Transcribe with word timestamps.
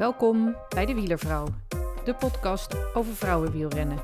Welkom 0.00 0.56
bij 0.68 0.86
de 0.86 0.94
Wielervrouw, 0.94 1.46
de 2.04 2.14
podcast 2.18 2.94
over 2.94 3.14
vrouwenwielrennen. 3.14 3.98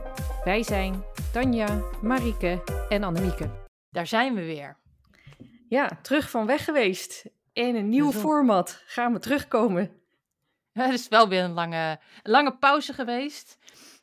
Wij 0.45 0.62
zijn 0.62 1.04
Tanja, 1.33 1.80
Marike 2.03 2.62
en 2.88 3.03
Annemieke. 3.03 3.50
Daar 3.91 4.07
zijn 4.07 4.35
we 4.35 4.45
weer. 4.45 4.77
Ja, 5.69 5.99
terug 6.03 6.31
van 6.31 6.47
weg 6.47 6.65
geweest. 6.65 7.25
In 7.53 7.75
een 7.75 7.89
nieuw 7.89 8.11
Zo. 8.11 8.19
format 8.19 8.82
gaan 8.87 9.12
we 9.12 9.19
terugkomen. 9.19 10.01
Het 10.73 10.93
is 10.93 11.09
wel 11.09 11.29
weer 11.29 11.43
een 11.45 11.53
lange, 11.53 12.01
een 12.23 12.31
lange 12.31 12.57
pauze 12.57 12.93
geweest. 12.93 13.59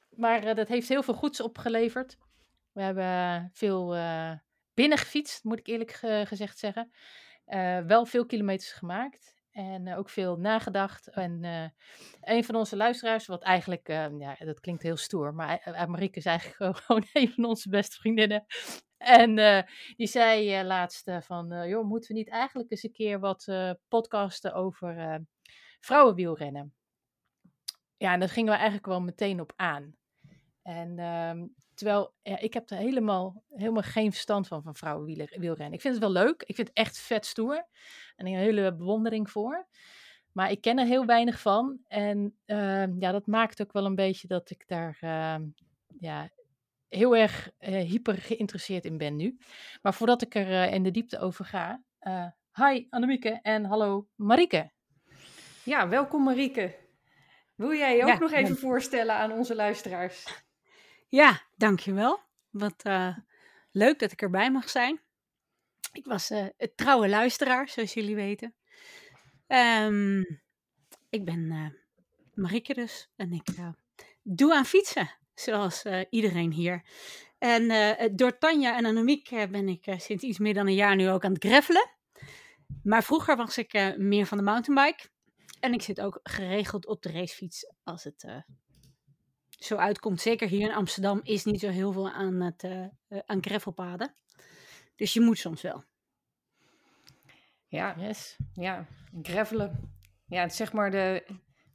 Maar 0.09 0.43
eh, 0.43 0.55
dat 0.55 0.67
heeft 0.67 0.89
heel 0.89 1.03
veel 1.03 1.13
goeds 1.13 1.41
opgeleverd. 1.41 2.17
We 2.71 2.81
hebben 2.81 3.49
veel 3.53 3.95
eh 3.95 4.31
binnengefietst, 4.73 5.43
moet 5.43 5.59
ik 5.59 5.67
eerlijk 5.67 5.91
ge- 5.91 6.23
gezegd 6.27 6.57
zeggen. 6.59 6.91
Eh, 7.45 7.79
wel 7.79 8.05
veel 8.05 8.25
kilometers 8.25 8.71
gemaakt. 8.71 9.32
En 9.53 9.87
eh, 9.87 9.97
ook 9.97 10.09
veel 10.09 10.37
nagedacht. 10.37 11.07
En 11.07 11.43
eh, 11.43 11.69
een 12.21 12.43
van 12.43 12.55
onze 12.55 12.75
luisteraars, 12.75 13.25
wat 13.25 13.43
eigenlijk, 13.43 13.87
eh, 13.89 14.19
ja, 14.19 14.35
dat 14.39 14.59
klinkt 14.59 14.81
heel 14.81 14.97
stoer, 14.97 15.33
maar 15.33 15.85
Marieke 15.87 16.19
is 16.19 16.25
eigenlijk 16.25 16.77
gewoon 16.83 17.05
een 17.13 17.29
van 17.29 17.45
onze 17.45 17.69
beste 17.69 17.95
vriendinnen. 17.95 18.45
En 18.97 19.35
die 19.95 20.07
zei 20.07 20.63
laatst 20.63 21.11
van, 21.19 21.67
joh, 21.67 21.85
moeten 21.87 22.11
we 22.11 22.17
niet 22.17 22.29
eigenlijk 22.29 22.71
eens 22.71 22.83
een 22.83 22.91
keer 22.91 23.19
wat 23.19 23.45
podcasten 23.87 24.53
over 24.53 25.21
vrouwenwielrennen? 25.79 26.73
Ja, 27.97 28.13
en 28.13 28.19
daar 28.19 28.29
gingen 28.29 28.51
we 28.51 28.55
eigenlijk 28.55 28.85
wel 28.85 29.01
meteen 29.01 29.41
op 29.41 29.53
aan. 29.55 29.95
En 30.61 30.99
ehm, 30.99 31.45
terwijl, 31.75 32.13
ja, 32.21 32.39
ik 32.39 32.53
heb 32.53 32.69
er 32.69 32.77
helemaal, 32.77 33.43
helemaal 33.47 33.81
geen 33.81 34.11
verstand 34.11 34.47
van, 34.47 34.63
van 34.63 34.75
vrouwenwielrennen. 34.75 35.73
Ik 35.73 35.81
vind 35.81 35.93
het 35.93 36.03
wel 36.03 36.11
leuk. 36.23 36.43
Ik 36.45 36.55
vind 36.55 36.67
het 36.67 36.77
echt 36.77 36.97
vet 36.99 37.25
stoer. 37.25 37.67
En 38.15 38.27
een 38.27 38.35
hele 38.37 38.75
bewondering 38.75 39.29
voor. 39.29 39.67
Maar 40.31 40.51
ik 40.51 40.61
ken 40.61 40.79
er 40.79 40.85
heel 40.85 41.05
weinig 41.05 41.39
van. 41.39 41.79
En 41.87 42.37
ehm, 42.45 42.93
ja, 42.99 43.11
dat 43.11 43.27
maakt 43.27 43.61
ook 43.61 43.71
wel 43.71 43.85
een 43.85 43.95
beetje 43.95 44.27
dat 44.27 44.49
ik 44.49 44.67
daar 44.67 44.97
ehm, 45.01 45.43
ja, 45.99 46.29
heel 46.87 47.15
erg 47.15 47.49
eh, 47.57 47.73
hyper 47.89 48.17
geïnteresseerd 48.17 48.85
in 48.85 48.97
ben 48.97 49.15
nu. 49.15 49.37
Maar 49.81 49.93
voordat 49.93 50.21
ik 50.21 50.35
er 50.35 50.51
eh, 50.51 50.73
in 50.73 50.83
de 50.83 50.91
diepte 50.91 51.19
over 51.19 51.45
ga. 51.45 51.83
eh, 51.99 52.25
hi 52.53 52.87
Annemieke 52.89 53.39
en 53.41 53.65
hallo 53.65 54.07
Marike. 54.15 54.71
Ja, 55.63 55.87
welkom 55.89 56.23
Marieke. 56.23 56.75
Wil 57.55 57.73
jij 57.73 57.95
je 57.95 58.01
ook 58.01 58.07
Ja, 58.09 58.17
nog 58.17 58.31
even 58.31 58.57
voorstellen 58.57 59.15
aan 59.15 59.31
onze 59.31 59.55
luisteraars? 59.55 60.42
Ja, 61.13 61.41
dankjewel. 61.55 62.19
Wat 62.49 62.83
eh, 62.83 63.17
leuk 63.71 63.99
dat 63.99 64.11
ik 64.11 64.21
erbij 64.21 64.51
mag 64.51 64.69
zijn. 64.69 65.01
Ik 65.91 66.05
was 66.05 66.29
eh 66.29 66.45
een 66.57 66.71
trouwe 66.75 67.09
luisteraar, 67.09 67.69
zoals 67.69 67.93
jullie 67.93 68.15
weten. 68.15 68.53
Ehm, 69.47 70.19
ik 71.09 71.25
ben 71.25 71.51
eh 71.51 71.67
Marieke 72.33 72.73
dus 72.73 73.09
en 73.15 73.31
ik 73.33 73.47
doe 74.23 74.55
aan 74.55 74.65
fietsen, 74.65 75.09
zoals 75.35 75.83
iedereen 76.09 76.51
hier. 76.51 76.83
En 77.37 77.67
door 78.15 78.37
Tanja 78.37 78.77
en 78.77 78.85
Annemiek 78.85 79.29
ben 79.29 79.67
ik 79.67 79.95
sinds 79.97 80.23
iets 80.23 80.39
meer 80.39 80.53
dan 80.53 80.67
een 80.67 80.73
jaar 80.73 80.95
nu 80.95 81.09
ook 81.09 81.25
aan 81.25 81.33
het 81.33 81.45
greffelen. 81.45 81.89
Maar 82.83 83.03
vroeger 83.03 83.35
was 83.35 83.57
ik 83.57 83.97
meer 83.97 84.25
van 84.25 84.37
de 84.37 84.43
mountainbike. 84.43 85.09
En 85.59 85.73
ik 85.73 85.81
zit 85.81 86.01
ook 86.01 86.19
geregeld 86.23 86.85
op 86.85 87.01
de 87.01 87.11
racefiets 87.11 87.73
als 87.83 88.03
het 88.03 88.43
zo 89.63 89.75
uitkomt. 89.75 90.21
Zeker 90.21 90.47
hier 90.47 90.69
in 90.69 90.75
Amsterdam 90.75 91.19
is 91.23 91.43
niet 91.43 91.59
zo 91.59 91.69
heel 91.69 91.91
veel 91.91 92.11
aan, 92.11 92.41
het, 92.41 92.63
eh, 92.63 92.83
eh, 92.83 93.19
aan 93.25 93.43
gravelpaden. 93.43 94.15
Dus 94.95 95.13
je 95.13 95.21
moet 95.21 95.37
soms 95.37 95.61
wel. 95.61 95.83
Ja, 97.67 97.95
Yes. 97.97 98.37
ja, 98.53 98.87
gravelen. 99.21 99.93
Ja, 100.25 100.41
het 100.41 100.51
is 100.51 100.57
zeg 100.57 100.73
maar 100.73 100.91
de 100.91 101.25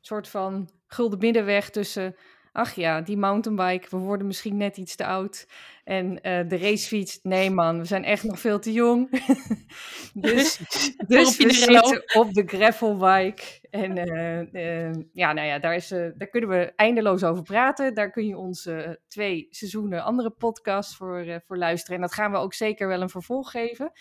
soort 0.01 0.29
van 0.29 0.71
gulden 0.87 1.19
middenweg 1.19 1.71
tussen... 1.71 2.17
Ach 2.59 2.75
ja, 2.75 3.01
die 3.01 3.17
mountainbike, 3.17 3.87
we 3.91 3.97
worden 3.97 4.27
misschien 4.27 4.57
net 4.57 4.77
iets 4.77 4.97
te 4.97 5.07
oud. 5.07 5.47
En 5.85 6.21
eh, 6.21 6.49
de 6.49 6.57
racefiets, 6.57 7.19
nee 7.23 7.51
man, 7.51 7.79
we 7.79 7.85
zijn 7.85 8.05
echt 8.05 8.25
nog 8.25 8.41
veel 8.41 8.59
te 8.59 8.73
jong. 8.73 9.11
dus 10.15 10.59
dus 11.07 11.37
we 11.37 11.53
zitten 11.53 12.03
op 12.15 12.33
de 12.35 12.43
gravelbike. 12.47 13.69
En 13.71 13.99
eh, 13.99 14.87
eh, 14.89 14.95
ja, 15.13 15.33
nou 15.33 15.47
ja, 15.47 15.59
daar, 15.59 15.75
is, 15.75 15.89
daar 15.89 16.29
kunnen 16.31 16.51
we 16.51 16.73
eindeloos 16.77 17.25
over 17.25 17.43
praten. 17.43 17.95
Daar 17.95 18.11
kun 18.11 18.27
je 18.27 18.37
onze 18.37 19.01
twee 19.09 19.47
seizoenen 19.51 20.05
andere 20.05 20.31
podcasts 20.31 20.97
voor, 20.97 21.43
voor 21.47 21.59
luisteren. 21.59 21.97
En 21.97 22.03
dat 22.03 22.15
gaan 22.15 22.31
we 22.31 22.39
ook 22.39 22.55
zeker 22.55 22.89
wel 22.89 23.03
een 23.03 23.11
vervolg 23.11 23.51
geven. 23.51 23.93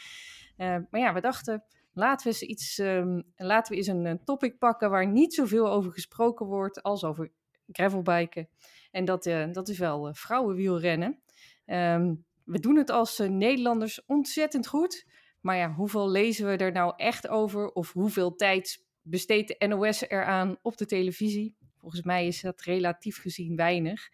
Maar 0.58 1.02
ja, 1.02 1.14
we 1.14 1.22
dachten, 1.22 1.64
laten 1.94 2.28
we 2.28 2.34
eens 2.34 2.42
iets, 2.42 2.80
ehm, 2.80 3.22
laten 3.36 3.72
we 3.72 3.78
eens 3.78 3.88
een, 3.88 4.22
topic 4.24 4.58
pakken 4.58 4.90
waar 4.90 5.08
niet 5.08 5.34
zoveel 5.34 5.72
over 5.72 5.92
gesproken 5.92 6.46
wordt 6.46 6.84
als 6.84 7.04
over 7.04 7.31
gravelbiken. 7.72 8.50
En 8.92 9.06
dat, 9.06 9.26
eh, 9.26 9.52
dat 9.52 9.70
is 9.70 9.78
wel 9.78 10.08
eh, 10.08 10.14
vrouwenwielrennen. 10.14 11.22
Ehm, 11.66 12.16
we 12.44 12.60
doen 12.60 12.76
het 12.76 12.90
als 12.90 13.20
eh, 13.20 13.30
Nederlanders 13.30 14.06
ontzettend 14.06 14.68
goed. 14.68 15.06
Maar 15.42 15.58
ja, 15.58 15.74
hoeveel 15.74 16.10
lezen 16.10 16.48
we 16.48 16.58
er 16.58 16.72
nou 16.72 16.94
echt 16.96 17.28
over? 17.28 17.72
Of 17.72 17.94
hoeveel 17.94 18.36
tijd 18.36 18.86
besteedt 19.02 19.48
de 19.48 19.68
NOS 19.68 20.10
eraan 20.10 20.58
op 20.62 20.78
de 20.78 20.86
televisie? 20.86 21.56
Volgens 21.78 22.02
mij 22.02 22.28
is 22.28 22.42
dat 22.42 22.62
relatief 22.62 23.22
gezien 23.22 23.56
weinig. 23.56 24.10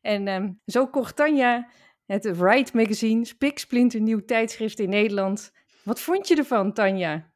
En 0.00 0.28
ehm, 0.28 0.52
zo 0.66 0.86
kocht 0.86 1.16
Tanja 1.16 1.70
het 2.06 2.24
Ride 2.24 2.70
Magazine, 2.72 3.24
spiksplinter 3.24 4.00
nieuw 4.00 4.24
tijdschrift 4.24 4.78
in 4.78 4.88
Nederland. 4.88 5.52
Wat 5.84 6.00
vond 6.00 6.28
je 6.28 6.36
ervan, 6.36 6.72
Tanja? 6.72 7.32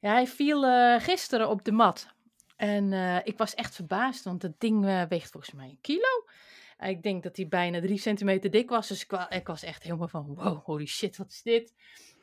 Ja, 0.00 0.12
hij 0.12 0.26
viel 0.26 0.62
gisteren 0.98 1.48
op 1.48 1.64
de 1.64 1.72
mat. 1.72 2.15
En 2.56 2.92
eh, 2.92 3.16
ik 3.24 3.38
was 3.38 3.54
echt 3.54 3.74
verbaasd, 3.74 4.24
want 4.24 4.42
het 4.42 4.60
ding 4.60 4.86
eh, 4.86 5.02
weegt 5.08 5.30
volgens 5.30 5.52
mij 5.54 5.68
een 5.68 5.78
kilo. 5.80 6.26
En 6.76 6.88
ik 6.90 7.02
denk 7.02 7.22
dat 7.22 7.36
hij 7.36 7.48
bijna 7.48 7.80
drie 7.80 7.98
centimeter 7.98 8.50
dik 8.50 8.68
was. 8.70 8.88
Dus 8.88 9.02
ik, 9.02 9.10
wa- 9.10 9.30
ik 9.30 9.46
was 9.46 9.62
echt 9.62 9.82
helemaal 9.82 10.08
van, 10.08 10.34
wow, 10.34 10.64
holy 10.64 10.86
shit, 10.86 11.16
wat 11.16 11.30
is 11.30 11.42
dit? 11.42 11.74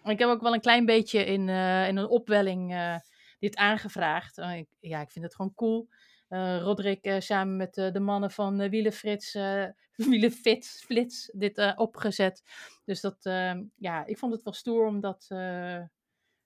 Ik 0.03 0.19
heb 0.19 0.29
ook 0.29 0.41
wel 0.41 0.53
een 0.53 0.61
klein 0.61 0.85
beetje 0.85 1.25
in, 1.25 1.49
eh, 1.49 1.87
in 1.87 1.97
een 1.97 2.07
opwelling 2.07 2.73
eh, 2.73 2.95
dit 3.39 3.55
aangevraagd. 3.55 4.37
Eh, 4.37 4.57
ik, 4.57 4.67
ja, 4.79 5.01
ik 5.01 5.11
vind 5.11 5.25
het 5.25 5.35
gewoon 5.35 5.53
cool. 5.55 5.87
Eh 6.27 6.57
Roderick 6.61 7.05
eh, 7.05 7.19
samen 7.19 7.55
met 7.57 7.77
eh, 7.77 7.91
de 7.91 7.99
mannen 7.99 8.31
van 8.31 8.61
uh, 8.61 8.69
Wielenfrits, 8.69 9.33
eh 9.35 9.65
Flits, 10.85 11.31
dit 11.33 11.57
eh, 11.57 11.71
opgezet. 11.75 12.43
Dus 12.85 13.01
dat, 13.01 13.25
eh, 13.25 13.53
ja, 13.75 14.05
ik 14.05 14.17
vond 14.17 14.33
het 14.33 14.43
wel 14.43 14.53
stoer 14.53 14.85
om 14.85 14.99
dat 14.99 15.25
eh, 15.27 15.81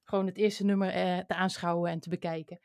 gewoon 0.03 0.25
het 0.25 0.37
eerste 0.37 0.65
nummer 0.65 0.89
eh, 0.89 1.17
te 1.17 1.33
aanschouwen 1.33 1.91
en 1.91 1.99
te 1.99 2.09
bekijken. 2.09 2.59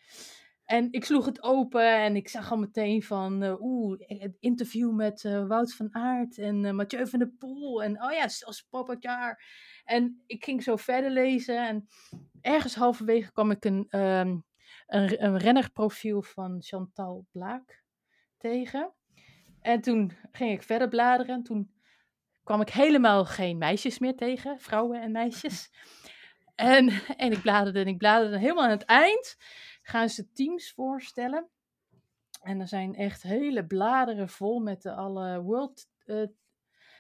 En 0.65 0.89
ik 0.91 1.05
sloeg 1.05 1.25
het 1.25 1.43
open 1.43 1.95
en 1.95 2.17
ik 2.17 2.29
zag 2.29 2.51
al 2.51 2.59
meteen 2.59 3.03
van, 3.03 3.43
eh, 3.43 3.61
oeh, 3.61 4.01
het 4.07 4.37
interview 4.41 4.93
met 4.93 5.25
eh, 5.25 5.47
Wout 5.47 5.75
van 5.75 5.95
Aert 5.95 6.39
en 6.39 6.65
eh, 6.65 6.73
Mathieu 6.73 7.07
van 7.07 7.19
der 7.19 7.33
Poel. 7.39 7.83
En 7.83 8.03
oh 8.03 8.13
ja, 8.13 8.29
zelfs 8.29 8.67
Pogacar. 8.71 9.43
En 9.85 10.23
ik 10.27 10.45
ging 10.45 10.63
zo 10.63 10.77
verder 10.77 11.11
lezen 11.11 11.67
en 11.67 11.87
ergens 12.41 12.75
halverwege 12.75 13.33
kwam 13.33 13.51
ik 13.51 13.65
een, 13.65 13.87
ehm, 13.89 14.37
een, 14.87 15.25
een 15.25 15.39
rennerprofiel 15.39 16.23
van 16.23 16.63
Chantal 16.63 17.27
Blaak 17.31 17.85
tegen. 18.39 18.93
En 19.61 19.81
toen 19.81 20.13
ging 20.33 20.53
ik 20.53 20.63
verder 20.63 20.89
bladeren 20.89 21.35
en 21.35 21.43
toen 21.43 21.73
kwam 22.45 22.61
ik 22.61 22.69
helemaal 22.69 23.25
geen 23.25 23.59
meisjes 23.59 23.99
meer 23.99 24.17
tegen, 24.17 24.61
vrouwen 24.61 25.01
en 25.01 25.13
meisjes. 25.13 25.71
En, 26.55 26.89
en 27.17 27.33
ik 27.33 27.41
bladerde 27.41 27.81
en 27.81 27.87
ik 27.87 27.99
bladerde. 27.99 28.39
Helemaal 28.39 28.65
aan 28.65 28.71
het 28.71 28.85
eind 28.85 29.37
gaan 29.83 30.09
ze 30.09 30.33
teams 30.33 30.73
voorstellen. 30.73 31.49
En 32.43 32.61
er 32.61 32.69
zijn 32.69 32.95
echt 32.95 33.23
hele 33.23 33.67
bladeren 33.67 34.29
vol 34.29 34.61
met 34.61 34.83
de 34.83 34.93
alle 34.93 35.41
world 35.41 35.89
eh, 36.05 36.27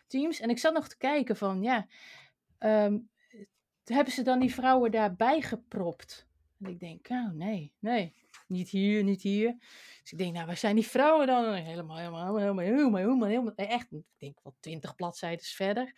teams. 0.07 0.41
En 0.41 0.51
ik 0.51 0.59
zat 0.59 0.75
nog 0.75 0.89
te 0.89 0.97
kijken 0.97 1.37
van, 1.37 1.63
ja, 1.63 1.87
ehm, 2.59 2.99
hebben 3.85 4.13
ze 4.13 4.23
dan 4.23 4.41
die 4.41 4.55
vrouwen 4.55 4.91
daarbij 4.91 5.41
gepropt? 5.41 6.27
En 6.59 6.71
ik 6.71 6.81
denk, 6.81 7.09
nou 7.09 7.35
nee, 7.35 7.73
nee, 7.79 8.15
niet 8.47 8.69
hier, 8.69 9.05
niet 9.05 9.23
hier. 9.23 9.57
Dus 10.03 10.13
ik 10.13 10.19
denk, 10.19 10.35
nou, 10.35 10.47
waar 10.47 10.57
zijn 10.57 10.75
die 10.75 10.87
vrouwen 10.87 11.27
dan? 11.27 11.55
Helemaal, 11.55 11.97
helemaal, 11.97 12.37
helemaal, 12.37 12.65
helemaal, 12.65 12.97
helemaal, 13.01 13.29
helemaal, 13.29 13.55
echt, 13.55 13.93
ik 13.93 14.05
denk 14.19 14.39
wel 14.43 14.57
twintig 14.61 14.95
bladzijden 14.95 15.47
verder. 15.47 15.95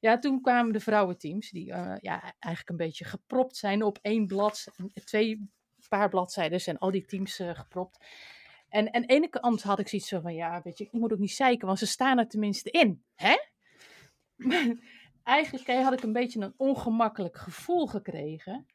Ja, 0.00 0.18
toen 0.18 0.40
kwamen 0.40 0.72
de 0.72 0.80
vrouwenteams, 0.80 1.50
die 1.50 1.72
eh, 1.72 1.96
ja, 2.00 2.22
eigenlijk 2.38 2.68
een 2.68 2.86
beetje 2.86 3.04
gepropt 3.04 3.56
zijn 3.56 3.82
op 3.82 3.98
één 4.02 4.26
blad, 4.26 4.66
twee 5.04 5.50
paar 5.90 6.08
bladzijden 6.08 6.60
en 6.64 6.78
al 6.78 6.90
die 6.90 7.04
teams 7.04 7.38
eh, 7.38 7.54
gepropt. 7.54 7.98
En 8.68 8.84
de 8.84 9.06
ene 9.06 9.28
kant 9.28 9.62
had 9.62 9.78
ik 9.78 9.88
zoiets 9.88 10.08
van, 10.08 10.34
ja, 10.34 10.60
weet 10.62 10.78
je, 10.78 10.84
ik 10.84 10.92
moet 10.92 11.12
ook 11.12 11.18
niet 11.18 11.32
zeiken, 11.32 11.66
want 11.66 11.78
ze 11.78 11.86
staan 11.86 12.18
er 12.18 12.28
tenminste 12.28 12.70
in, 12.70 13.04
hè? 13.14 13.36
Eigenlijk 15.22 15.68
eh, 15.68 15.82
had 15.82 15.92
ik 15.92 16.02
een 16.02 16.12
beetje 16.12 16.40
een 16.40 16.54
ongemakkelijk 16.56 17.36
gevoel 17.36 17.86
gekregen. 17.86 18.66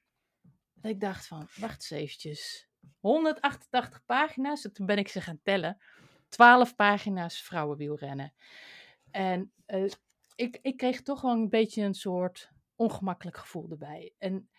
Dat 0.73 0.91
ik 0.91 0.99
dacht 0.99 1.27
van, 1.27 1.47
wacht 1.55 1.73
eens 1.73 1.89
eventjes. 1.89 2.69
188 2.99 4.05
pagina's, 4.05 4.65
en 4.65 4.73
toen 4.73 4.85
ben 4.85 4.97
ik 4.97 5.07
ze 5.07 5.21
gaan 5.21 5.39
tellen. 5.43 5.77
12 6.29 6.75
pagina's 6.75 7.41
vrouwenwielrennen. 7.41 8.33
En 9.11 9.51
eh, 9.65 9.91
ik, 10.35 10.59
ik 10.61 10.77
kreeg 10.77 11.01
toch 11.01 11.21
wel 11.21 11.31
een 11.31 11.49
beetje 11.49 11.83
een 11.83 11.93
soort 11.93 12.51
ongemakkelijk 12.75 13.37
gevoel 13.37 13.69
erbij. 13.69 14.13
En 14.17 14.49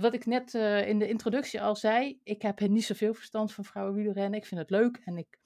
wat 0.00 0.14
ik 0.14 0.26
net 0.26 0.54
uh, 0.54 0.88
in 0.88 0.98
de 0.98 1.08
introductie 1.08 1.62
al 1.62 1.76
zei, 1.76 2.20
ik 2.22 2.42
heb 2.42 2.60
niet 2.60 2.84
zoveel 2.84 3.14
verstand 3.14 3.52
van 3.52 3.64
vrouwenwielrennen. 3.64 4.38
Ik 4.38 4.46
vind 4.46 4.60
het 4.60 4.70
leuk 4.70 5.00
en 5.04 5.18
ik 5.18 5.38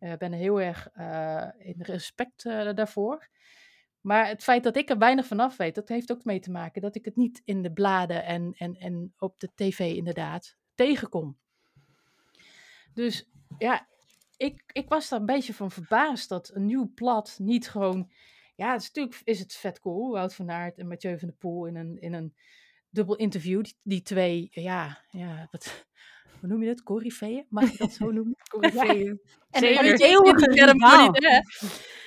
uh, 0.00 0.12
ben 0.14 0.32
heel 0.32 0.60
erg 0.60 0.88
uh, 0.96 1.48
in 1.58 1.74
respect 1.78 2.42
daarvoor. 2.74 3.28
Maar 4.00 4.26
het 4.26 4.42
feit 4.42 4.62
dat 4.62 4.76
ik 4.76 4.90
er 4.90 4.98
weinig 4.98 5.26
vanaf 5.26 5.56
weet, 5.56 5.74
dat 5.74 5.88
heeft 5.88 6.12
ook 6.12 6.24
mee 6.24 6.40
te 6.40 6.50
maken 6.50 6.82
dat 6.82 6.94
ik 6.94 7.04
het 7.04 7.16
niet 7.16 7.42
in 7.44 7.62
de 7.62 7.72
bladen 7.72 8.24
en, 8.24 8.54
en, 8.56 8.74
en 8.74 9.14
op 9.18 9.40
de 9.40 9.50
tv 9.54 9.78
inderdaad 9.78 10.56
tegenkom. 10.74 11.38
Dus 12.94 13.28
ja, 13.58 13.88
ik, 14.36 14.62
ik 14.72 14.88
was 14.88 15.08
daar 15.08 15.20
een 15.20 15.26
beetje 15.26 15.54
van 15.54 15.70
verbaasd 15.70 16.28
dat 16.28 16.50
een 16.54 16.64
nieuw 16.64 16.92
plat 16.94 17.36
niet 17.38 17.68
gewoon... 17.68 18.10
Ja, 18.54 18.72
het 18.72 18.80
is, 18.80 18.86
natuurlijk 18.86 19.20
is 19.24 19.38
het 19.38 19.54
vet 19.54 19.80
cool, 19.80 20.12
Wout 20.12 20.34
van 20.34 20.50
Aert 20.50 20.78
en 20.78 20.88
Mathieu 20.88 21.18
van 21.18 21.28
der 21.28 21.36
Poel 21.36 21.66
in 21.66 21.76
een, 21.76 22.00
in 22.00 22.12
een 22.12 22.34
dubbel 22.90 23.16
interview. 23.16 23.62
Die, 23.62 23.74
die 23.82 24.02
twee, 24.02 24.48
ja, 24.50 25.04
ja, 25.10 25.48
wat, 25.50 25.86
hoe 26.40 26.48
noem 26.48 26.62
je 26.62 26.68
dat? 26.68 26.82
Corifeeën? 26.82 27.46
Mag 27.48 27.70
je 27.70 27.78
dat 27.78 27.92
zo 27.92 28.10
noemen? 28.12 28.36
Corifeeën. 28.50 29.20
En 29.50 29.64
een 29.64 30.00
eeuwige 30.00 31.44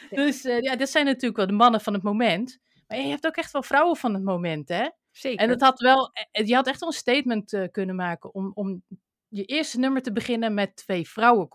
Dus 0.09 0.45
uh, 0.45 0.59
ja, 0.59 0.75
dit 0.75 0.89
zijn 0.89 1.05
natuurlijk 1.05 1.37
wel 1.37 1.47
de 1.47 1.53
mannen 1.53 1.81
van 1.81 1.93
het 1.93 2.03
moment. 2.03 2.59
Maar 2.87 2.99
je 2.99 3.07
hebt 3.07 3.25
ook 3.25 3.35
echt 3.35 3.51
wel 3.51 3.63
vrouwen 3.63 3.95
van 3.95 4.13
het 4.13 4.23
moment, 4.23 4.69
hè? 4.69 4.89
Zeker. 5.11 5.39
En 5.39 5.49
het 5.49 5.61
had 5.61 5.79
wel, 5.79 6.11
eh, 6.31 6.47
je 6.47 6.55
had 6.55 6.67
echt 6.67 6.79
wel 6.79 6.89
een 6.89 6.95
statement 6.95 7.53
uh, 7.53 7.67
kunnen 7.71 7.95
maken 7.95 8.33
om, 8.33 8.51
om 8.53 8.83
je 9.31 9.45
eerste 9.45 9.79
nummer 9.79 10.01
te 10.01 10.11
beginnen 10.11 10.53
met 10.53 10.75
twee 10.75 11.09
vrouwen 11.09 11.47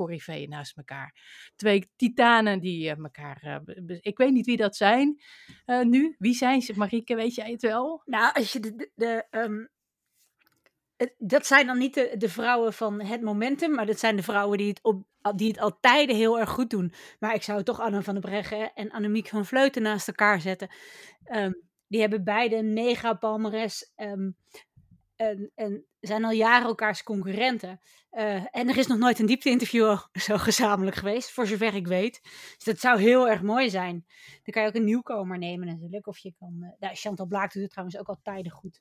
naast 0.48 0.76
elkaar. 0.76 1.14
Twee 1.56 1.90
titanen 1.96 2.60
die 2.60 2.84
uh, 2.84 2.98
elkaar. 2.98 3.64
Uh, 3.66 3.98
ik 4.00 4.18
weet 4.18 4.32
niet 4.32 4.46
wie 4.46 4.56
dat 4.56 4.76
zijn 4.76 5.22
uh, 5.66 5.82
nu. 5.82 6.14
Wie 6.18 6.34
zijn 6.34 6.62
ze? 6.62 6.72
Marieke, 6.76 7.14
weet 7.14 7.34
jij 7.34 7.50
het 7.50 7.62
wel? 7.62 8.02
Nou, 8.04 8.32
als 8.34 8.52
je 8.52 8.60
de. 8.60 8.90
de, 8.94 9.68
het, 10.96 11.14
dat 11.18 11.46
zijn 11.46 11.66
dan 11.66 11.78
niet 11.78 11.94
de, 11.94 12.14
de, 12.18 12.28
vrouwen 12.28 12.72
van 12.72 13.00
het 13.00 13.22
momentum, 13.22 13.74
maar 13.74 13.86
dat 13.86 13.98
zijn 13.98 14.16
de 14.16 14.22
vrouwen 14.22 14.58
die 14.58 14.68
het, 14.68 14.82
op, 14.82 15.06
die 15.36 15.48
het 15.48 15.58
al 15.58 15.78
tijden 15.80 16.16
heel 16.16 16.38
erg 16.38 16.50
goed 16.50 16.70
doen. 16.70 16.92
Maar 17.18 17.34
ik 17.34 17.42
zou 17.42 17.62
toch 17.62 17.80
Anne 17.80 18.02
van 18.02 18.14
der 18.14 18.22
Breggen 18.22 18.72
en 18.74 18.90
Annemiek 18.90 19.28
van 19.28 19.46
Vleuten 19.46 19.82
naast 19.82 20.08
elkaar 20.08 20.40
zetten. 20.40 20.68
Um, 21.32 21.62
die 21.88 22.00
hebben 22.00 22.24
beide 22.24 22.56
een 22.56 22.72
mega 22.72 23.14
palmares. 23.14 23.92
Um, 23.96 24.36
en, 25.16 25.50
en 25.54 25.84
zijn 26.00 26.24
al 26.24 26.30
jaren 26.30 26.66
elkaars 26.66 27.02
concurrenten. 27.02 27.80
Uh, 28.12 28.34
en 28.50 28.68
er 28.68 28.78
is 28.78 28.86
nog 28.86 28.98
nooit 28.98 29.18
een 29.18 29.26
diepte-interview 29.26 29.98
zo 30.12 30.36
gezamenlijk 30.36 30.96
geweest, 30.96 31.30
voor 31.30 31.46
zover 31.46 31.74
ik 31.74 31.86
weet. 31.86 32.20
Dus 32.22 32.64
dat 32.64 32.80
zou 32.80 33.00
heel 33.00 33.28
erg 33.28 33.42
mooi 33.42 33.70
zijn. 33.70 34.04
Dan 34.26 34.54
kan 34.54 34.62
je 34.62 34.68
ook 34.68 34.74
een 34.74 34.84
nieuwkomer 34.84 35.38
nemen 35.38 35.66
natuurlijk. 35.66 36.06
Of 36.06 36.18
je 36.18 36.34
kan... 36.38 36.56
Uh, 36.60 36.68
nou, 36.78 36.94
Chantal 36.94 37.26
Blaak 37.26 37.52
doet 37.52 37.62
het 37.62 37.70
trouwens 37.70 37.98
ook 37.98 38.08
al 38.08 38.18
tijden 38.22 38.52
goed. 38.52 38.80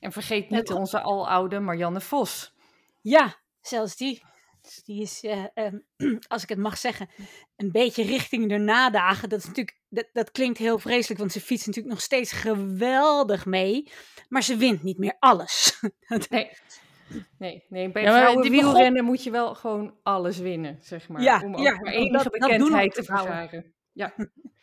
En 0.00 0.12
vergeet 0.12 0.50
niet 0.50 0.70
onze 0.70 1.00
aloude 1.00 1.60
Marianne 1.60 2.00
Vos. 2.00 2.54
Ja, 3.02 3.34
zelfs 3.60 3.96
die. 3.96 4.22
Dus 4.66 4.84
die 4.84 5.02
is, 5.02 5.24
um, 5.54 5.84
als 6.28 6.42
ik 6.42 6.48
het 6.48 6.58
mag 6.58 6.78
zeggen, 6.78 7.08
een 7.56 7.70
beetje 7.72 8.02
richting 8.02 8.48
de 8.48 8.58
nadagen. 8.58 9.28
Dat, 9.28 9.38
is 9.38 9.46
natuurlijk, 9.46 9.80
dat, 9.88 10.08
dat 10.12 10.30
klinkt 10.30 10.58
heel 10.58 10.78
vreselijk, 10.78 11.20
want 11.20 11.32
ze 11.32 11.40
fietst 11.40 11.66
natuurlijk 11.66 11.94
nog 11.94 12.04
steeds 12.04 12.32
geweldig 12.32 13.46
mee. 13.46 13.90
Maar 14.28 14.42
ze 14.42 14.56
wint 14.56 14.82
niet 14.82 14.98
meer 14.98 15.16
alles. 15.18 15.80
nee. 16.28 16.50
Nee, 17.38 17.64
nee, 17.68 17.90
bij 17.90 18.02
ja, 18.02 18.18
vrouwen 18.18 18.50
wielrennen 18.50 18.92
begon... 18.92 19.06
moet 19.06 19.22
je 19.22 19.30
wel 19.30 19.54
gewoon 19.54 19.94
alles 20.02 20.38
winnen, 20.38 20.78
zeg 20.80 21.08
maar. 21.08 21.22
Ja, 21.22 21.42
om 21.44 21.54
ook 21.54 21.60
ja, 21.60 21.80
maar 21.80 21.92
enige 21.92 22.22
dat, 22.22 22.32
bekendheid 22.32 22.94
dat 22.94 23.04
te 23.04 23.12
vergaren. 23.12 23.74
Ja. 23.92 24.14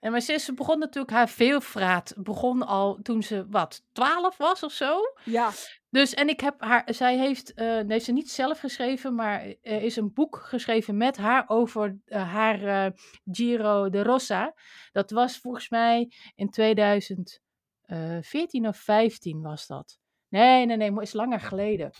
En 0.00 0.10
maar 0.10 0.20
ze 0.20 0.52
begon 0.54 0.78
natuurlijk 0.78 1.14
haar 1.14 1.28
veelvraat. 1.28 2.14
Begon 2.16 2.66
al 2.66 2.98
toen 3.02 3.22
ze 3.22 3.46
wat, 3.48 3.82
12 3.92 4.36
was 4.36 4.62
of 4.62 4.72
zo. 4.72 5.00
Ja. 5.24 5.50
Dus 5.90 6.14
en 6.14 6.28
ik 6.28 6.40
heb 6.40 6.60
haar, 6.60 6.82
zij 6.86 7.18
heeft, 7.18 7.52
uh, 7.56 7.80
nee, 7.80 7.98
ze 7.98 8.12
niet 8.12 8.30
zelf 8.30 8.58
geschreven, 8.58 9.14
maar 9.14 9.54
er 9.62 9.82
is 9.82 9.96
een 9.96 10.12
boek 10.12 10.36
geschreven 10.36 10.96
met 10.96 11.16
haar 11.16 11.44
over 11.46 11.98
uh, 12.06 12.32
haar 12.32 12.62
uh, 12.62 12.86
Giro 13.30 13.90
de 13.90 14.02
Rossa. 14.02 14.54
Dat 14.92 15.10
was 15.10 15.38
volgens 15.38 15.68
mij 15.68 16.12
in 16.34 16.50
2014 16.50 18.66
of 18.66 18.76
15 18.76 19.42
was 19.42 19.66
dat. 19.66 19.98
Nee, 20.28 20.66
nee, 20.66 20.76
nee, 20.76 21.00
is 21.00 21.12
langer 21.12 21.40
geleden. 21.40 21.90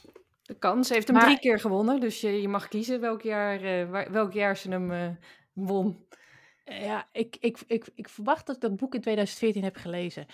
De 0.43 0.59
kans 0.59 0.89
heeft 0.89 1.07
hem 1.07 1.17
maar, 1.17 1.25
drie 1.25 1.39
keer 1.39 1.61
gewonnen, 1.61 2.01
dus 2.01 2.21
je, 2.21 2.41
je 2.41 2.49
mag 2.49 2.69
kiezen 2.69 3.01
welk 3.01 3.23
jaar, 3.23 3.91
welk 4.13 4.33
jaar 4.33 4.57
ze 4.57 4.71
hem 4.71 5.19
won. 5.53 6.07
Ja, 6.79 7.09
ik, 7.13 7.37
ik, 7.41 7.59
ik, 7.67 7.89
ik 7.95 8.09
verwacht 8.09 8.47
dat 8.47 8.55
ik 8.55 8.63
dat 8.63 8.77
boek 8.77 8.95
in 8.95 9.01
2014 9.01 9.63
heb 9.63 9.77
gelezen. 9.77 10.27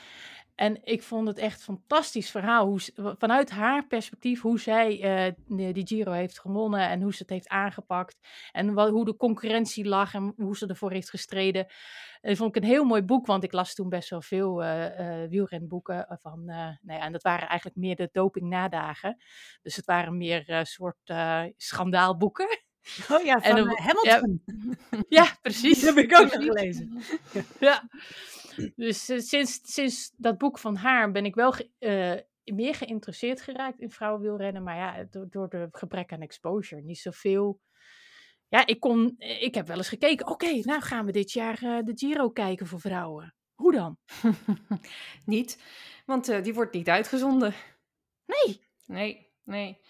En 0.54 0.84
ik 0.84 1.02
vond 1.02 1.28
het 1.28 1.38
echt 1.38 1.58
een 1.58 1.64
fantastisch 1.64 2.30
verhaal. 2.30 2.66
Hoe, 2.66 2.80
vanuit 3.18 3.50
haar 3.50 3.86
perspectief, 3.86 4.40
hoe 4.40 4.60
zij 4.60 5.26
uh, 5.48 5.72
die 5.72 5.86
Giro 5.86 6.12
heeft 6.12 6.40
gewonnen 6.40 6.88
en 6.88 7.02
hoe 7.02 7.12
ze 7.12 7.18
het 7.18 7.30
heeft 7.30 7.48
aangepakt. 7.48 8.18
En 8.52 8.74
wat, 8.74 8.90
hoe 8.90 9.04
de 9.04 9.16
concurrentie 9.16 9.84
lag 9.84 10.14
en 10.14 10.32
hoe 10.36 10.56
ze 10.56 10.66
ervoor 10.66 10.90
heeft 10.90 11.10
gestreden. 11.10 11.66
Dat 12.20 12.36
vond 12.36 12.56
ik 12.56 12.62
een 12.62 12.68
heel 12.68 12.84
mooi 12.84 13.02
boek, 13.02 13.26
want 13.26 13.44
ik 13.44 13.52
las 13.52 13.74
toen 13.74 13.88
best 13.88 14.10
wel 14.10 14.22
veel 14.22 14.62
uh, 14.62 14.98
uh, 14.98 15.28
wielrenboeken. 15.28 16.18
Van, 16.22 16.44
nou 16.44 17.00
en 17.00 17.12
dat 17.12 17.22
waren 17.22 17.48
eigenlijk 17.48 17.78
meer 17.78 17.96
de 17.96 18.08
doping-nadagen. 18.12 19.16
Dus 19.62 19.76
het 19.76 19.84
waren 19.84 20.16
meer 20.16 20.60
soort 20.62 21.12
schandaalboeken. 21.56 22.65
Oh 23.10 23.24
ja, 23.24 23.40
van 23.40 23.56
en, 23.56 23.82
Hamilton. 23.82 24.42
Ja, 24.90 25.02
ja 25.08 25.36
precies. 25.42 25.80
Dat 25.84 25.94
heb 25.94 26.04
ik 26.04 26.18
ook 26.18 26.32
gelezen. 26.32 27.02
ja. 27.60 27.88
Dus 28.76 29.10
uh, 29.10 29.18
sinds, 29.18 29.60
sinds 29.62 30.12
dat 30.16 30.38
boek 30.38 30.58
van 30.58 30.76
haar 30.76 31.12
ben 31.12 31.24
ik 31.24 31.34
wel 31.34 31.52
ge, 31.52 31.70
uh, 31.78 32.54
meer 32.56 32.74
geïnteresseerd 32.74 33.40
geraakt 33.40 33.80
in 33.80 33.90
vrouwenwielrennen. 33.90 34.62
Maar 34.62 34.76
ja, 34.76 35.06
door, 35.10 35.26
door 35.30 35.48
de 35.48 35.68
gebrek 35.70 36.12
aan 36.12 36.20
exposure. 36.20 36.82
Niet 36.82 36.98
zoveel. 36.98 37.60
Ja, 38.48 38.66
ik, 38.66 38.80
kon, 38.80 39.14
ik 39.18 39.54
heb 39.54 39.66
wel 39.66 39.76
eens 39.76 39.88
gekeken. 39.88 40.26
Oké, 40.26 40.44
okay, 40.44 40.60
nou 40.60 40.82
gaan 40.82 41.06
we 41.06 41.12
dit 41.12 41.32
jaar 41.32 41.62
uh, 41.62 41.78
de 41.84 41.92
Giro 41.94 42.30
kijken 42.30 42.66
voor 42.66 42.80
vrouwen. 42.80 43.34
Hoe 43.54 43.72
dan? 43.72 43.98
niet, 45.24 45.62
want 46.06 46.44
die 46.44 46.54
wordt 46.54 46.74
niet 46.74 46.88
uitgezonden. 46.88 47.54
Nee. 48.26 48.66
Nee, 48.86 49.32
nee. 49.44 49.80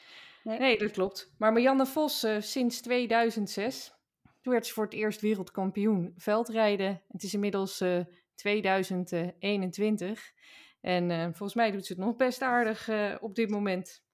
Nee. 0.46 0.58
nee, 0.58 0.78
dat 0.78 0.90
klopt. 0.90 1.32
Maar 1.38 1.52
Marianne 1.52 1.87
Vos, 1.87 2.25
uh, 2.25 2.40
sinds 2.40 2.81
2006, 2.81 3.94
toen 4.43 4.52
werd 4.52 4.66
ze 4.66 4.72
voor 4.72 4.84
het 4.84 4.93
eerst 4.93 5.20
wereldkampioen 5.20 6.14
veldrijden. 6.16 7.02
Het 7.08 7.22
is 7.22 7.34
inmiddels 7.34 7.81
uh, 7.81 8.00
2021. 8.34 10.32
En 10.81 11.10
uh, 11.10 11.22
volgens 11.22 11.54
mij 11.54 11.70
doet 11.70 11.87
ze 11.87 11.93
het 11.93 12.02
nog 12.02 12.16
best 12.16 12.43
aardig 12.43 12.90
op 13.20 13.34
dit 13.34 13.50
moment. 13.50 14.04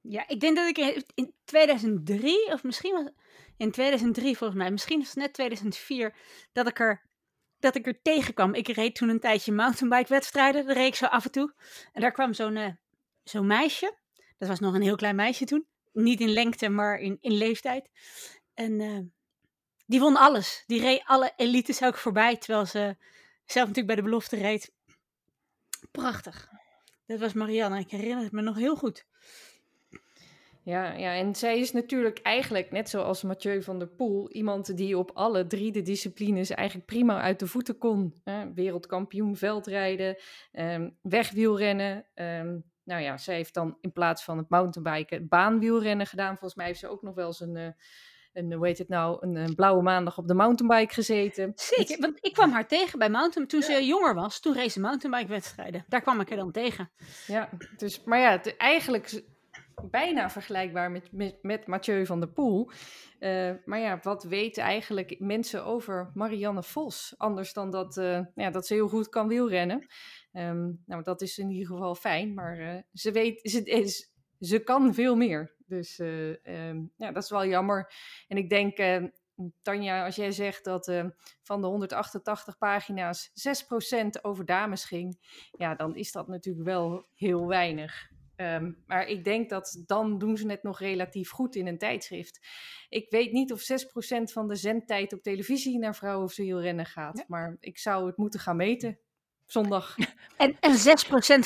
Ja, 0.00 0.28
ik 0.28 0.40
denk 0.40 0.56
dat 0.56 0.68
ik 0.68 1.04
in 1.14 1.34
2003, 1.44 2.52
of 2.52 2.62
misschien 2.62 2.92
was 2.92 3.10
in 3.56 3.70
2003 3.70 4.36
volgens 4.36 4.58
mij, 4.58 4.70
misschien 4.70 4.98
was 4.98 5.08
het 5.08 5.16
net 5.16 5.32
2004, 5.32 6.16
dat 6.52 6.68
ik 6.68 6.80
er, 6.80 7.08
dat 7.58 7.74
ik 7.74 7.86
er 7.86 8.02
tegenkwam. 8.02 8.54
Ik 8.54 8.68
reed 8.68 8.94
toen 8.94 9.08
een 9.08 9.20
tijdje 9.20 9.52
mountainbike 9.52 10.08
wedstrijden, 10.08 10.66
daar 10.66 10.76
reed 10.76 10.86
ik 10.86 10.94
zo 10.94 11.06
af 11.06 11.24
en 11.24 11.30
toe. 11.30 11.54
En 11.92 12.00
daar 12.00 12.12
kwam 12.12 12.32
zo'n 12.32 12.78
zo'n 13.22 13.46
meisje, 13.46 14.02
dat 14.44 14.58
was 14.58 14.66
nog 14.66 14.74
een 14.74 14.82
heel 14.82 14.96
klein 14.96 15.16
meisje 15.16 15.44
toen. 15.44 15.66
Niet 15.92 16.20
in 16.20 16.32
lengte, 16.32 16.68
maar 16.68 16.98
in, 16.98 17.18
in 17.20 17.32
leeftijd. 17.32 17.90
En 18.54 18.80
uh, 18.80 18.98
die 19.86 20.00
won 20.00 20.16
alles. 20.16 20.64
Die 20.66 20.80
reed 20.80 21.02
alle 21.04 21.32
elites 21.36 21.82
ook 21.82 21.96
voorbij, 21.96 22.36
terwijl 22.36 22.66
ze 22.66 22.96
zelf 23.44 23.68
natuurlijk 23.68 23.86
bij 23.86 23.96
de 23.96 24.02
belofte 24.02 24.36
reed. 24.36 24.72
Prachtig. 25.90 26.48
Dat 27.06 27.20
was 27.20 27.32
Marianne. 27.32 27.78
Ik 27.78 27.90
herinner 27.90 28.22
het 28.22 28.32
me 28.32 28.42
nog 28.42 28.56
heel 28.56 28.76
goed. 28.76 29.06
Ja, 30.62 30.92
ja, 30.92 31.14
en 31.14 31.34
zij 31.34 31.58
is 31.58 31.72
natuurlijk 31.72 32.18
eigenlijk, 32.18 32.70
net 32.70 32.88
zoals 32.88 33.22
Mathieu 33.22 33.62
van 33.62 33.78
der 33.78 33.88
Poel, 33.88 34.30
iemand 34.30 34.76
die 34.76 34.98
op 34.98 35.10
alle 35.14 35.46
drie 35.46 35.72
de 35.72 35.82
disciplines 35.82 36.50
eigenlijk 36.50 36.86
prima 36.86 37.20
uit 37.20 37.38
de 37.38 37.46
voeten 37.46 37.78
kon. 37.78 38.22
Wereldkampioen 38.54 39.36
veldrijden, 39.36 40.16
um, 40.52 40.98
wegwielrennen. 41.02 42.06
Um, 42.14 42.72
nou 42.84 43.02
ja, 43.02 43.16
zij 43.16 43.34
heeft 43.34 43.54
dan 43.54 43.78
in 43.80 43.92
plaats 43.92 44.24
van 44.24 44.38
het 44.38 44.48
mountainbiken 44.48 45.28
baanwielrennen 45.28 46.06
gedaan. 46.06 46.32
Volgens 46.32 46.54
mij 46.54 46.66
heeft 46.66 46.78
ze 46.78 46.88
ook 46.88 47.02
nog 47.02 47.14
wel 47.14 47.26
eens 47.26 47.40
een, 47.40 47.56
uh, 47.56 47.68
een 48.32 48.52
hoe 48.52 48.66
heet 48.66 48.78
het 48.78 48.88
nou, 48.88 49.18
een, 49.20 49.36
een, 49.36 49.54
blauwe 49.54 49.82
maandag 49.82 50.18
op 50.18 50.28
de 50.28 50.34
mountainbike 50.34 50.94
gezeten. 50.94 51.52
Zeker, 51.54 52.00
want 52.00 52.18
ik 52.20 52.32
kwam 52.32 52.50
haar 52.50 52.66
tegen 52.66 52.98
bij 52.98 53.10
mountain, 53.10 53.48
toen 53.48 53.62
ze 53.62 53.86
jonger 53.86 54.14
was. 54.14 54.40
Toen 54.40 54.54
race 54.54 54.70
ze 54.70 54.80
mountainbike 54.80 55.28
wedstrijden. 55.28 55.84
Daar 55.88 56.00
kwam 56.00 56.20
ik 56.20 56.30
er 56.30 56.36
dan 56.36 56.52
tegen. 56.52 56.90
Ja, 57.26 57.48
dus, 57.76 58.04
maar 58.04 58.18
ja, 58.18 58.30
het, 58.30 58.56
eigenlijk 58.56 59.22
bijna 59.90 60.30
vergelijkbaar 60.30 60.90
met, 60.90 61.12
met, 61.12 61.38
met 61.42 61.66
Mathieu 61.66 62.06
van 62.06 62.20
der 62.20 62.28
Poel. 62.28 62.70
Uh, 63.20 63.50
maar 63.64 63.78
ja, 63.78 63.98
wat 64.02 64.24
weten 64.24 64.62
eigenlijk 64.62 65.16
mensen 65.18 65.64
over 65.64 66.10
Marianne 66.14 66.62
Vos? 66.62 67.14
Anders 67.16 67.52
dan 67.52 67.70
dat, 67.70 67.96
uh, 67.96 68.20
ja, 68.34 68.50
dat 68.50 68.66
ze 68.66 68.74
heel 68.74 68.88
goed 68.88 69.08
kan 69.08 69.28
wielrennen. 69.28 69.86
Um, 70.36 70.82
nou, 70.86 71.02
dat 71.02 71.22
is 71.22 71.38
in 71.38 71.50
ieder 71.50 71.66
geval 71.66 71.94
fijn, 71.94 72.34
maar 72.34 72.58
uh, 72.58 72.78
ze 72.92 73.12
weet, 73.12 73.40
ze, 73.50 73.62
is, 73.62 74.12
ze 74.38 74.58
kan 74.58 74.94
veel 74.94 75.16
meer. 75.16 75.54
Dus 75.66 75.98
um, 75.98 76.92
ja, 76.96 77.12
dat 77.12 77.22
is 77.22 77.30
wel 77.30 77.46
jammer. 77.46 77.92
En 78.28 78.36
ik 78.36 78.48
denk, 78.48 78.76
Tanja, 79.62 80.04
als 80.04 80.16
jij 80.16 80.30
zegt 80.30 80.64
dat 80.64 80.92
van 81.42 81.60
de 81.60 81.66
188 81.66 82.58
pagina's 82.58 83.30
6% 84.18 84.20
over 84.22 84.44
dames 84.44 84.84
ging, 84.84 85.18
ja, 85.50 85.74
dan 85.74 85.96
is 85.96 86.12
dat 86.12 86.28
natuurlijk 86.28 86.64
wel 86.64 87.06
heel 87.14 87.46
weinig. 87.46 88.12
Ehm, 88.36 88.72
maar 88.86 89.06
ik 89.06 89.24
denk 89.24 89.48
dat 89.50 89.82
dan 89.86 90.18
doen 90.18 90.36
ze 90.36 90.48
het 90.48 90.62
nog 90.62 90.78
relatief 90.78 91.30
goed 91.30 91.56
in 91.56 91.66
een 91.66 91.78
tijdschrift. 91.78 92.46
Ik 92.88 93.10
weet 93.10 93.32
niet 93.32 93.52
of 93.52 93.60
6% 93.60 94.32
van 94.32 94.48
de 94.48 94.56
zendtijd 94.56 95.12
op 95.12 95.22
televisie 95.22 95.78
naar 95.78 95.96
vrouwen 95.96 96.24
of 96.24 96.36
wielrennen 96.36 96.86
gaat. 96.86 97.18
Ja. 97.18 97.24
Maar 97.28 97.56
ik 97.60 97.78
zou 97.78 98.06
het 98.06 98.16
moeten 98.16 98.40
gaan 98.40 98.56
meten. 98.56 98.98
Zondag. 99.46 99.94
En, 100.36 100.56
en 100.60 100.72
6% 100.72 100.76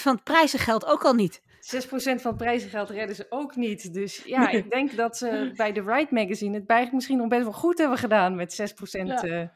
van 0.00 0.14
het 0.14 0.24
prijzengeld 0.24 0.84
ook 0.86 1.04
al 1.04 1.12
niet. 1.14 1.40
6% 1.40 1.44
van 1.88 2.16
het 2.22 2.36
prijzengeld 2.36 2.90
redden 2.90 3.16
ze 3.16 3.26
ook 3.28 3.56
niet. 3.56 3.94
Dus 3.94 4.22
ja, 4.24 4.50
ik 4.50 4.70
denk 4.70 4.96
dat 4.96 5.16
ze 5.16 5.50
bij 5.56 5.72
de 5.72 5.80
Ride 5.82 6.08
Magazine 6.10 6.54
het 6.54 6.66
bij 6.66 6.88
misschien 6.92 7.16
nog 7.18 7.28
best 7.28 7.42
wel 7.42 7.52
goed 7.52 7.78
hebben 7.78 7.98
gedaan 7.98 8.34
met 8.34 8.72
6% 9.00 9.06
Ja. 9.06 9.22
eh 9.22 9.48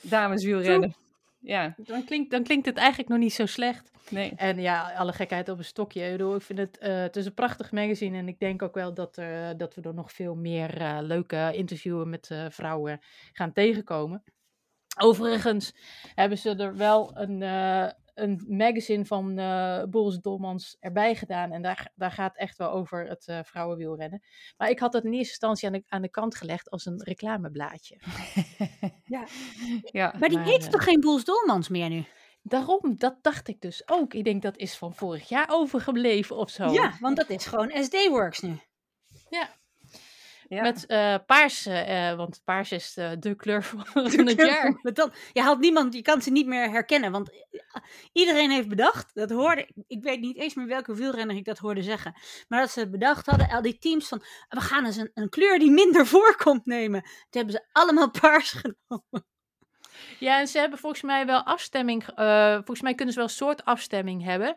dameswielrennen. 0.00 0.94
Ja, 1.38 1.74
Dan 1.76 2.04
klinkt, 2.04 2.30
dan 2.30 2.42
klinkt 2.42 2.66
het 2.66 2.76
eigenlijk 2.76 3.08
nog 3.08 3.18
niet 3.18 3.32
zo 3.34 3.46
slecht. 3.46 3.90
nee. 4.10 4.32
En 4.36 4.60
ja, 4.60 4.92
alle 4.96 5.12
gekheid 5.12 5.48
op 5.48 5.58
een 5.58 5.64
stokje. 5.64 6.04
Ik 6.04 6.10
bedoel, 6.12 6.34
ik 6.34 6.42
vind 6.42 6.58
het, 6.58 6.78
eh, 6.78 7.00
het 7.00 7.16
is 7.16 7.26
een 7.26 7.34
prachtig 7.34 7.72
magazine. 7.72 8.18
En 8.18 8.28
ik 8.28 8.38
denk 8.38 8.62
ook 8.62 8.74
wel 8.74 8.94
dat, 8.94 9.16
er, 9.16 9.56
dat 9.56 9.74
we 9.74 9.82
er 9.82 9.94
nog 9.94 10.12
veel 10.12 10.34
meer 10.34 10.80
eh, 10.80 10.98
leuke 11.00 11.50
interviewen 11.54 12.10
met 12.10 12.30
eh, 12.30 12.46
vrouwen 12.50 13.00
gaan 13.32 13.52
tegenkomen. 13.52 14.22
Overigens 15.00 15.74
hebben 16.14 16.38
ze 16.38 16.54
er 16.56 16.76
wel 16.76 17.10
een, 17.16 17.42
eh, 17.42 17.88
een 18.14 18.44
magazine 18.48 19.04
van 19.04 19.38
eh 19.38 19.82
Boris 19.84 20.18
Dolmans 20.18 20.76
erbij 20.80 21.14
gedaan. 21.14 21.52
En 21.52 21.62
daar, 21.62 21.92
daar 21.94 22.10
gaat 22.12 22.36
echt 22.36 22.56
wel 22.58 22.70
over 22.70 23.08
het 23.08 23.26
eh, 23.26 23.38
vrouwenwielrennen. 23.42 24.22
Maar 24.56 24.70
ik 24.70 24.78
had 24.78 24.92
het 24.92 25.04
in 25.04 25.12
eerste 25.12 25.28
instantie 25.28 25.66
aan 25.68 25.72
de, 25.72 25.84
aan 25.88 26.02
de 26.02 26.10
kant 26.10 26.34
gelegd 26.34 26.70
als 26.70 26.86
een 26.86 27.02
reclameblaadje. 27.02 27.96
Ja. 29.06 29.26
Ja, 29.82 30.14
Maar 30.18 30.28
die 30.28 30.38
Maar, 30.38 30.46
heet 30.46 30.70
toch 30.70 30.84
geen 30.84 31.00
Boels 31.00 31.24
Dolmans 31.24 31.68
meer 31.68 31.88
nu? 31.88 32.04
Daarom, 32.42 32.94
dat 32.98 33.18
dacht 33.22 33.48
ik 33.48 33.60
dus 33.60 33.88
ook. 33.88 34.14
Ik 34.14 34.24
denk 34.24 34.42
dat 34.42 34.56
is 34.56 34.76
van 34.76 34.94
vorig 34.94 35.28
jaar 35.28 35.46
overgebleven 35.50 36.36
of 36.36 36.50
zo. 36.50 36.72
Ja, 36.72 36.92
want 37.00 37.16
dat 37.16 37.30
is 37.30 37.46
gewoon 37.46 37.70
SD 37.84 38.08
Works 38.08 38.40
nu. 38.40 38.58
ja. 39.28 39.48
Met 40.48 40.86
eh, 40.86 41.14
paars, 41.26 41.66
eh, 41.66 42.14
want 42.16 42.40
paars 42.44 42.72
is 42.72 42.96
eh, 42.96 43.10
de 43.18 43.34
kleur 43.34 43.62
van, 43.84 43.86
van 43.86 44.26
het 44.26 44.40
jaar. 44.40 44.80
Dan, 44.82 45.12
je 45.32 45.40
haalt 45.40 45.58
niemand, 45.58 45.94
je 45.94 46.02
kan 46.02 46.22
ze 46.22 46.30
niet 46.30 46.46
meer 46.46 46.70
herkennen. 46.70 47.12
Want 47.12 47.30
eh, 47.30 47.82
iedereen 48.12 48.50
heeft 48.50 48.68
bedacht, 48.68 49.14
dat 49.14 49.30
hoorde 49.30 49.68
ik, 49.86 50.02
weet 50.02 50.20
niet 50.20 50.36
eens 50.36 50.54
meer 50.54 50.66
welke 50.66 50.94
wielrenner 50.94 51.36
ik 51.36 51.44
dat 51.44 51.58
hoorde 51.58 51.82
zeggen. 51.82 52.14
Maar 52.48 52.60
dat 52.60 52.70
ze 52.70 52.90
bedacht 52.90 53.26
hadden, 53.26 53.48
al 53.48 53.62
die 53.62 53.78
teams 53.78 54.08
van, 54.08 54.22
we 54.48 54.60
gaan 54.60 54.86
eens 54.86 54.96
een, 54.96 55.10
een 55.14 55.28
kleur 55.28 55.58
die 55.58 55.70
minder 55.70 56.06
voorkomt 56.16 56.66
nemen. 56.66 57.02
Toen 57.02 57.10
hebben 57.30 57.52
ze 57.52 57.64
allemaal 57.72 58.10
paars 58.20 58.50
genomen. 58.50 59.26
Ja, 60.18 60.40
en 60.40 60.46
ze 60.46 60.58
hebben 60.58 60.78
volgens 60.78 61.02
mij 61.02 61.26
wel 61.26 61.42
afstemming. 61.42 62.04
volgens 62.54 62.82
mij 62.82 62.94
kunnen 62.94 63.14
ze 63.14 63.20
wel 63.20 63.28
een 63.28 63.34
soort 63.34 63.64
afstemming 63.64 64.24
hebben. 64.24 64.56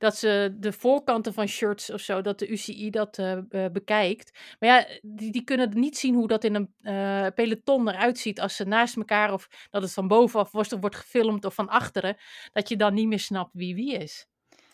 Dat 0.00 0.16
ze 0.16 0.56
de 0.58 0.72
voorkanten 0.72 1.32
van 1.34 1.46
shirts 1.46 1.90
of 1.90 2.00
zo, 2.00 2.20
dat 2.22 2.38
de 2.38 2.48
UCI 2.48 2.90
dat 2.90 3.18
eh, 3.18 3.32
eh, 3.50 3.72
bekijkt. 3.72 4.38
Maar 4.58 4.68
ja, 4.68 4.86
die, 5.02 5.32
die 5.32 5.44
kunnen 5.44 5.70
niet 5.80 5.98
zien 5.98 6.14
hoe 6.14 6.28
dat 6.28 6.44
in 6.44 6.54
een 6.54 6.74
eh, 6.82 7.26
peloton 7.34 7.88
eruit 7.88 8.18
ziet. 8.18 8.40
Als 8.40 8.56
ze 8.56 8.64
naast 8.64 8.96
elkaar 8.96 9.32
of 9.32 9.48
dat 9.70 9.82
het 9.82 9.92
van 9.92 10.08
bovenaf 10.08 10.50
wordt, 10.52 10.76
wordt 10.80 10.96
gefilmd 10.96 11.44
of 11.44 11.54
van 11.54 11.68
achteren. 11.68 12.16
Dat 12.52 12.68
je 12.68 12.76
dan 12.76 12.94
niet 12.94 13.06
meer 13.08 13.18
snapt 13.18 13.50
wie 13.52 13.74
wie 13.74 13.92
is. 13.92 14.26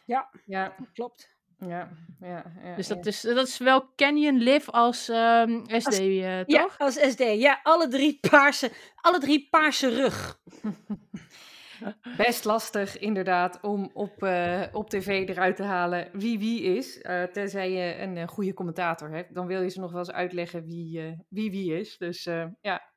Ja, 0.05 0.31
Ja, 0.45 0.75
klopt. 0.93 1.31
ja, 1.59 1.91
ja. 2.21 2.53
ja 2.63 2.75
Dus 2.77 2.89
ja. 2.89 2.95
dat 2.95 3.07
is, 3.07 3.21
dat 3.21 3.47
is 3.49 3.59
wel 3.59 3.93
Canyon 3.97 4.37
Live 4.39 4.71
als 4.71 5.09
ehm, 5.09 5.61
SD, 5.67 5.87
Als- 5.87 5.99
eh, 5.99 6.45
Ja, 6.45 6.63
toch? 6.63 6.79
als 6.79 6.95
SD. 6.95 7.21
Ja, 7.21 7.61
alle 7.63 7.89
drie 7.89 8.19
paarse, 8.31 8.71
alle 9.01 9.19
drie 9.19 9.47
paarse 9.51 9.89
rug. 9.89 10.39
Best 12.17 12.45
lastig, 12.45 12.99
inderdaad, 12.99 13.61
om 13.63 13.91
op, 13.95 14.23
eh, 14.23 14.63
op 14.73 14.91
tv 14.91 15.29
eruit 15.29 15.57
te 15.57 15.63
halen 15.63 16.09
wie 16.13 16.39
wie 16.39 16.63
is. 16.63 17.01
Eh, 17.01 17.23
tenzij 17.23 17.71
je 17.71 18.03
een 18.03 18.17
eh, 18.17 18.29
goede 18.29 18.55
commentator 18.55 19.11
hebt. 19.11 19.35
Dan 19.35 19.47
wil 19.47 19.63
je 19.63 19.69
ze 19.69 19.81
nog 19.81 19.91
wel 19.91 19.99
eens 19.99 20.13
uitleggen 20.13 20.65
wie 20.65 21.17
wie, 21.29 21.51
wie 21.51 21.79
is. 21.79 21.99
Dus 21.99 22.25
ja. 22.61 22.93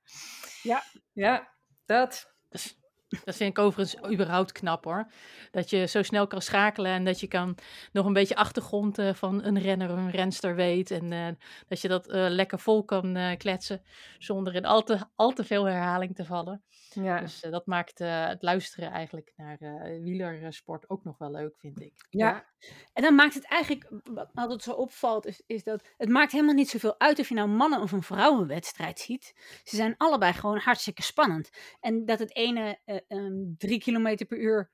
Ja. 0.64 0.84
Ja, 1.14 1.54
dat. 1.86 2.34
Dat, 2.50 2.78
dat 3.26 3.36
vind 3.36 3.50
ik 3.58 3.60
overigens 3.60 4.12
überhaupt 4.12 4.52
knap 4.52 4.84
hoor. 4.84 5.12
Dat 5.52 5.70
je 5.70 5.86
zo 5.86 6.04
snel 6.04 6.28
kan 6.28 6.42
schakelen 6.42 6.92
en 6.92 7.06
dat 7.06 7.20
je 7.20 7.28
kan 7.28 7.58
nog 7.92 8.06
een 8.06 8.14
beetje 8.14 8.36
achtergrond 8.36 8.98
eh, 8.98 9.14
van 9.14 9.44
een 9.44 9.60
renner 9.60 9.92
of 9.92 9.98
een 9.98 10.12
renster 10.12 10.56
weet. 10.56 10.92
En 10.92 11.12
eh, 11.12 11.28
dat 11.68 11.82
je 11.82 11.88
dat 11.88 12.08
eh, 12.08 12.26
lekker 12.30 12.60
vol 12.60 12.84
kan 12.84 13.16
eh, 13.16 13.38
kletsen 13.38 13.82
zonder 14.18 14.56
in 14.56 14.66
al 14.66 14.84
te, 14.84 15.00
al 15.16 15.32
te 15.32 15.44
veel 15.44 15.66
herhaling 15.66 16.16
te 16.16 16.26
vallen. 16.26 16.64
Ja, 16.94 17.20
Dus 17.20 17.40
dat 17.40 17.66
maakt 17.66 18.00
eh, 18.02 18.28
het 18.28 18.42
luisteren 18.42 18.92
eigenlijk 18.92 19.34
naar 19.36 19.58
eh 19.60 20.02
wielersport 20.02 20.90
ook 20.90 21.04
nog 21.04 21.18
wel 21.18 21.32
leuk, 21.32 21.58
vind 21.58 21.82
ik. 21.82 21.94
Ja. 22.10 22.46
En 22.94 23.04
dan 23.04 23.16
maakt 23.16 23.34
het 23.34 23.46
eigenlijk, 23.48 23.92
wat 24.04 24.30
altijd 24.34 24.64
zo 24.64 24.72
opvalt, 24.72 25.26
is, 25.26 25.44
is 25.46 25.64
dat 25.64 25.88
het 25.98 26.10
maakt 26.10 26.32
helemaal 26.32 26.54
niet 26.54 26.70
zoveel 26.70 27.00
uit 27.00 27.20
of 27.20 27.30
je 27.30 27.36
nou 27.36 27.48
mannen- 27.50 27.82
of 27.82 27.92
een 27.92 28.04
vrouwenwedstrijd 28.04 29.00
ziet. 29.00 29.34
Ze 29.64 29.76
zijn 29.76 29.96
allebei 29.98 30.34
gewoon 30.34 30.58
hartstikke 30.58 31.02
spannend. 31.02 31.50
En 31.80 32.06
dat 32.06 32.20
het 32.20 32.36
ene 32.36 32.80
ehm, 33.08 33.56
drie 33.58 33.80
kilometer 33.80 34.26
per 34.26 34.38
uur 34.38 34.72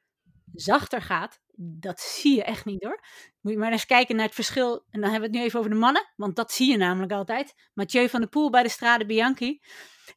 zachter 0.53 1.01
gaat, 1.01 1.39
dat 1.57 1.99
zie 1.99 2.35
je 2.35 2.43
echt 2.43 2.65
niet 2.65 2.83
hoor. 2.83 3.03
Moet 3.41 3.53
je 3.53 3.59
maar 3.59 3.71
eens 3.71 3.85
kijken 3.85 4.15
naar 4.15 4.25
het 4.25 4.35
verschil. 4.35 4.85
En 4.89 5.01
dan 5.01 5.11
hebben 5.11 5.19
we 5.19 5.25
het 5.25 5.35
nu 5.35 5.41
even 5.41 5.59
over 5.59 5.71
de 5.71 5.77
mannen, 5.77 6.11
want 6.15 6.35
dat 6.35 6.51
zie 6.51 6.71
je 6.71 6.77
namelijk 6.77 7.11
altijd. 7.11 7.53
Mathieu 7.73 8.09
van 8.09 8.19
der 8.19 8.29
Poel 8.29 8.49
bij 8.49 8.63
de 8.63 8.69
Strade 8.69 9.05
Bianchi, 9.05 9.61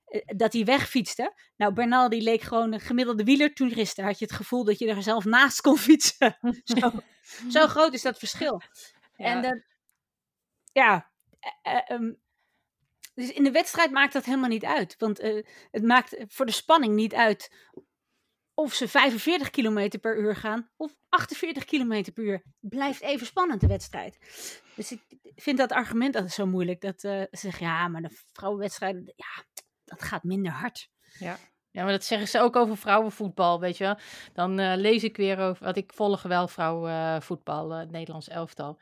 eh, 0.05 0.21
dat 0.37 0.53
hij 0.53 0.65
wegfietste. 0.65 1.35
Nou, 1.57 1.73
Bernal 1.73 2.09
die 2.09 2.23
leek 2.23 2.43
gewoon 2.43 2.73
een 2.73 2.81
gemiddelde 2.81 3.25
wielertoerist. 3.25 3.97
Had 3.97 4.19
je 4.19 4.25
het 4.25 4.35
gevoel 4.35 4.65
dat 4.65 4.79
je 4.79 4.89
er 4.89 5.03
zelf 5.03 5.25
naast 5.25 5.61
kon 5.61 5.79
fietsen. 5.79 6.39
Zo, 6.65 6.91
zo 7.49 7.67
groot 7.67 7.95
is 7.95 8.03
dat 8.03 8.19
verschil. 8.19 8.61
En 9.17 9.37
Ja. 9.37 9.41
dat, 9.43 9.63
ja, 10.73 11.11
eh, 11.41 11.75
eh, 11.75 11.91
ehm, 11.91 12.13
dus 13.15 13.33
in 13.33 13.45
de 13.45 13.51
wedstrijd 13.51 13.91
maakt 13.91 14.13
dat 14.13 14.25
helemaal 14.25 14.49
niet 14.49 14.65
uit. 14.65 14.95
Want 14.99 15.21
het 15.71 15.83
maakt 15.83 16.25
voor 16.29 16.47
de 16.47 16.53
spanning 16.53 16.95
niet 16.95 17.15
uit 17.15 17.51
of 18.59 18.75
ze 18.75 18.89
45 18.89 19.51
km 19.51 19.99
per 20.01 20.19
uur 20.19 20.37
gaan 20.37 20.71
of 20.77 20.95
48 21.09 21.65
km 21.65 22.13
per 22.13 22.25
uur. 22.25 22.43
Blijft 22.61 23.01
even 23.01 23.27
spannend, 23.27 23.61
de 23.61 23.67
wedstrijd. 23.67 24.19
Dus 24.75 24.93
ik 24.93 25.03
vind 25.37 25.59
dat 25.59 25.73
argument 25.73 26.15
altijd 26.15 26.33
zo 26.33 26.47
moeilijk. 26.47 26.81
Dat 26.81 27.05
eh, 27.05 27.21
ze 27.21 27.29
zeggen, 27.31 27.67
ja, 27.67 27.89
maar 27.89 28.03
de 28.03 28.23
vrouwenwedstrijden, 28.33 29.13
ja, 29.17 29.45
dat 29.85 30.03
gaat 30.03 30.23
minder 30.23 30.53
hard. 30.53 30.89
ja. 31.19 31.39
Ja, 31.71 31.83
maar 31.83 31.93
dat 31.93 32.05
zeggen 32.05 32.29
ze 32.29 32.41
ook 32.41 32.57
over 32.57 32.77
vrouwenvoetbal, 32.77 33.61
weet 33.61 33.77
je 33.77 33.85
wel. 33.85 33.97
Dan 34.33 34.59
eh, 34.59 34.77
lees 34.77 35.05
ik 35.05 35.17
weer 35.17 35.39
over, 35.39 35.65
want 35.65 35.77
ik 35.77 35.93
volg 35.93 36.23
wel 36.23 36.49
vrouwenvoetbal, 36.49 37.73
eh, 37.73 37.79
het 37.79 37.91
Nederlands 37.91 38.29
elftal. 38.29 38.81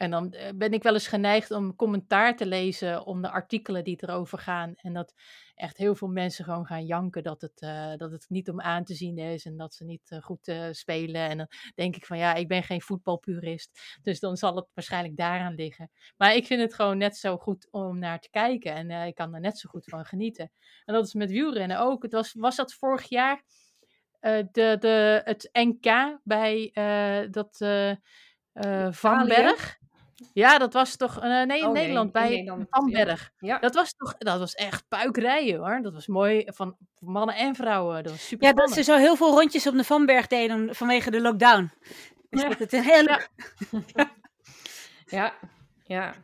En 0.00 0.10
dan 0.10 0.32
eh, 0.32 0.48
ben 0.54 0.72
ik 0.72 0.82
wel 0.82 0.92
eens 0.92 1.06
geneigd 1.06 1.50
om 1.50 1.76
commentaar 1.76 2.36
te 2.36 2.46
lezen 2.46 3.06
om 3.06 3.22
de 3.22 3.30
artikelen 3.30 3.84
die 3.84 3.98
erover 4.00 4.38
gaan. 4.38 4.74
En 4.76 4.92
dat 4.92 5.14
echt 5.54 5.76
heel 5.76 5.94
veel 5.94 6.08
mensen 6.08 6.44
gewoon 6.44 6.66
gaan 6.66 6.86
janken 6.86 7.22
dat 7.22 7.40
het, 7.40 7.60
eh, 7.60 7.92
dat 7.96 8.10
het 8.10 8.26
niet 8.28 8.50
om 8.50 8.60
aan 8.60 8.84
te 8.84 8.94
zien 8.94 9.18
is 9.18 9.44
en 9.44 9.56
dat 9.56 9.74
ze 9.74 9.84
niet 9.84 10.10
eh, 10.10 10.22
goed 10.22 10.54
spelen. 10.70 11.28
En 11.28 11.36
dan 11.36 11.46
denk 11.74 11.96
ik 11.96 12.06
van 12.06 12.18
ja, 12.18 12.34
ik 12.34 12.48
ben 12.48 12.62
geen 12.62 12.80
voetbalpurist, 12.80 13.98
dus 14.02 14.20
dan 14.20 14.36
zal 14.36 14.56
het 14.56 14.68
waarschijnlijk 14.74 15.16
daaraan 15.16 15.54
liggen. 15.54 15.90
Maar 16.16 16.34
ik 16.34 16.46
vind 16.46 16.60
het 16.60 16.74
gewoon 16.74 16.98
net 16.98 17.16
zo 17.16 17.36
goed 17.36 17.68
om 17.70 17.98
naar 17.98 18.20
te 18.20 18.30
kijken 18.30 18.74
en 18.74 19.06
ik 19.06 19.14
kan 19.14 19.34
er 19.34 19.40
net 19.40 19.58
zo 19.58 19.68
goed 19.68 19.84
van 19.84 20.04
genieten. 20.04 20.52
En 20.84 20.94
dat 20.94 21.06
is 21.06 21.14
met 21.14 21.30
wielrennen 21.30 21.80
ook. 21.80 22.02
Het 22.02 22.12
was, 22.12 22.32
was 22.32 22.56
dat 22.56 22.74
vorig 22.74 23.08
jaar 23.08 23.42
de, 24.20 24.76
de, 24.78 25.20
het 25.24 25.48
NK 25.52 26.18
bij 26.22 26.70
dat 27.30 27.58
eh, 28.52 28.88
Van? 28.90 29.26
Berg? 29.26 29.78
Ja, 30.32 30.58
dat 30.58 30.72
was 30.72 30.96
toch. 30.96 31.20
eh, 31.20 31.42
nee, 31.46 31.58
in 31.60 31.66
Oh, 31.66 31.72
Nederland 31.72 32.12
bij 32.12 32.28
Nederland, 32.28 32.66
Van 32.70 32.88
ja. 32.88 33.04
Berg. 33.04 33.30
Ja. 33.38 33.58
Dat 33.58 33.74
was 33.74 33.94
toch. 33.96 34.14
Dat 34.18 34.38
was 34.38 34.54
echt 34.54 34.88
puikrijden 34.88 35.58
hoor. 35.60 35.82
Dat 35.82 35.92
was 35.92 36.06
mooi 36.06 36.42
van 36.46 36.76
voor 36.94 37.10
mannen 37.10 37.34
en 37.36 37.54
vrouwen. 37.54 38.02
Dat 38.02 38.12
was 38.12 38.26
super. 38.26 38.46
Ja, 38.46 38.52
dat 38.52 38.70
ze 38.72 38.82
zo 38.82 38.96
heel 38.96 39.16
veel 39.16 39.30
rondjes 39.30 39.66
op 39.66 39.74
de 39.76 39.84
Vanberg 39.84 40.26
deden 40.26 40.74
vanwege 40.74 41.10
de 41.10 41.20
lockdown. 41.20 41.70
Dus 42.30 42.42
Ja. 42.42 42.48
dat 42.48 42.58
het 42.58 42.72
een 42.72 42.82
hele... 42.82 43.20
Ja, 45.06 45.34
ja. 45.84 46.14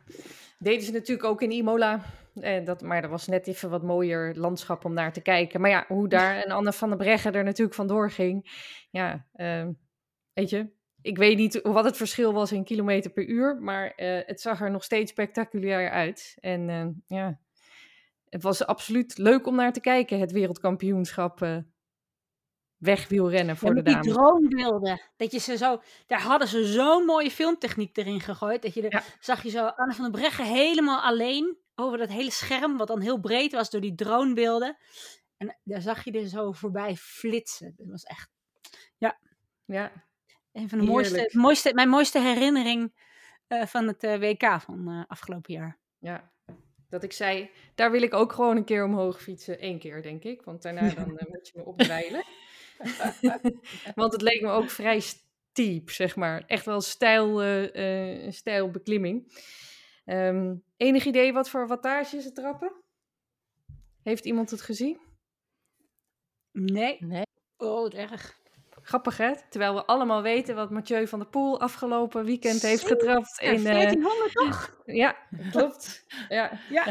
Deden 0.59 0.83
ze 0.83 0.91
natuurlijk 0.91 1.27
ook 1.27 1.41
in 1.41 1.51
Imola. 1.51 2.01
Eh, 2.33 2.65
dat, 2.65 2.81
maar 2.81 3.01
dat 3.01 3.09
was 3.09 3.27
net 3.27 3.47
even 3.47 3.69
wat 3.69 3.83
mooier 3.83 4.35
landschap 4.35 4.85
om 4.85 4.93
naar 4.93 5.13
te 5.13 5.21
kijken. 5.21 5.61
Maar 5.61 5.69
ja, 5.69 5.85
hoe 5.87 6.07
daar 6.07 6.35
en 6.43 6.51
Anne 6.51 6.73
van 6.73 6.89
der 6.89 6.97
Breggen 6.97 7.33
er 7.33 7.43
natuurlijk 7.43 7.75
vandoor 7.75 8.11
ging. 8.11 8.61
Ja, 8.91 9.25
ehm, 9.33 9.71
weet 10.33 10.49
je. 10.49 10.75
Ik 11.07 11.17
weet 11.17 11.37
niet 11.37 11.59
wat 11.63 11.85
het 11.85 11.97
verschil 11.97 12.33
was 12.33 12.51
in 12.51 12.63
kilometer 12.63 13.11
per 13.11 13.25
uur. 13.27 13.57
Maar 13.61 13.91
eh, 13.91 14.19
het 14.27 14.41
zag 14.41 14.61
er 14.61 14.71
nog 14.71 14.83
steeds 14.83 15.11
spectaculair 15.11 15.89
uit. 15.89 16.37
En 16.39 16.69
eh, 16.69 17.17
ja, 17.17 17.39
het 18.29 18.43
was 18.43 18.65
absoluut 18.65 19.17
leuk 19.17 19.47
om 19.47 19.55
naar 19.55 19.73
te 19.73 19.79
kijken. 19.79 20.19
Het 20.19 20.31
wereldkampioenschap 20.31 21.41
eh 21.41 21.57
wegwielrennen 22.77 23.57
voor 23.57 23.67
Ja, 23.67 23.73
de 23.75 23.81
met 23.81 23.85
die 23.85 24.13
dames. 24.13 24.13
droombeelden. 24.13 25.01
Dat 25.15 25.31
je 25.31 25.39
ze 25.39 25.57
zo, 25.57 25.81
daar 26.07 26.21
hadden 26.21 26.47
ze 26.47 26.65
zo'n 26.65 27.05
mooie 27.05 27.31
filmtechniek 27.31 27.97
erin 27.97 28.19
gegooid. 28.21 28.61
Dat 28.61 28.73
je 28.73 28.81
er, 28.81 28.91
Ja. 28.91 29.03
zag 29.19 29.43
je 29.43 29.49
zo 29.49 29.65
Anne 29.65 29.93
van 29.93 30.11
der 30.11 30.21
Breggen 30.21 30.45
helemaal 30.45 31.01
alleen 31.01 31.57
over 31.75 31.97
dat 31.97 32.09
hele 32.09 32.31
scherm, 32.31 32.77
wat 32.77 32.87
dan 32.87 33.01
heel 33.01 33.19
breed 33.19 33.51
was 33.51 33.69
door 33.69 33.81
die 33.81 33.95
dronebeelden. 33.95 34.77
En 35.37 35.57
daar 35.63 35.81
zag 35.81 36.03
je 36.03 36.11
er 36.11 36.27
zo 36.27 36.51
voorbij 36.51 36.95
flitsen. 36.95 37.73
Dat 37.77 37.87
was 37.87 38.03
echt 38.03 38.29
Ja, 38.97 39.91
een 40.57 40.69
van 40.69 40.79
de 40.79 40.85
mooiste, 40.85 41.29
mooiste, 41.31 41.73
mijn 41.73 41.89
mooiste 41.89 42.19
herinnering 42.19 42.93
eh, 43.47 43.65
van 43.65 43.87
het 43.87 44.03
eh, 44.03 44.19
WK 44.19 44.61
van 44.61 44.87
eh, 44.87 45.03
afgelopen 45.07 45.53
jaar. 45.53 45.77
Ja, 45.99 46.31
dat 46.89 47.03
ik 47.03 47.11
zei, 47.11 47.49
daar 47.75 47.91
wil 47.91 48.01
ik 48.01 48.13
ook 48.13 48.33
gewoon 48.33 48.57
een 48.57 48.63
keer 48.63 48.83
omhoog 48.83 49.21
fietsen. 49.21 49.65
Eén 49.65 49.79
keer, 49.79 50.01
denk 50.01 50.23
ik. 50.23 50.41
Want 50.41 50.61
daarna 50.61 50.89
dan 50.95 51.15
moet 51.29 51.47
je 51.47 51.53
me 51.55 51.65
opdreilen. 51.65 52.23
want 53.95 54.13
het 54.13 54.21
leek 54.21 54.41
me 54.41 54.49
ook 54.49 54.69
vrij 54.69 54.99
steep, 54.99 55.89
zeg 55.89 56.15
maar. 56.15 56.43
Echt 56.47 56.65
wel 56.65 56.81
stijl, 56.81 57.41
eh, 57.41 58.25
eh, 58.25 58.31
stijl 58.31 58.71
beklimming. 58.71 59.33
Ehm, 60.05 60.55
enig 60.77 61.05
idee 61.05 61.33
wat 61.33 61.49
voor 61.49 61.67
wattage 61.67 62.21
ze 62.21 62.31
trappen? 62.31 62.71
Heeft 64.03 64.25
iemand 64.25 64.51
het 64.51 64.61
gezien? 64.61 64.99
Nee. 66.51 66.97
Nee. 66.99 67.25
Oh, 67.57 67.93
erg. 67.93 68.39
Grappig, 68.87 69.17
hè? 69.17 69.33
Terwijl 69.49 69.73
we 69.73 69.85
allemaal 69.85 70.21
weten 70.21 70.55
wat 70.55 70.69
Mathieu 70.69 71.07
van 71.07 71.19
der 71.19 71.27
Poel 71.27 71.59
afgelopen 71.59 72.25
weekend 72.25 72.61
heeft 72.61 72.87
getrapt. 72.87 73.37
Ja, 73.41 73.51
In, 73.51 73.65
eh, 73.65 73.73
1400 73.73 74.31
toch? 74.33 74.81
ja, 75.03 75.15
klopt. 75.51 76.05
Ja. 76.29 76.51
Ja. 76.69 76.85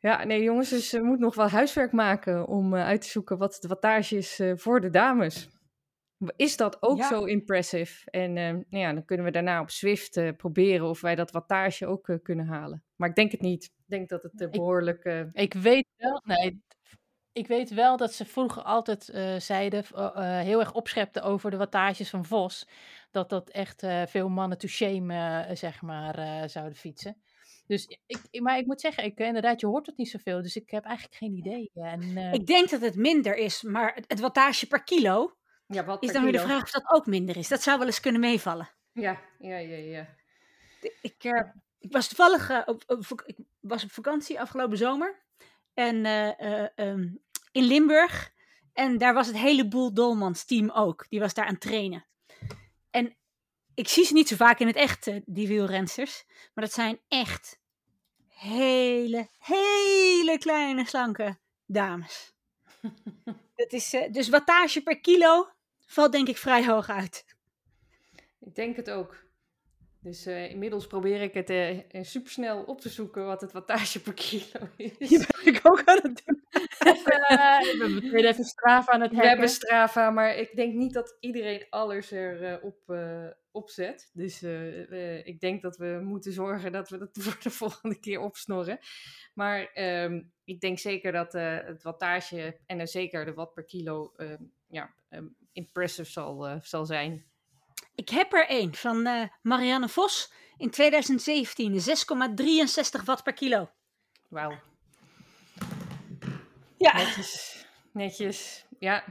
Ja, 0.00 0.24
nee 0.24 0.42
jongens, 0.42 0.68
dus 0.68 0.90
we 0.92 0.98
moeten 1.02 1.24
nog 1.24 1.34
wel 1.34 1.48
huiswerk 1.48 1.92
maken 1.92 2.46
om 2.46 2.74
eh, 2.74 2.84
uit 2.84 3.00
te 3.00 3.08
zoeken 3.08 3.38
wat 3.38 3.58
de 3.60 3.68
wattage 3.68 4.16
is 4.16 4.38
eh, 4.38 4.52
voor 4.56 4.80
de 4.80 4.90
dames. 4.90 5.48
Is 6.36 6.56
dat 6.56 6.82
ook 6.82 6.98
Ja. 6.98 7.08
zo 7.08 7.24
impressive? 7.24 8.10
En 8.10 8.36
eh, 8.36 8.50
nou 8.52 8.64
ja, 8.68 8.92
dan 8.92 9.04
kunnen 9.04 9.26
we 9.26 9.32
daarna 9.32 9.60
op 9.60 9.70
Zwift 9.70 10.16
eh, 10.16 10.28
proberen 10.36 10.86
of 10.88 11.00
wij 11.00 11.14
dat 11.14 11.30
wattage 11.30 11.86
ook 11.86 12.08
eh, 12.08 12.16
kunnen 12.22 12.46
halen. 12.46 12.84
Maar 12.96 13.08
ik 13.08 13.14
denk 13.14 13.30
het 13.32 13.40
niet. 13.40 13.64
Ik 13.64 13.84
denk 13.86 14.08
dat 14.08 14.22
het 14.22 14.40
eh, 14.40 14.46
Ik- 14.46 14.52
behoorlijk... 14.52 15.04
eh, 15.04 15.20
Ik 15.32 15.54
weet 15.54 15.86
wel, 15.96 16.22
nee, 16.24 16.62
ik 17.38 17.46
weet 17.46 17.70
wel 17.70 17.96
dat 17.96 18.12
ze 18.12 18.24
vroeger 18.24 18.62
altijd 18.62 19.08
eh, 19.08 19.36
zeiden, 19.38 19.84
eh, 19.94 20.06
eh, 20.14 20.44
heel 20.44 20.60
erg 20.60 20.72
opschepten 20.72 21.22
over 21.22 21.50
de 21.50 21.56
wattages 21.56 22.10
van 22.10 22.24
Vos. 22.24 22.66
Dat 23.10 23.28
dat 23.28 23.50
echt 23.50 23.82
eh, 23.82 24.02
veel 24.06 24.28
mannen 24.28 24.58
to 24.58 24.68
shame, 24.68 25.46
zeg 25.54 25.82
maar, 25.82 26.18
eh, 26.18 26.48
zouden 26.48 26.76
fietsen. 26.78 27.16
Dus 27.66 27.98
ik, 28.06 28.40
maar 28.40 28.58
ik 28.58 28.66
moet 28.66 28.80
zeggen, 28.80 29.04
ik, 29.04 29.18
inderdaad, 29.18 29.60
je 29.60 29.66
hoort 29.66 29.86
het 29.86 29.96
niet 29.96 30.08
zoveel. 30.08 30.42
Dus 30.42 30.56
ik 30.56 30.70
heb 30.70 30.84
eigenlijk 30.84 31.16
geen 31.16 31.34
idee. 31.36 31.70
En, 31.74 32.16
eh, 32.16 32.32
Ik 32.32 32.46
denk 32.46 32.70
dat 32.70 32.80
het 32.80 32.96
minder 32.96 33.36
is, 33.36 33.62
maar 33.62 33.94
het, 33.94 34.04
het 34.08 34.20
wattage 34.20 34.66
per 34.66 34.82
kilo 34.82 35.36
ja, 35.66 35.84
wat 35.84 36.02
is 36.02 36.06
per 36.10 36.14
dan 36.14 36.24
weer 36.30 36.40
de 36.40 36.46
vraag 36.46 36.62
of 36.62 36.70
dat 36.70 36.90
ook 36.90 37.06
minder 37.06 37.36
is. 37.36 37.48
Dat 37.48 37.62
zou 37.62 37.78
wel 37.78 37.86
eens 37.86 38.00
kunnen 38.00 38.20
meevallen. 38.20 38.70
Ja, 38.92 39.20
ja, 39.38 39.56
ja, 39.56 39.76
ja. 39.76 40.08
Ik, 41.00 41.24
eh, 41.24 41.50
ik 41.78 41.92
was 41.92 42.08
toevallig 42.08 42.66
op, 42.66 42.84
ik 43.26 43.36
was 43.60 43.84
op 43.84 43.90
vakantie 43.90 44.40
afgelopen 44.40 44.78
zomer. 44.78 45.26
En 45.74 46.04
eh, 46.04 46.40
eh, 46.40 46.68
ehm, 46.74 47.08
in 47.52 47.64
Limburg. 47.64 48.32
En 48.72 48.98
daar 48.98 49.14
was 49.14 49.26
het 49.26 49.36
hele 49.36 49.68
Boel 49.68 49.94
Dolmans 49.94 50.44
team 50.44 50.70
ook. 50.70 51.06
Die 51.08 51.20
was 51.20 51.34
daar 51.34 51.44
aan 51.44 51.52
het 51.52 51.60
trainen. 51.60 52.06
En 52.90 53.16
ik 53.74 53.88
zie 53.88 54.04
ze 54.04 54.12
niet 54.12 54.28
zo 54.28 54.36
vaak 54.36 54.58
in 54.58 54.66
het 54.66 54.76
echt, 54.76 55.06
eh, 55.06 55.20
die 55.24 55.48
wielrensters. 55.48 56.24
Maar 56.54 56.64
dat 56.64 56.72
zijn 56.74 57.00
echt 57.08 57.60
hele, 58.28 59.28
hele 59.38 60.38
kleine, 60.38 60.86
slanke 60.86 61.38
dames. 61.66 62.32
dat 63.56 63.72
is, 63.72 63.92
eh, 63.92 64.12
dus 64.12 64.28
wattage 64.28 64.82
per 64.82 65.00
kilo 65.00 65.48
valt 65.86 66.12
denk 66.12 66.28
ik 66.28 66.36
vrij 66.36 66.66
hoog 66.66 66.88
uit. 66.88 67.24
Ik 68.40 68.54
denk 68.54 68.76
het 68.76 68.90
ook. 68.90 69.26
Dus 70.00 70.26
eh, 70.26 70.50
inmiddels 70.50 70.86
probeer 70.86 71.22
ik 71.22 71.34
het 71.34 71.50
eh, 71.50 72.02
supersnel 72.02 72.62
op 72.62 72.80
te 72.80 72.88
zoeken 72.88 73.24
wat 73.24 73.40
het 73.40 73.52
wattage 73.52 74.02
per 74.02 74.14
kilo 74.14 74.68
is. 74.76 74.98
Die 74.98 75.18
ben 75.18 75.46
ik 75.54 75.60
ook 75.62 75.82
aan 75.84 75.98
het 76.02 76.22
doen. 76.24 76.42
we 76.78 78.00
hebben 78.02 78.24
even 78.30 78.44
Strava 78.44 78.92
aan 78.92 79.00
het 79.00 79.10
We 79.10 79.16
hacken. 79.16 79.30
hebben 79.30 79.48
Strava, 79.48 80.10
maar 80.10 80.36
ik 80.36 80.56
denk 80.56 80.74
niet 80.74 80.92
dat 80.92 81.16
iedereen 81.20 81.66
alles 81.70 82.10
erop 82.10 82.82
op 82.88 82.96
opzet. 83.50 84.10
Dus 84.12 84.42
ik 85.24 85.40
denk 85.40 85.62
dat 85.62 85.76
we 85.76 86.00
moeten 86.02 86.32
zorgen 86.32 86.72
dat 86.72 86.88
we 86.88 86.98
dat 86.98 87.18
voor 87.22 87.38
de 87.42 87.50
volgende 87.50 88.00
keer 88.00 88.20
opsnorren. 88.20 88.78
Maar 89.34 89.70
ehm, 89.72 90.22
ik 90.44 90.60
denk 90.60 90.78
zeker 90.78 91.12
dat 91.12 91.32
het 91.32 91.82
wattage 91.82 92.60
en 92.66 92.88
zeker 92.88 93.24
de 93.24 93.34
watt 93.34 93.54
per 93.54 93.64
kilo 93.64 94.12
ehm, 94.16 94.42
ja, 94.66 94.94
ehm, 95.08 95.26
impressive 95.52 96.10
zal, 96.10 96.60
zal 96.60 96.86
zijn. 96.86 97.26
Ik 97.98 98.08
heb 98.08 98.32
er 98.32 98.46
één 98.46 98.74
van 98.74 99.06
eh, 99.06 99.28
Marianne 99.42 99.88
Vos 99.88 100.32
in 100.56 100.70
2017. 100.70 101.72
6,63 101.72 103.04
watt 103.04 103.22
per 103.22 103.32
kilo. 103.32 103.70
Wauw, 104.28 104.60
Ja, 106.76 106.96
netjes, 106.96 107.64
netjes, 107.92 108.66
ja. 108.78 109.04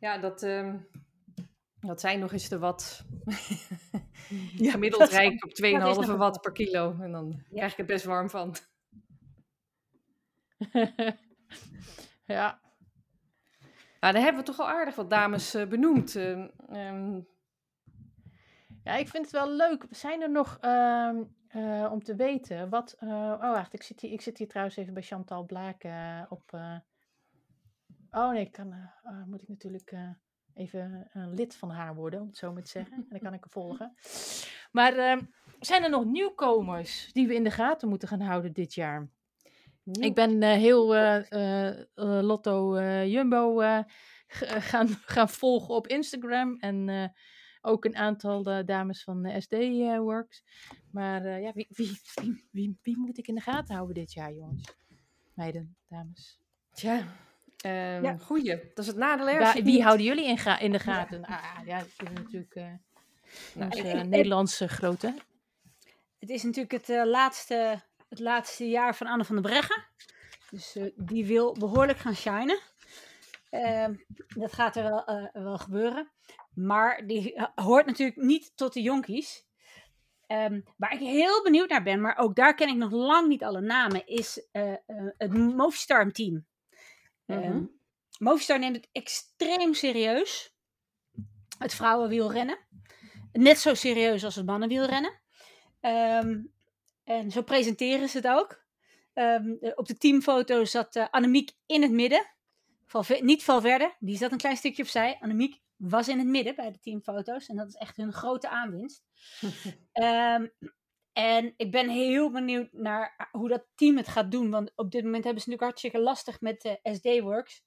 Ja, 0.00 0.18
dat, 0.18 0.42
ehm, 0.42 0.78
dat 1.80 2.00
zijn 2.00 2.18
nog 2.18 2.32
eens 2.32 2.48
de 2.48 2.58
watt. 2.58 3.04
Ja, 4.56 4.70
Gemiddeld 4.70 5.10
rijk 5.10 5.44
op 5.44 5.50
2,5 5.50 5.54
dat 5.78 5.90
is 5.90 5.96
nog 5.96 6.08
een 6.08 6.16
watt 6.16 6.40
per 6.40 6.52
kilo. 6.52 6.96
En 7.00 7.12
dan 7.12 7.44
krijg 7.52 7.72
ik 7.72 7.76
het 7.78 7.86
best 7.86 8.04
warm 8.04 8.30
van. 8.30 8.54
ja. 12.36 12.60
Nou, 14.00 14.12
daar 14.14 14.22
hebben 14.22 14.40
we 14.40 14.46
toch 14.46 14.58
al 14.60 14.68
aardig 14.68 14.94
wat 14.94 15.10
dames 15.10 15.54
eh, 15.54 15.66
benoemd. 15.66 16.16
Ehm, 16.16 16.48
ehm, 16.68 17.20
Ja, 18.84 18.96
ik 18.96 19.08
vind 19.08 19.24
het 19.24 19.32
wel 19.34 19.50
leuk. 19.50 19.84
Zijn 19.90 20.22
er 20.22 20.30
nog, 20.30 20.58
ehm, 20.60 21.22
eh, 21.48 21.88
om 21.92 22.02
te 22.02 22.14
weten, 22.14 22.68
wat... 22.68 22.92
eh, 22.98 23.08
oh, 23.08 23.40
wacht, 23.40 23.72
ik 23.72 23.82
zit, 23.82 24.00
hier, 24.00 24.12
ik 24.12 24.20
zit 24.20 24.38
hier 24.38 24.48
trouwens 24.48 24.76
even 24.76 24.94
bij 24.94 25.02
Chantal 25.02 25.44
Blaak 25.44 25.82
eh, 25.84 26.22
op... 26.28 26.42
eh, 26.52 26.76
oh 28.10 28.30
nee, 28.30 28.40
ik 28.40 28.52
kan, 28.52 28.72
eh, 28.72 29.12
oh, 29.12 29.24
moet 29.26 29.42
ik 29.42 29.48
natuurlijk 29.48 29.90
eh, 29.90 30.10
even 30.54 31.08
een 31.12 31.34
lid 31.34 31.56
van 31.56 31.70
haar 31.70 31.94
worden, 31.94 32.20
om 32.20 32.26
het 32.26 32.36
zo 32.36 32.52
maar 32.52 32.62
te 32.62 32.70
zeggen. 32.70 32.94
En 32.96 33.06
dan 33.08 33.18
kan 33.18 33.34
ik 33.34 33.40
haar 33.40 33.50
volgen. 33.50 33.94
Maar 34.72 34.96
ehm, 34.96 35.20
zijn 35.60 35.82
er 35.82 35.90
nog 35.90 36.04
nieuwkomers 36.04 37.12
die 37.12 37.26
we 37.28 37.34
in 37.34 37.44
de 37.44 37.50
gaten 37.50 37.88
moeten 37.88 38.08
gaan 38.08 38.20
houden 38.20 38.52
dit 38.52 38.74
jaar? 38.74 39.08
Ik 39.84 40.14
ben 40.14 40.42
heel 40.42 40.86
Lotto 42.22 42.80
Jumbo 43.04 43.62
gaan, 44.28 44.88
gaan 44.88 45.28
volgen 45.28 45.74
op 45.74 45.86
Instagram. 45.86 46.56
En 46.58 46.88
eh, 46.88 47.04
ook 47.60 47.84
een 47.84 47.96
aantal 47.96 48.44
eh, 48.44 48.64
dames 48.66 49.02
van 49.04 49.24
eh, 49.24 49.40
SD 49.40 49.52
Works. 49.98 50.42
Maar 50.92 51.40
ja, 51.40 51.52
wie, 51.52 51.66
wie, 51.70 52.00
wie, 52.50 52.78
wie, 52.82 52.98
moet 52.98 53.18
ik 53.18 53.28
in 53.28 53.34
de 53.34 53.40
gaten 53.40 53.74
houden 53.74 53.94
dit 53.94 54.12
jaar, 54.12 54.32
jongens? 54.32 54.74
Meiden, 55.34 55.76
dames. 55.88 56.38
Tja, 56.72 57.04
ehm, 57.56 58.04
Ja. 58.04 58.16
goeie. 58.16 58.56
Dat 58.74 58.78
is 58.78 58.86
het 58.86 58.96
nadeel. 58.96 59.26
het 59.26 59.52
wie 59.54 59.62
niet- 59.62 59.82
houden 59.82 60.06
jullie 60.06 60.24
in, 60.26 60.38
ga- 60.38 60.58
in 60.58 60.72
de 60.72 60.78
gaten? 60.78 61.24
Ah, 61.24 61.58
ja, 61.66 61.78
dat 61.78 61.86
is 62.08 62.12
natuurlijk 62.14 62.54
eh 62.54 62.72
Nou, 63.54 64.04
Nederlandse 64.08 64.68
grote. 64.68 65.14
het 66.18 66.30
is 66.30 66.42
natuurlijk 66.42 66.86
het, 66.86 67.06
laatste, 67.06 67.82
het 68.10 68.18
laatste 68.18 68.68
jaar 68.68 68.96
van 68.96 69.06
Anne 69.06 69.24
van 69.24 69.34
der 69.34 69.50
Breggen. 69.50 69.84
Dus 70.50 70.76
eh, 70.76 70.90
die 70.96 71.26
wil 71.26 71.52
behoorlijk 71.52 71.98
gaan 71.98 72.14
shinen. 72.14 72.58
Ehm, 73.50 73.94
dat 74.26 74.52
gaat 74.52 74.76
er 74.76 74.82
wel, 74.82 75.04
eh, 75.04 75.42
wel 75.42 75.58
gebeuren. 75.58 76.10
Maar 76.54 77.06
die 77.06 77.34
eh, 77.34 77.46
hoort 77.54 77.86
natuurlijk 77.86 78.16
niet 78.16 78.52
tot 78.56 78.72
de 78.72 78.82
jonkies. 78.82 79.48
Ehm, 80.26 80.60
waar 80.76 80.92
ik 80.92 80.98
heel 80.98 81.42
benieuwd 81.42 81.68
naar 81.68 81.82
ben, 81.82 82.00
maar 82.00 82.18
ook 82.18 82.36
daar 82.36 82.54
ken 82.54 82.68
ik 82.68 82.76
nog 82.76 82.90
lang 82.90 83.28
niet 83.28 83.44
alle 83.44 83.60
namen, 83.60 84.06
is 84.06 84.48
het 85.16 85.32
Movistar 85.32 86.10
team. 86.12 86.46
Mhm. 87.26 87.64
Movistar 88.18 88.58
neemt 88.58 88.76
het 88.76 88.88
extreem 88.92 89.74
serieus. 89.74 90.54
Het 91.58 91.74
vrouwenwielrennen. 91.74 92.58
Net 93.32 93.58
zo 93.58 93.74
serieus 93.74 94.24
als 94.24 94.34
het 94.34 94.46
mannenwielrennen. 94.46 95.20
Ehm, 95.80 96.40
en 97.10 97.30
zo 97.30 97.42
presenteren 97.42 98.08
ze 98.08 98.16
het 98.16 98.26
ook. 98.28 98.64
Ehm, 99.12 99.52
eh, 99.60 99.72
op 99.74 99.86
de 99.86 99.96
teamfoto 99.96 100.64
zat 100.64 100.96
eh, 100.96 101.06
Annemiek 101.10 101.50
in 101.66 101.82
het 101.82 101.90
midden. 101.90 102.26
Valve- 102.86 103.20
niet 103.22 103.44
Valverde, 103.44 103.94
die 103.98 104.16
zat 104.16 104.32
een 104.32 104.38
klein 104.38 104.56
stukje 104.56 104.82
opzij. 104.82 105.16
Annemiek 105.20 105.60
was 105.76 106.08
in 106.08 106.18
het 106.18 106.26
midden 106.26 106.54
bij 106.54 106.70
de 106.72 106.80
teamfoto's. 106.80 107.46
En 107.46 107.56
dat 107.56 107.68
is 107.68 107.74
echt 107.74 107.96
hun 107.96 108.12
grote 108.12 108.48
aanwinst. 108.48 109.04
Ehm, 109.92 110.46
en 111.12 111.54
ik 111.56 111.70
ben 111.70 111.88
heel 111.88 112.30
benieuwd 112.30 112.72
naar 112.72 113.28
hoe 113.32 113.48
dat 113.48 113.66
team 113.74 113.96
het 113.96 114.08
gaat 114.08 114.30
doen. 114.30 114.50
Want 114.50 114.72
op 114.74 114.90
dit 114.90 115.04
moment 115.04 115.24
hebben 115.24 115.42
ze 115.42 115.48
natuurlijk 115.50 115.62
hartstikke 115.62 116.06
lastig 116.06 116.40
met 116.40 116.60
de 116.60 116.78
SD-Works. 116.82 117.64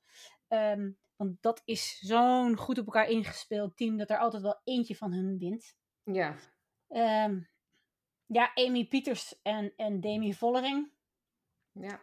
Ehm, 0.47 0.91
want 1.15 1.41
dat 1.41 1.62
is 1.65 1.99
zo'n 1.99 2.58
goed 2.58 2.77
op 2.77 2.86
elkaar 2.86 3.10
ingespeeld 3.10 3.77
team 3.77 3.97
dat 3.97 4.10
er 4.10 4.17
altijd 4.17 4.43
wel 4.43 4.62
eentje 4.63 4.95
van 4.95 5.13
hun 5.13 5.38
wint. 5.38 5.75
ja. 6.88 7.49
Ja, 8.34 8.52
Amy 8.54 8.86
Pieters 8.86 9.41
en, 9.41 9.74
en 9.76 10.00
Demi 10.00 10.34
Vollering. 10.34 10.91
Ja, 11.72 12.02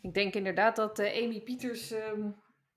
ik 0.00 0.14
denk 0.14 0.34
inderdaad 0.34 0.76
dat 0.76 0.98
eh, 0.98 1.24
Amy 1.24 1.40
Pieters 1.40 1.90
ehm, 1.90 2.30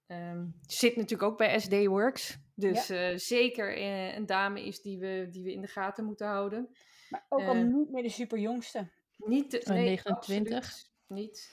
ehm, 0.05 0.45
zit 0.67 0.95
natuurlijk 0.95 1.31
ook 1.31 1.37
bij 1.37 1.59
SD 1.59 1.85
Works. 1.85 2.37
Dus 2.55 2.89
eh, 2.89 3.17
zeker 3.17 3.77
eh, 3.77 4.15
een 4.15 4.25
dame 4.25 4.65
is 4.65 4.81
die 4.81 4.99
we, 4.99 5.27
die 5.29 5.43
we 5.43 5.51
in 5.51 5.61
de 5.61 5.67
gaten 5.67 6.05
moeten 6.05 6.27
houden. 6.27 6.69
Maar 7.09 7.25
ook 7.29 7.41
al 7.41 7.55
niet 7.55 7.91
meer 7.91 8.03
de 8.03 8.09
superjongste. 8.09 8.91
Niet 9.17 9.51
de, 9.51 9.61
nee, 9.65 9.85
29. 9.85 10.57
absoluut 10.57 10.93
niet. 11.07 11.51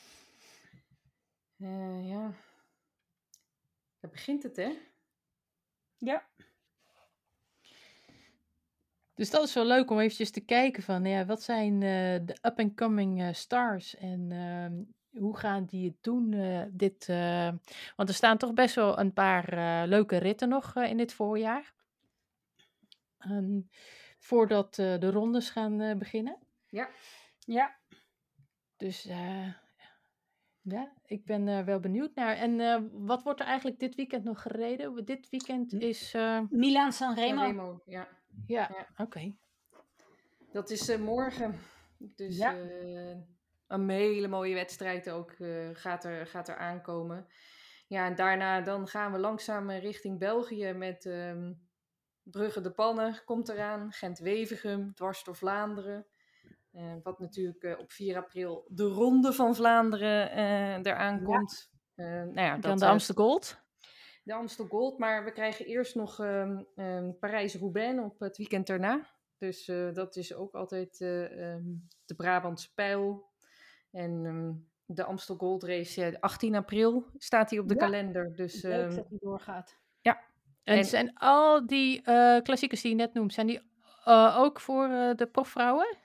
Eh, 1.58 2.08
ja. 2.08 2.34
Daar 4.00 4.10
begint 4.10 4.42
het, 4.42 4.56
hè? 4.56 4.78
Ja. 5.98 6.28
Dus 9.14 9.30
dat 9.30 9.44
is 9.44 9.54
wel 9.54 9.64
leuk 9.66 9.90
om 9.90 9.98
eventjes 9.98 10.30
te 10.30 10.40
kijken 10.40 10.82
van, 10.82 11.04
ja, 11.04 11.24
wat 11.24 11.42
zijn 11.42 11.72
eh, 11.74 12.26
de 12.26 12.36
up-and-coming 12.42 13.22
eh, 13.22 13.32
stars 13.32 13.96
en 13.96 14.26
ehm, 14.32 14.82
hoe 15.22 15.36
gaan 15.36 15.64
die 15.64 15.86
het 15.88 16.02
doen? 16.02 16.32
eh, 16.32 16.62
dit, 16.70 17.06
want 17.96 18.08
er 18.08 18.14
staan 18.14 18.38
toch 18.38 18.52
best 18.52 18.74
wel 18.74 18.98
een 18.98 19.12
paar 19.12 19.46
leuke 19.88 20.16
ritten 20.16 20.48
nog 20.48 20.76
in 20.76 20.96
dit 20.96 21.12
voorjaar. 21.12 21.74
Ehm, 23.18 23.60
voordat 24.18 24.74
de 24.74 25.10
rondes 25.10 25.50
gaan 25.50 25.98
beginnen. 25.98 26.38
Ja. 26.68 26.88
Ja. 27.38 27.76
Dus 28.76 29.02
ja, 30.62 30.92
ik 31.06 31.24
ben 31.24 31.46
er 31.48 31.64
wel 31.64 31.80
benieuwd 31.80 32.14
naar. 32.14 32.36
En 32.36 32.88
wat 33.06 33.22
wordt 33.22 33.40
er 33.40 33.46
eigenlijk 33.46 33.78
dit 33.78 33.94
weekend 33.94 34.24
nog 34.24 34.42
gereden? 34.42 35.04
Dit 35.04 35.28
weekend 35.30 35.72
is. 35.72 36.14
eh, 36.14 36.40
Milaan 36.50 36.92
San 36.92 37.14
Remo. 37.14 37.42
Remo, 37.42 37.82
ja. 37.84 38.08
Ja, 38.46 38.70
Ja. 38.74 38.86
oké. 39.04 39.34
Dat 40.52 40.70
is 40.70 40.88
eh, 40.88 40.98
morgen. 40.98 41.58
Dus 41.98 42.36
Ja. 42.36 42.54
eh, 42.56 43.16
een 43.66 43.88
hele 43.88 44.28
mooie 44.28 44.54
wedstrijd 44.54 45.10
ook 45.10 45.30
eh, 45.30 45.68
gaat, 45.72 46.04
er, 46.04 46.26
gaat 46.26 46.48
er 46.48 46.56
aankomen. 46.56 47.26
Ja, 47.86 48.06
en 48.06 48.14
daarna 48.14 48.60
dan 48.60 48.88
gaan 48.88 49.12
we 49.12 49.18
langzaam 49.18 49.70
richting 49.70 50.18
België 50.18 50.72
met 50.72 51.06
ehm, 51.06 51.52
Brugge 52.22 52.60
de 52.60 52.70
Pannen 52.70 53.22
komt 53.24 53.48
eraan. 53.48 53.92
Gent-Wevergem, 53.92 54.94
dwars 54.94 55.24
door 55.24 55.36
Vlaanderen. 55.36 56.06
Wat 57.02 57.18
natuurlijk 57.18 57.76
op 57.78 57.92
4 57.92 58.16
april 58.16 58.66
de 58.68 58.84
Ronde 58.84 59.32
van 59.32 59.54
Vlaanderen 59.54 60.30
eraan 60.82 61.22
komt. 61.22 61.70
Eh, 61.94 62.06
nou 62.06 62.40
ja, 62.40 62.50
Dan 62.52 62.60
dat, 62.70 62.78
de 62.78 62.84
eh, 62.84 62.90
Amstel 62.90 63.14
Gold. 63.14 63.61
De 64.22 64.32
Amstel 64.34 64.66
Gold, 64.66 64.98
maar 64.98 65.24
we 65.24 65.32
krijgen 65.32 65.66
eerst 65.66 65.94
nog 65.94 66.20
ehm, 66.20 66.62
ehm, 66.76 67.10
Parijs-Roubaix 67.20 67.98
op 68.02 68.20
het 68.20 68.36
weekend 68.36 68.66
daarna. 68.66 69.06
Dus 69.38 69.68
eh, 69.68 69.92
dat 69.92 70.16
is 70.16 70.34
ook 70.34 70.54
altijd 70.54 71.00
eh, 71.00 71.52
ehm, 71.52 71.64
de 72.04 72.14
Brabantse 72.14 72.74
pijl. 72.74 73.30
En 73.90 74.26
ehm, 74.26 74.52
de 74.96 75.04
Amstel 75.04 75.36
Gold 75.36 75.62
Race, 75.62 76.00
ja, 76.00 76.16
18 76.20 76.54
april 76.54 77.06
staat 77.16 77.48
die 77.48 77.60
op 77.60 77.68
de 77.68 77.74
Ja. 77.74 77.80
kalender. 77.80 78.36
Dus 78.36 78.62
Leuk 78.62 78.72
ehm, 78.86 78.96
dat 78.96 79.08
die 79.08 79.18
doorgaat. 79.20 79.80
En, 80.62 80.76
En- 80.76 80.84
zijn 80.84 81.14
al 81.14 81.66
die 81.66 82.02
eh, 82.02 82.40
klassiekers 82.42 82.80
die 82.80 82.90
je 82.90 82.96
net 82.96 83.14
noemt, 83.14 83.32
zijn 83.32 83.46
die 83.46 83.60
eh, 84.04 84.36
ook 84.38 84.60
voor 84.60 84.84
eh, 84.88 85.14
de 85.14 85.26
profvrouwen? 85.26 85.96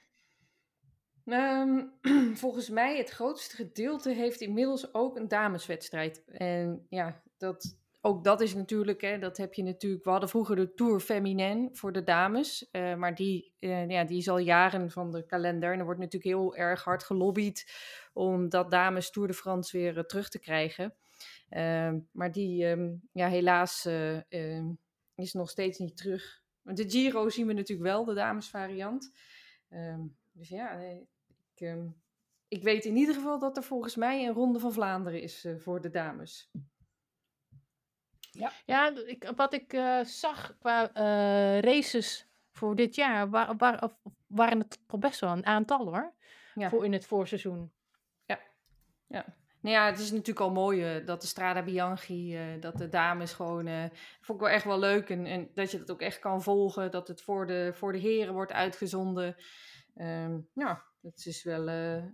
Ehm, 1.26 1.86
volgens 2.44 2.70
mij 2.70 2.98
het 2.98 3.10
grootste 3.10 3.56
gedeelte 3.56 4.10
heeft 4.10 4.42
inmiddels 4.42 4.94
ook 4.94 5.16
een 5.18 5.28
dameswedstrijd. 5.28 6.24
En 6.26 6.86
ja, 6.90 7.22
dat, 7.38 7.78
ook 8.08 8.24
dat 8.24 8.42
is 8.42 8.54
natuurlijk, 8.56 9.02
hè, 9.02 9.20
dat 9.20 9.38
heb 9.38 9.54
je 9.54 9.64
natuurlijk. 9.64 10.04
We 10.04 10.10
hadden 10.10 10.30
vroeger 10.30 10.56
de 10.56 10.74
Tour 10.74 11.00
Féminin 11.00 11.70
voor 11.74 11.92
de 11.92 12.04
dames. 12.04 12.70
eh, 12.72 12.96
maar 12.96 13.16
die, 13.16 13.54
eh, 13.60 13.90
ja, 13.90 14.04
die 14.04 14.18
is 14.18 14.30
al 14.30 14.38
jaren 14.38 14.92
van 14.92 15.12
de 15.12 15.26
kalender. 15.26 15.74
En 15.74 15.80
er 15.80 15.86
wordt 15.86 16.00
natuurlijk 16.00 16.36
heel 16.36 16.56
erg 16.56 16.84
hard 16.84 17.04
gelobbyd 17.04 17.72
om 18.14 18.50
dat 18.50 18.72
dames 18.72 19.12
Tour 19.12 19.28
de 19.28 19.34
France 19.34 19.78
weer 19.78 19.98
eh, 19.98 20.04
terug 20.04 20.30
te 20.30 20.40
krijgen. 20.40 20.94
Ehm, 21.50 22.00
maar 22.12 22.32
die, 22.32 22.66
ehm, 22.66 22.96
ja, 23.12 23.28
helaas 23.28 23.86
eh, 23.86 24.32
ehm, 24.32 24.72
is 25.16 25.34
nog 25.34 25.50
steeds 25.50 25.78
niet 25.80 25.98
terug. 25.98 26.42
De 26.62 26.90
Giro 26.90 27.30
zien 27.30 27.48
we 27.48 27.54
natuurlijk 27.54 27.90
wel, 27.90 28.06
de 28.06 28.14
damesvariant. 28.14 29.12
Dus 30.32 30.50
ja, 30.50 30.72
ik, 30.72 31.76
ik 32.48 32.64
weet 32.64 32.86
in 32.86 32.96
ieder 32.96 33.16
geval 33.16 33.40
dat 33.40 33.58
er 33.58 33.64
volgens 33.64 33.96
mij 33.96 34.28
een 34.28 34.34
Ronde 34.34 34.60
van 34.60 34.74
Vlaanderen 34.74 35.22
is 35.22 35.48
voor 35.58 35.82
de 35.82 35.90
dames. 35.90 36.52
Ja, 38.66 38.94
d- 38.94 39.04
ik, 39.08 39.32
wat 39.36 39.54
ik 39.54 39.74
eh, 39.74 40.04
zag 40.04 40.58
qua 40.60 40.94
eh, 40.94 41.60
races 41.60 42.28
voor 42.52 42.76
dit 42.76 42.96
jaar, 42.96 43.30
wa- 43.30 43.56
wa- 43.56 43.98
waren 44.28 44.60
het 44.60 44.80
toch 44.88 45.00
best 45.00 45.20
wel 45.20 45.32
een 45.32 45.46
aantal 45.46 45.86
hoor. 45.86 46.14
Ja. 46.54 46.70
Voor 46.70 46.86
in 46.86 46.94
het 46.94 47.06
voorseizoen. 47.06 47.72
Nou 49.62 49.76
ja, 49.76 49.86
het 49.86 50.00
is 50.00 50.12
natuurlijk 50.12 50.40
al 50.40 50.52
mooi 50.52 50.84
eh, 50.84 51.06
dat 51.06 51.22
de 51.22 51.28
Strada 51.28 51.64
Bianchi, 51.64 52.58
dat 52.60 52.78
de 52.78 52.90
dames 52.90 53.34
gewoon, 53.34 53.68
vond 54.22 54.40
ik 54.40 54.46
wel 54.46 54.50
echt 54.56 54.64
wel 54.66 54.80
leuk. 54.80 55.10
En, 55.10 55.26
en 55.26 55.50
dat 55.54 55.72
je 55.72 55.78
dat 55.78 55.92
ook 55.92 56.02
echt 56.02 56.20
kan 56.20 56.44
volgen, 56.44 56.92
dat 56.92 57.08
het 57.08 57.22
voor 57.22 57.48
de, 57.48 57.72
voor 57.74 57.92
de 57.92 57.98
heren 57.98 58.34
wordt 58.34 58.52
uitgezonden. 58.52 59.36
Ehm, 59.96 60.40
ja, 60.54 60.84
dat 61.02 61.26
is 61.26 61.44
wel, 61.44 61.70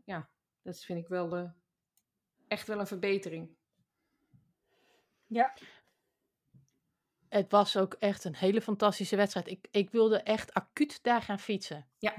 ja, 0.06 0.30
dat 0.62 0.80
vind 0.80 1.00
ik 1.00 1.08
wel 1.08 1.54
echt 2.48 2.68
wel 2.68 2.80
een 2.80 2.88
verbetering. 2.88 3.50
Ja. 5.28 5.54
Het 7.34 7.52
was 7.52 7.78
ook 7.78 7.96
echt 8.00 8.24
een 8.24 8.36
hele 8.36 8.62
fantastische 8.62 9.16
wedstrijd. 9.16 9.48
Ik, 9.48 9.68
ik 9.72 9.90
wilde 9.92 10.18
echt 10.22 10.54
acuut 10.54 11.00
daar 11.04 11.22
gaan 11.22 11.40
fietsen. 11.40 11.88
Ja. 11.98 12.14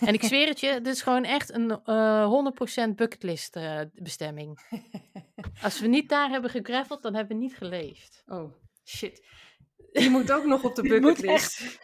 En 0.00 0.14
ik 0.14 0.22
zweer 0.22 0.46
het 0.48 0.60
je, 0.60 0.72
dit 0.80 0.94
is 0.94 1.02
gewoon 1.02 1.24
echt 1.24 1.52
een 1.52 1.70
eh 1.84 2.52
100% 2.88 2.94
bucketlist 2.94 3.56
eh, 3.56 3.80
bestemming. 3.94 4.58
Als 5.62 5.80
we 5.80 5.86
niet 5.86 6.08
daar 6.08 6.28
hebben 6.28 6.50
gegraveld, 6.50 7.02
dan 7.02 7.14
hebben 7.14 7.36
we 7.36 7.42
niet 7.42 7.56
geleefd. 7.56 8.22
Oh, 8.26 8.52
shit. 8.84 9.26
Die 9.92 10.10
moet 10.10 10.32
ook 10.32 10.44
nog 10.44 10.64
op 10.64 10.74
de 10.74 10.82
Die 10.82 10.90
moet 11.00 11.00
bucketlist. 11.00 11.78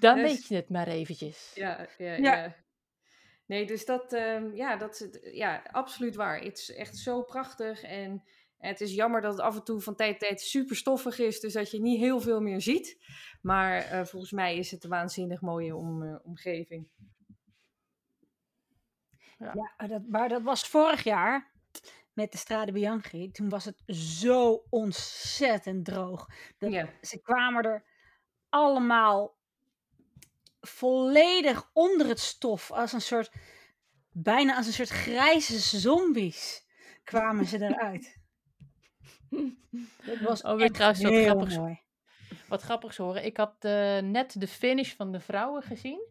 Dan 0.00 0.14
Dus- 0.16 0.24
weet 0.30 0.46
je 0.46 0.54
het 0.54 0.68
maar 0.68 0.88
eventjes. 0.88 1.52
Ja, 1.54 1.88
ja, 1.98 2.12
Ja. 2.12 2.16
ja. 2.16 2.56
Nee, 3.46 3.66
dus 3.66 3.84
dat, 3.84 4.12
ehm, 4.12 4.54
ja, 4.54 4.76
dat 4.76 4.92
is 4.94 4.98
het, 4.98 5.20
ja, 5.32 5.62
absoluut 5.72 6.14
waar. 6.14 6.40
Het 6.40 6.58
is 6.58 6.74
echt 6.74 6.96
zo 6.96 7.22
prachtig 7.22 7.82
en 7.82 8.22
het 8.58 8.80
is 8.80 8.94
jammer 8.94 9.20
dat 9.20 9.32
het 9.32 9.40
af 9.40 9.56
en 9.56 9.64
toe 9.64 9.80
van 9.80 9.94
tijd 9.94 10.10
tot 10.10 10.28
tijd 10.28 10.40
super 10.40 10.76
stoffig 10.76 11.18
is, 11.18 11.40
dus 11.40 11.52
dat 11.52 11.70
je 11.70 11.80
niet 11.80 11.98
heel 11.98 12.20
veel 12.20 12.40
meer 12.40 12.60
ziet. 12.60 12.98
Maar 13.42 13.78
eh, 13.78 14.04
volgens 14.04 14.32
mij 14.32 14.56
is 14.56 14.70
het 14.70 14.84
een 14.84 14.90
waanzinnig 14.90 15.40
mooie 15.40 15.76
om, 15.76 16.02
eh, 16.02 16.16
omgeving. 16.22 16.88
Ja, 19.38 19.74
maar 19.76 19.88
dat, 19.88 20.02
maar 20.08 20.28
dat 20.28 20.42
was 20.42 20.68
vorig 20.68 21.04
jaar 21.04 21.52
met 22.12 22.32
de 22.32 22.38
Strade 22.38 22.72
Bianchi. 22.72 23.30
Toen 23.30 23.48
was 23.48 23.64
het 23.64 23.82
zo 23.86 24.64
ontzettend 24.70 25.84
droog. 25.84 26.28
Dat, 26.58 26.72
Ja, 26.72 26.88
Ze 27.00 27.20
kwamen 27.20 27.64
er 27.64 27.84
allemaal 28.48 29.36
volledig 30.60 31.70
onder 31.72 32.06
het 32.06 32.20
stof. 32.20 32.70
Als 32.70 32.92
een 32.92 33.00
soort, 33.00 33.32
bijna 34.12 34.56
als 34.56 34.66
een 34.66 34.72
soort 34.72 34.88
grijze 34.88 35.78
zombies 35.78 36.66
kwamen 37.04 37.46
ze 37.46 37.62
eruit. 37.64 38.15
Dat 40.06 40.18
was 40.20 40.42
Oh, 40.42 40.54
weer 40.54 40.64
echt 40.64 40.74
trouwens 40.74 41.02
wat 41.02 41.12
heel 41.12 41.24
grappigs. 41.24 41.56
mooi. 41.56 41.80
Wat 42.48 42.62
grappigs 42.62 42.96
horen. 42.96 43.24
Ik 43.24 43.36
had 43.36 43.54
eh, 43.58 43.98
net 43.98 44.40
de 44.40 44.46
finish 44.48 44.92
van 44.92 45.12
de 45.12 45.20
vrouwen 45.20 45.62
gezien. 45.62 46.06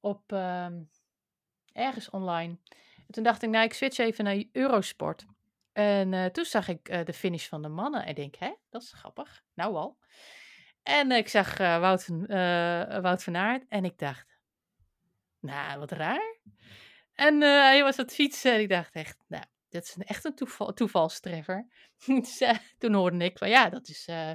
Op 0.00 0.32
ehm, 0.32 0.82
ergens 1.72 2.10
online. 2.10 2.58
En 3.06 3.10
toen 3.10 3.22
dacht 3.22 3.42
ik, 3.42 3.50
nou, 3.50 3.64
ik 3.64 3.72
switch 3.72 3.98
even 3.98 4.24
naar 4.24 4.44
Eurosport. 4.52 5.26
En 5.72 6.14
eh, 6.14 6.24
toen 6.26 6.44
zag 6.44 6.68
ik 6.68 6.88
eh, 6.88 7.04
de 7.04 7.12
finish 7.12 7.46
van 7.48 7.62
de 7.62 7.68
mannen. 7.68 8.02
En 8.02 8.08
ik 8.08 8.16
denk, 8.16 8.34
hè, 8.34 8.54
dat 8.70 8.82
is 8.82 8.92
grappig. 8.92 9.42
Nou 9.54 9.74
al. 9.74 9.98
En 10.82 11.12
ik 11.12 11.28
zag 11.28 11.58
Wout, 11.58 12.04
van, 12.04 12.26
Wout 13.02 13.22
van 13.22 13.36
Aert. 13.36 13.64
En 13.68 13.84
ik 13.84 13.98
dacht, 13.98 14.38
nou, 15.40 15.78
wat 15.78 15.90
raar. 15.90 16.38
En 17.12 17.40
hij 17.40 17.82
was 17.82 17.98
aan 17.98 18.04
het 18.04 18.14
fietsen. 18.14 18.52
En 18.54 18.60
ik 18.60 18.68
dacht 18.68 18.94
echt, 18.94 19.24
nou, 19.28 19.44
dit 19.70 19.84
is 19.84 19.94
een, 19.96 20.02
echt 20.02 20.24
een 20.24 20.34
toeval, 20.34 20.72
toevalstreffer. 20.72 21.66
Dus, 22.06 22.40
eh, 22.40 22.56
toen 22.78 22.94
hoorde 22.94 23.24
ik 23.24 23.38
van, 23.38 23.48
ja, 23.48 23.68
dat 23.68 23.88
is 23.88 24.06
eh, 24.06 24.32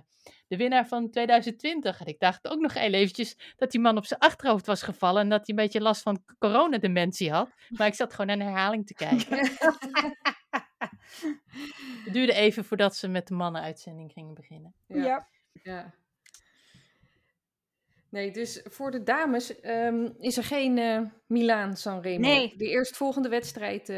de 0.47 0.57
winnaar 0.57 0.87
van 0.87 1.09
2020. 1.09 1.99
En 1.99 2.05
ik 2.05 2.19
dacht 2.19 2.47
ook 2.47 2.59
nog 2.59 2.73
heel 2.73 2.93
eventjes 2.93 3.53
dat 3.55 3.71
die 3.71 3.79
man 3.79 3.97
op 3.97 4.05
zijn 4.05 4.19
achterhoofd 4.19 4.65
was 4.65 4.81
gevallen. 4.81 5.21
En 5.21 5.29
dat 5.29 5.47
hij 5.47 5.55
een 5.55 5.63
beetje 5.63 5.81
last 5.81 6.01
van 6.01 6.23
coronadementie 6.39 7.31
had. 7.31 7.49
Maar 7.69 7.87
ik 7.87 7.93
zat 7.93 8.11
gewoon 8.11 8.27
naar 8.27 8.47
een 8.47 8.53
herhaling 8.53 8.85
te 8.85 8.93
kijken. 8.93 9.37
Het 12.03 12.13
duurde 12.13 12.33
even 12.33 12.65
voordat 12.65 12.95
ze 12.95 13.07
met 13.07 13.27
de 13.27 13.33
mannenuitzending 13.33 14.11
gingen 14.11 14.33
beginnen. 14.33 14.75
ja, 14.87 15.27
Ja. 15.51 15.93
Nee, 18.15 18.31
dus 18.31 18.61
voor 18.63 18.91
de 18.91 19.03
dames 19.03 19.59
ehm, 19.59 20.09
is 20.19 20.37
er 20.37 20.43
geen 20.43 20.77
eh 20.77 21.01
Milaan 21.27 21.77
San 21.77 22.01
Remo. 22.01 22.27
Nee. 22.27 22.53
De 22.57 22.67
eerstvolgende 22.67 23.29
wedstrijd, 23.29 23.89
eh, 23.89 23.97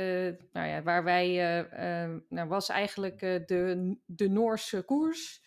nou 0.51 0.67
ja, 0.67 0.83
waar 0.83 1.03
wij, 1.03 1.27
eh, 1.27 2.03
eh, 2.03 2.11
nou, 2.29 2.47
was 2.47 2.69
eigenlijk 2.69 3.19
de, 3.19 3.95
de 4.05 4.29
Noorse 4.29 4.81
koers. 4.81 5.43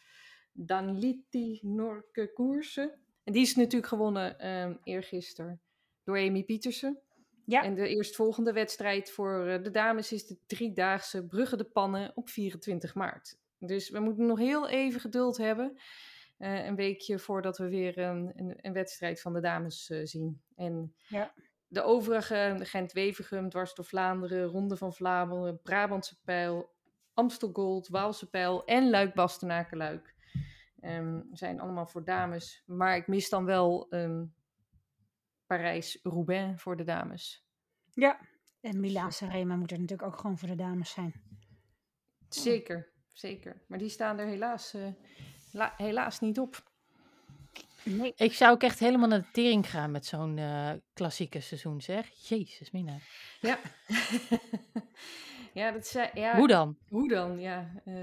Dan 0.52 0.98
Liti 0.98 1.59
Norke 1.62 2.33
koersen. 2.33 2.98
En 3.24 3.33
die 3.33 3.42
is 3.42 3.56
natuurlijk 3.56 3.87
gewonnen 3.87 4.38
ehm 4.38 4.74
eergisteren 4.85 5.61
door 6.04 6.18
Amy 6.18 6.44
Pietersen. 6.44 7.00
Ja. 7.46 7.62
En 7.62 7.74
de 7.74 7.88
eerstvolgende 7.88 8.52
wedstrijd 8.52 9.11
voor 9.11 9.61
de 9.62 9.70
dames 9.70 10.12
is 10.12 10.26
de 10.26 10.38
driedaagse 10.46 11.26
Brugge 11.26 11.56
de 11.56 11.64
Pannen 11.64 12.12
op 12.14 12.28
24 12.28 12.94
maart. 12.94 13.38
Dus 13.59 13.90
we 13.90 14.00
moeten 14.00 14.26
nog 14.26 14.38
heel 14.38 14.68
even 14.68 15.00
geduld 15.00 15.37
hebben. 15.37 15.78
Eh, 16.40 16.66
een 16.66 16.76
weekje 16.76 17.18
voordat 17.18 17.59
we 17.59 17.68
weer 17.68 17.98
een, 17.98 18.33
een, 18.37 18.59
een 18.61 18.72
wedstrijd 18.72 19.20
van 19.20 19.33
de 19.33 19.40
dames 19.40 19.90
eh, 19.90 20.00
zien. 20.05 20.42
En 20.57 20.94
Ja. 21.09 21.33
de 21.66 21.83
overige, 21.83 22.55
de 22.59 22.64
Gent-Wevergem, 22.64 23.48
Dwars 23.48 23.74
door 23.74 23.85
Vlaanderen, 23.85 24.44
Ronde 24.44 24.76
van 24.76 24.92
Vlaanderen, 24.94 25.61
Brabantse 25.62 26.20
Pijl, 26.24 26.74
Amstel 27.14 27.50
Gold, 27.53 27.88
Waalse 27.88 28.31
Pijl 28.31 28.64
en 28.64 28.90
Luik-Bastenaken-Luik. 28.90 30.14
Ehm, 30.81 31.20
zijn 31.33 31.61
allemaal 31.61 31.87
voor 31.87 32.05
dames. 32.05 32.62
Maar 32.66 32.96
ik 32.96 33.07
mis 33.07 33.29
dan 33.29 33.44
wel 33.44 33.88
ehm, 33.90 34.24
Parijs-Roubaix 35.46 36.62
voor 36.62 36.76
de 36.76 36.85
dames. 36.85 37.46
Ja. 37.90 38.20
En 38.61 38.81
Milaanse 38.81 39.29
Rema 39.29 39.57
moet 39.57 39.70
er 39.70 39.79
natuurlijk 39.81 40.09
ook 40.12 40.18
gewoon 40.20 40.38
voor 40.38 40.48
de 40.48 40.55
dames 40.55 40.90
zijn. 40.90 41.14
Zeker, 42.29 42.92
zeker. 43.12 43.62
Maar 43.68 43.79
die 43.79 43.88
staan 43.88 44.18
er 44.18 44.26
helaas, 44.26 44.74
eh, 44.74 44.87
la- 45.52 45.74
helaas 45.76 46.20
niet 46.20 46.38
op. 46.38 46.62
Nee. 47.82 48.12
Ik 48.16 48.34
zou 48.34 48.52
ook 48.52 48.62
echt 48.62 48.78
helemaal 48.78 49.08
naar 49.08 49.20
de 49.20 49.30
tering 49.32 49.70
gaan 49.70 49.90
met 49.90 50.06
zo'n 50.06 50.38
eh, 50.38 50.70
klassieke 50.94 51.40
seizoen, 51.40 51.80
zeg. 51.80 52.28
Jezus, 52.28 52.70
mina. 52.70 52.96
Ja. 53.40 53.58
ja, 55.52 55.70
dat 55.70 55.86
zei, 55.86 56.10
ja, 56.14 56.36
Hoe 56.36 56.48
dan? 56.48 56.76
Hoe 56.88 57.08
dan? 57.08 57.38
Ja, 57.40 57.70
eh, 57.84 57.94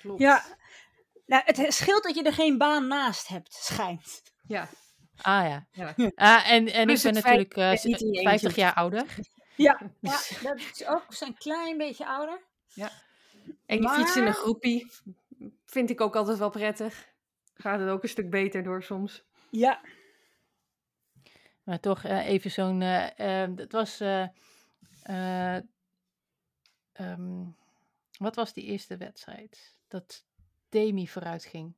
klopt. 0.00 0.20
Ja. 0.20 0.44
Nou, 1.26 1.42
het 1.44 1.74
scheelt 1.74 2.02
dat 2.02 2.14
je 2.14 2.22
er 2.22 2.32
geen 2.32 2.58
baan 2.58 2.86
naast 2.86 3.28
hebt, 3.28 3.52
schijnt. 3.54 4.22
Ja, 4.46 4.68
Ah 5.22 5.48
ja. 5.48 5.66
ja. 5.72 5.94
Ah, 6.14 6.50
en 6.50 6.72
en 6.72 6.88
ik 6.88 7.02
ben 7.02 7.14
natuurlijk 7.14 7.54
feit 7.54 7.54
eh, 7.54 7.70
dat 7.70 7.82
je 7.82 7.88
niet 7.88 8.00
in 8.00 8.12
je 8.12 8.22
50 8.22 8.42
eentje 8.48 8.60
jaar 8.60 8.74
ouder. 8.74 9.04
Ja, 9.56 9.80
ja 10.00 10.18
dat 10.42 10.56
is 10.58 10.86
ook 10.86 11.04
zijn 11.08 11.34
klein 11.38 11.76
beetje 11.78 12.06
ouder. 12.06 12.40
En 13.66 13.82
je 13.82 13.88
fiets 13.88 14.16
in 14.16 14.22
Maar- 14.22 14.28
een 14.28 14.34
groepie 14.34 14.92
vind 15.66 15.90
ik 15.90 16.00
ook 16.00 16.16
altijd 16.16 16.38
wel 16.38 16.50
prettig. 16.50 17.14
Gaat 17.54 17.80
het 17.80 17.88
ook 17.88 18.02
een 18.02 18.08
stuk 18.08 18.30
beter 18.30 18.62
door 18.62 18.82
soms. 18.82 19.24
Ja. 19.50 19.80
Maar 21.62 21.80
toch 21.80 22.04
eh, 22.04 22.26
even 22.28 22.50
zo'n. 22.50 22.82
eh, 22.82 23.42
eh, 23.44 23.50
het 23.56 23.72
was. 23.72 24.00
eh, 24.00 24.26
eh, 25.02 25.62
ehm, 26.92 27.44
wat 28.18 28.34
was 28.36 28.52
die 28.52 28.64
eerste 28.64 28.96
wedstrijd? 28.96 29.78
Dat 29.88 30.26
Demi 30.68 31.08
vooruit 31.08 31.44
ging. 31.44 31.74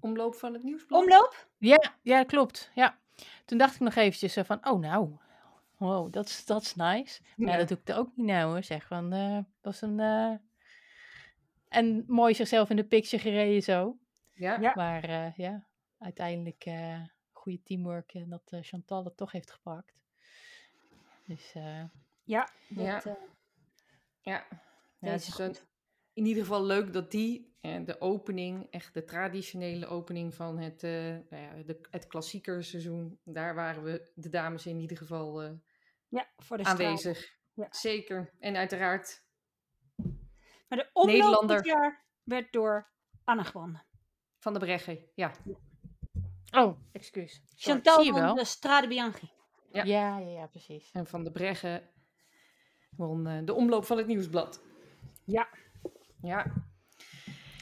Omloop 0.00 0.34
van 0.34 0.52
het 0.52 0.62
nieuwsblad. 0.62 1.02
Omloop? 1.02 1.48
Ja, 1.58 1.94
ja, 2.02 2.24
klopt. 2.24 2.70
Ja. 2.74 2.98
Toen 3.44 3.58
dacht 3.58 3.74
ik 3.74 3.80
nog 3.80 3.94
eventjes 3.94 4.46
van, 4.46 4.66
oh 4.66 4.80
nou, 4.80 5.16
wow, 5.76 6.12
dat 6.12 6.26
is 6.26 6.44
dat 6.44 6.72
nice. 6.76 7.22
Maar 7.36 7.48
Ja. 7.52 7.56
dat 7.56 7.68
doe 7.68 7.78
ik 7.78 7.88
er 7.88 7.96
ook 7.96 8.16
niet 8.16 8.26
nou 8.26 8.50
hoor. 8.52 8.62
Zeg 8.62 8.86
van, 8.86 9.12
eh 9.12 9.38
was 9.60 9.80
een... 9.80 10.00
eh, 10.00 10.34
En 11.74 12.04
mooi 12.06 12.34
zichzelf 12.34 12.70
in 12.70 12.76
de 12.76 12.84
picture 12.84 13.22
gereden 13.22 13.62
zo. 13.62 13.98
Ja. 14.32 14.60
Ja. 14.60 14.72
Maar 14.74 15.04
eh, 15.04 15.32
ja, 15.36 15.66
uiteindelijk 15.98 16.64
eh 16.64 17.00
goede 17.32 17.62
teamwork 17.62 18.14
en 18.14 18.28
dat 18.28 18.42
eh, 18.52 18.58
Chantal 18.62 19.04
het 19.04 19.16
toch 19.16 19.32
heeft 19.32 19.50
gepakt. 19.50 19.92
Dus 21.26 21.54
eh, 21.54 21.84
Ja. 22.24 22.48
Dat, 22.68 22.84
Ja. 22.84 23.02
eh, 23.04 23.12
Ja, 24.20 24.46
ja 24.98 25.10
het 25.10 25.20
is 25.20 25.28
goed. 25.34 25.66
in 26.12 26.26
ieder 26.26 26.42
geval 26.42 26.64
leuk 26.64 26.92
dat 26.92 27.10
die, 27.10 27.56
eh, 27.60 27.84
de 27.84 28.00
opening, 28.00 28.66
echt 28.70 28.94
de 28.94 29.04
traditionele 29.04 29.86
opening 29.86 30.34
van 30.34 30.58
het, 30.58 30.82
eh 30.82 30.90
nou 31.30 31.42
ja, 31.42 31.62
de, 31.66 31.78
het 31.90 32.06
klassieker 32.06 32.64
seizoen, 32.64 33.18
daar 33.24 33.54
waren 33.54 33.82
we 33.82 34.10
de 34.14 34.28
dames 34.28 34.66
in 34.66 34.78
ieder 34.80 34.96
geval 34.96 35.42
eh, 35.42 35.50
ja, 36.08 36.28
voor 36.36 36.56
de 36.56 36.62
straal. 36.66 36.78
aanwezig. 36.86 37.36
Ja. 37.54 37.66
Zeker. 37.70 38.32
En 38.38 38.56
uiteraard 38.56 39.23
Maar 40.68 40.78
de 40.78 40.90
omloop 40.92 41.14
Nederlander. 41.14 41.56
dit 41.56 41.66
jaar 41.66 42.04
werd 42.22 42.52
door 42.52 42.90
Anne 43.24 43.44
gewonnen. 43.44 43.84
van 44.38 44.52
de 44.52 44.58
Breggen. 44.58 44.98
Ja, 45.14 45.30
oh, 46.52 46.78
excuus. 46.92 47.42
Sorry. 47.54 47.80
Chantal 47.82 48.12
wel? 48.12 48.34
de 48.34 48.44
Strade 48.44 48.88
Bianchi. 48.88 49.32
Ja. 49.72 49.84
Ja, 49.84 50.18
ja, 50.18 50.28
ja, 50.28 50.46
precies. 50.46 50.90
en 50.92 51.06
van 51.06 51.24
de 51.24 51.30
Breggen 51.30 51.90
won 52.96 53.26
eh, 53.26 53.44
de 53.44 53.54
omloop 53.54 53.84
van 53.84 53.96
het 53.96 54.06
nieuwsblad. 54.06 54.62
Ja. 55.24 55.48
Ja, 56.20 56.52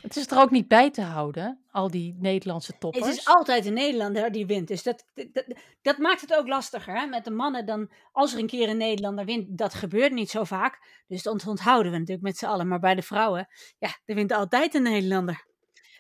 Het 0.03 0.17
is 0.17 0.31
er 0.31 0.39
ook 0.39 0.51
niet 0.51 0.69
bij 0.69 0.91
te 0.91 1.03
houden, 1.03 1.59
al 1.71 1.91
die 1.91 2.17
Nederlandse 2.19 2.79
toppers. 2.79 3.07
Het 3.07 3.17
is 3.17 3.27
altijd 3.27 3.67
een 3.67 3.75
Nederlander 3.75 4.33
die 4.33 4.47
wint. 4.47 4.69
Dus 4.69 4.83
dat, 4.83 5.05
dat, 5.33 5.45
dat 5.83 5.99
maakt 5.99 6.21
het 6.21 6.35
ook 6.35 6.49
lastiger. 6.49 6.95
Hè? 7.01 7.07
Met 7.07 7.25
de 7.25 7.31
mannen 7.31 7.67
dan, 7.67 7.91
als 8.13 8.33
er 8.33 8.39
een 8.39 8.47
keer 8.47 8.69
een 8.69 8.77
Nederlander 8.77 9.25
wint, 9.25 9.59
dat 9.59 9.75
gebeurt 9.75 10.13
niet 10.13 10.31
zo 10.31 10.45
vaak. 10.45 11.03
Dus 11.07 11.23
dat 11.23 11.47
onthouden 11.47 11.93
we 11.93 11.99
natuurlijk 11.99 12.27
met 12.27 12.37
z'n 12.37 12.47
allen. 12.47 12.69
Maar 12.69 12.81
bij 12.81 12.95
de 12.95 13.03
vrouwen, 13.03 13.49
ja, 13.79 13.89
er 14.05 14.15
wint 14.15 14.33
altijd 14.33 14.75
een 14.75 14.83
Nederlander. 14.83 15.51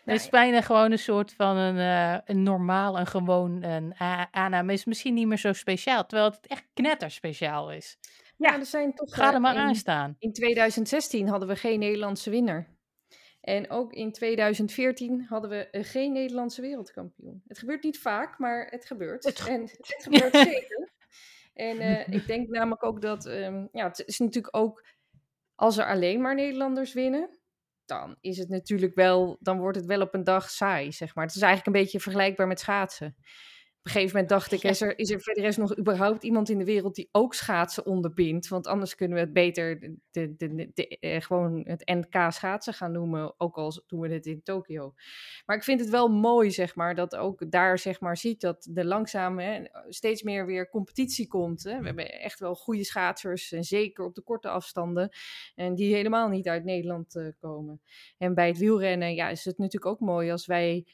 Het 0.04 0.20
is 0.20 0.28
bijna 0.28 0.60
gewoon 0.60 0.92
een 0.92 0.98
soort 0.98 1.34
van 1.34 1.56
een, 1.56 1.78
eh, 1.78 2.18
een 2.24 2.42
normaal, 2.42 2.98
een 2.98 3.06
gewoon 3.06 3.62
een 3.62 3.94
aanname. 4.30 4.72
Is 4.72 4.84
misschien 4.84 5.14
niet 5.14 5.26
meer 5.26 5.38
zo 5.38 5.52
speciaal, 5.52 6.06
terwijl 6.06 6.30
het 6.30 6.46
echt 6.46 6.66
knetter 6.74 7.10
speciaal 7.10 7.72
is. 7.72 7.96
ja. 8.36 8.58
er 8.58 8.66
zijn 8.66 8.94
toch... 8.94 9.14
Ga 9.14 9.28
eh, 9.28 9.34
er 9.34 9.40
maar 9.40 9.54
in- 9.54 9.60
aan 9.60 9.74
staan. 9.74 10.16
In 10.18 10.32
2016 10.32 11.28
hadden 11.28 11.48
we 11.48 11.56
geen 11.56 11.78
Nederlandse 11.78 12.30
winnaar. 12.30 12.71
En 13.42 13.70
ook 13.70 13.92
in 13.92 14.12
2014 14.12 15.24
hadden 15.28 15.50
we 15.50 15.70
eh, 15.70 15.84
geen 15.84 16.12
Nederlandse 16.12 16.60
wereldkampioen. 16.60 17.42
Het 17.46 17.58
gebeurt 17.58 17.82
niet 17.82 17.98
vaak, 17.98 18.38
maar 18.38 18.66
het 18.70 18.84
gebeurt. 18.84 19.24
Het 19.24 19.48
en 19.48 19.60
het 19.60 19.96
gebeurt 20.02 20.36
zeker. 20.52 20.90
En 21.54 21.78
eh, 21.78 22.08
ik 22.08 22.26
denk 22.26 22.48
namelijk 22.48 22.84
ook 22.84 23.02
dat, 23.02 23.26
ehm, 23.26 23.66
ja, 23.72 23.88
het 23.88 24.02
is 24.06 24.18
natuurlijk 24.18 24.56
ook, 24.56 24.84
als 25.54 25.78
er 25.78 25.86
alleen 25.86 26.20
maar 26.20 26.34
Nederlanders 26.34 26.92
winnen, 26.92 27.38
dan 27.84 28.16
is 28.20 28.38
het 28.38 28.48
natuurlijk 28.48 28.94
wel, 28.94 29.36
dan 29.40 29.58
wordt 29.58 29.76
het 29.76 29.86
wel 29.86 30.00
op 30.00 30.14
een 30.14 30.24
dag 30.24 30.50
saai, 30.50 30.92
zeg 30.92 31.14
maar. 31.14 31.24
Het 31.24 31.34
is 31.34 31.42
eigenlijk 31.42 31.76
een 31.76 31.82
beetje 31.82 32.00
vergelijkbaar 32.00 32.46
met 32.46 32.60
schaatsen. 32.60 33.16
Op 33.82 33.88
een 33.88 33.94
gegeven 33.94 34.14
moment 34.16 34.32
dacht 34.32 34.52
ik, 34.52 34.62
Ja. 34.62 34.70
is, 34.70 34.80
er, 34.80 34.98
is 34.98 35.10
er 35.10 35.20
verder 35.20 35.44
is 35.44 35.56
nog 35.56 35.78
überhaupt 35.78 36.22
iemand 36.22 36.48
in 36.48 36.58
de 36.58 36.64
wereld 36.64 36.94
die 36.94 37.08
ook 37.12 37.34
schaatsen 37.34 37.86
onderbindt? 37.86 38.48
Want 38.48 38.66
anders 38.66 38.94
kunnen 38.94 39.16
we 39.16 39.22
het 39.24 39.32
beter 39.32 39.80
de, 39.80 39.96
de, 40.10 40.36
de, 40.36 40.70
de- 40.74 40.98
eh, 40.98 41.20
gewoon 41.20 41.60
het 41.64 41.86
NK 41.94 42.32
schaatsen 42.32 42.74
gaan 42.74 42.92
noemen, 42.92 43.34
ook 43.40 43.56
al 43.56 43.82
doen 43.86 44.00
we 44.00 44.08
het 44.08 44.26
in 44.26 44.42
Tokio. 44.42 44.94
Maar 45.46 45.56
ik 45.56 45.62
vind 45.62 45.80
het 45.80 45.88
wel 45.88 46.08
mooi, 46.08 46.50
zeg 46.50 46.74
maar, 46.74 46.94
dat 46.94 47.16
ook 47.16 47.50
daar, 47.50 47.78
zeg 47.78 48.00
maar, 48.00 48.16
ziet 48.16 48.40
dat 48.40 48.68
de 48.70 48.84
langzaam 48.84 49.38
hè, 49.38 49.62
steeds 49.88 50.22
meer 50.22 50.46
weer 50.46 50.68
competitie 50.68 51.28
komt. 51.28 51.64
Hè. 51.64 51.78
We 51.78 51.86
hebben 51.86 52.20
echt 52.20 52.38
wel 52.40 52.54
goede 52.54 52.84
schaatsers, 52.84 53.52
en 53.52 53.64
zeker 53.64 54.04
op 54.04 54.14
de 54.14 54.22
korte 54.22 54.48
afstanden, 54.48 55.10
en 55.54 55.74
die 55.74 55.94
helemaal 55.94 56.28
niet 56.28 56.48
uit 56.48 56.64
Nederland 56.64 57.16
eh, 57.16 57.26
komen. 57.40 57.80
En 58.18 58.34
bij 58.34 58.46
het 58.48 58.58
wielrennen, 58.58 59.14
ja, 59.14 59.28
is 59.28 59.44
het 59.44 59.58
natuurlijk 59.58 59.92
ook 59.92 60.00
mooi 60.00 60.30
als 60.30 60.46
wij 60.46 60.86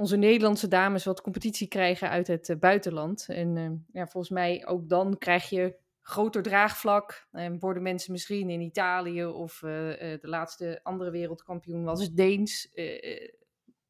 onze 0.00 0.16
Nederlandse 0.16 0.68
dames 0.68 1.04
wat 1.04 1.20
competitie 1.20 1.68
krijgen 1.68 2.10
uit 2.10 2.26
het 2.26 2.48
eh, 2.48 2.56
buitenland. 2.56 3.26
En 3.28 3.56
eh, 3.56 3.70
ja, 4.00 4.06
volgens 4.06 4.32
mij 4.32 4.66
ook 4.66 4.88
dan 4.88 5.18
krijg 5.18 5.48
je 5.48 5.74
groter 6.02 6.42
draagvlak. 6.42 7.28
En 7.32 7.58
worden 7.58 7.82
mensen 7.82 8.12
misschien 8.12 8.50
in 8.50 8.60
Italië 8.60 9.24
of 9.24 9.62
eh, 9.62 10.12
eh, 10.12 10.20
de 10.20 10.28
laatste 10.28 10.80
andere 10.82 11.10
wereldkampioen 11.10 11.84
was 11.84 12.02
het 12.02 12.16
Deens. 12.16 12.72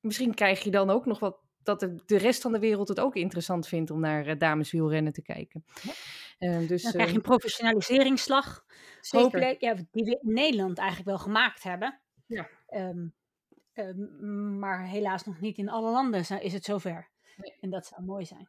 misschien 0.01 0.35
krijg 0.35 0.63
je 0.63 0.71
dan 0.71 0.91
ook 0.91 1.07
nog 1.07 1.19
wat 1.19 1.39
dat 1.63 1.81
de, 1.81 2.19
rest 2.19 2.43
van 2.43 2.53
de 2.53 2.59
wereld 2.59 2.89
het 2.89 3.01
ook 3.01 3.15
interessant 3.15 3.69
vindt 3.69 3.91
om 3.91 4.01
naar 4.01 4.27
eh, 4.27 4.39
dameswielrennen 4.39 5.13
te 5.13 5.23
kijken. 5.23 5.65
Eh, 6.39 6.69
dus, 6.69 6.83
Dan 6.83 6.93
krijg 6.93 7.07
je 7.07 7.11
eh, 7.11 7.15
een 7.15 7.21
professionaliseringsslag. 7.21 8.65
zeker. 9.01 9.25
Hopelijk, 9.25 9.61
ja, 9.61 9.75
die 9.91 10.05
we 10.05 10.19
in 10.23 10.33
Nederland 10.33 10.79
eigenlijk 10.79 11.09
wel 11.09 11.19
gemaakt 11.19 11.63
hebben. 11.63 12.01
Ja. 12.27 12.49
Ehm, 12.67 12.85
ehm, 12.85 13.07
maar 14.59 14.87
helaas 14.87 15.25
nog 15.25 15.41
niet 15.41 15.59
in 15.59 15.69
alle 15.69 15.91
landen 15.91 16.41
is 16.41 16.53
het 16.53 16.65
zover. 16.65 17.11
Nee. 17.37 17.57
En 17.61 17.71
dat 17.71 17.87
zou 17.87 18.03
mooi 18.03 18.25
zijn. 18.25 18.49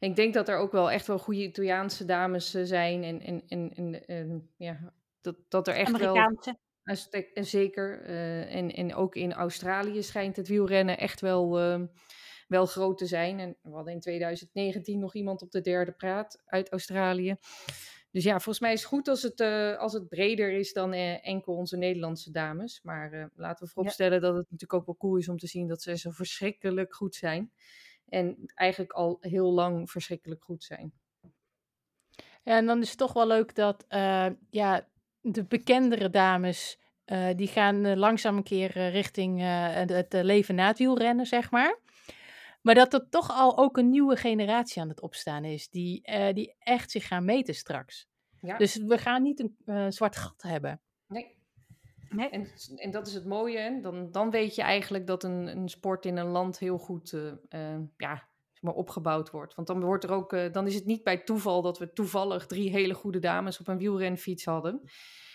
Ik 0.00 0.16
denk 0.16 0.34
dat 0.34 0.48
er 0.48 0.56
ook 0.56 0.72
wel 0.72 0.90
echt 0.90 1.06
wel 1.06 1.18
goede 1.18 1.42
Italiaanse 1.42 2.04
dames 2.04 2.54
eh, 2.54 2.62
zijn. 2.64 3.02
En, 3.02 3.20
en, 3.20 3.42
en, 3.46 3.74
en, 3.74 4.06
en 4.06 4.50
ja, 4.56 4.92
dat, 5.20 5.36
dat 5.48 5.68
er 5.68 5.74
echt 5.74 5.98
wel 5.98 6.16
Amerikaanse. 6.16 6.58
En 7.34 7.44
zeker. 7.44 8.02
eh, 8.02 8.54
en, 8.54 8.70
en 8.70 8.94
ook 8.94 9.14
in 9.14 9.32
Australië 9.32 10.02
schijnt 10.02 10.36
het 10.36 10.48
wielrennen 10.48 10.98
echt 10.98 11.20
wel, 11.20 11.58
ehm, 11.58 11.86
wel 12.48 12.66
groot 12.66 12.98
te 12.98 13.06
zijn. 13.06 13.38
En 13.38 13.56
we 13.62 13.70
hadden 13.70 13.92
in 13.92 14.00
2019 14.00 14.98
nog 14.98 15.14
iemand 15.14 15.42
op 15.42 15.50
de 15.50 15.60
derde 15.60 15.92
praat 15.92 16.42
uit 16.46 16.70
Australië. 16.70 17.36
Dus 18.12 18.24
ja, 18.24 18.32
volgens 18.32 18.60
mij 18.60 18.72
is 18.72 18.80
het 18.80 18.88
goed 18.88 19.08
als 19.08 19.22
het, 19.22 19.40
eh, 19.40 19.76
als 19.76 19.92
het 19.92 20.08
breder 20.08 20.52
is 20.52 20.72
dan 20.72 20.92
eh, 20.92 21.26
enkel 21.26 21.54
onze 21.54 21.76
Nederlandse 21.76 22.30
dames. 22.30 22.80
Maar 22.82 23.12
eh, 23.12 23.24
laten 23.34 23.64
we 23.64 23.72
vooropstellen 23.72 24.20
dat 24.20 24.34
het 24.34 24.50
natuurlijk 24.50 24.74
ook 24.74 24.86
wel 24.86 24.96
cool 24.96 25.16
is 25.16 25.28
om 25.28 25.38
te 25.38 25.46
zien 25.46 25.66
dat 25.66 25.82
ze 25.82 25.96
zo 25.96 26.10
verschrikkelijk 26.10 26.94
goed 26.94 27.14
zijn. 27.14 27.52
En 28.08 28.36
eigenlijk 28.54 28.92
al 28.92 29.16
heel 29.20 29.52
lang 29.52 29.90
verschrikkelijk 29.90 30.42
goed 30.44 30.64
zijn. 30.64 30.92
Ja, 32.42 32.56
en 32.56 32.66
dan 32.66 32.80
is 32.80 32.88
het 32.88 32.98
toch 32.98 33.12
wel 33.12 33.26
leuk 33.26 33.54
dat 33.54 33.84
ja, 34.50 34.88
de 35.20 35.44
bekendere 35.44 36.10
dames, 36.10 36.78
die 37.36 37.46
gaan 37.46 37.98
langzaam 37.98 38.36
een 38.36 38.42
keer 38.42 38.70
richting 38.90 39.40
het, 39.42 40.12
leven 40.12 40.54
na 40.54 40.66
het 40.66 40.78
wielrennen, 40.78 41.26
zeg 41.26 41.50
maar. 41.50 41.78
Maar 42.62 42.74
dat 42.74 42.94
er 42.94 43.08
toch 43.08 43.30
al 43.30 43.58
ook 43.58 43.76
een 43.76 43.90
nieuwe 43.90 44.16
generatie 44.16 44.82
aan 44.82 44.88
het 44.88 45.00
opstaan 45.00 45.44
is, 45.44 45.68
die, 45.68 46.02
eh, 46.02 46.34
die 46.34 46.54
echt 46.58 46.90
zich 46.90 47.06
gaan 47.06 47.24
meten 47.24 47.54
straks. 47.54 48.08
Ja. 48.40 48.56
Dus 48.56 48.76
we 48.76 48.98
gaan 48.98 49.22
niet 49.22 49.40
een 49.40 49.56
eh, 49.64 49.86
zwart 49.88 50.16
gat 50.16 50.42
hebben. 50.42 50.80
Nee. 51.06 51.38
Nee. 52.10 52.28
En, 52.28 52.48
en 52.76 52.90
dat 52.90 53.06
is 53.06 53.14
het 53.14 53.24
mooie. 53.24 53.58
Hè? 53.58 53.80
Dan, 53.80 54.10
dan 54.10 54.30
weet 54.30 54.54
je 54.54 54.62
eigenlijk 54.62 55.06
dat 55.06 55.24
een, 55.24 55.46
een 55.46 55.68
sport 55.68 56.06
in 56.06 56.16
een 56.16 56.26
land 56.26 56.58
heel 56.58 56.78
goed 56.78 57.12
eh, 57.12 57.28
eh, 57.48 57.80
ja, 57.96 58.28
zeg 58.52 58.62
maar 58.62 58.74
opgebouwd 58.74 59.30
wordt. 59.30 59.54
Want 59.54 59.68
dan, 59.68 59.80
wordt 59.80 60.04
er 60.04 60.10
ook, 60.10 60.32
eh, 60.32 60.52
dan 60.52 60.66
is 60.66 60.74
het 60.74 60.84
niet 60.84 61.02
bij 61.02 61.18
toeval 61.18 61.62
dat 61.62 61.78
we 61.78 61.92
toevallig 61.92 62.46
drie 62.46 62.70
hele 62.70 62.94
goede 62.94 63.18
dames 63.18 63.60
op 63.60 63.68
een 63.68 63.78
wielrenfiets 63.78 64.44
hadden. 64.44 64.82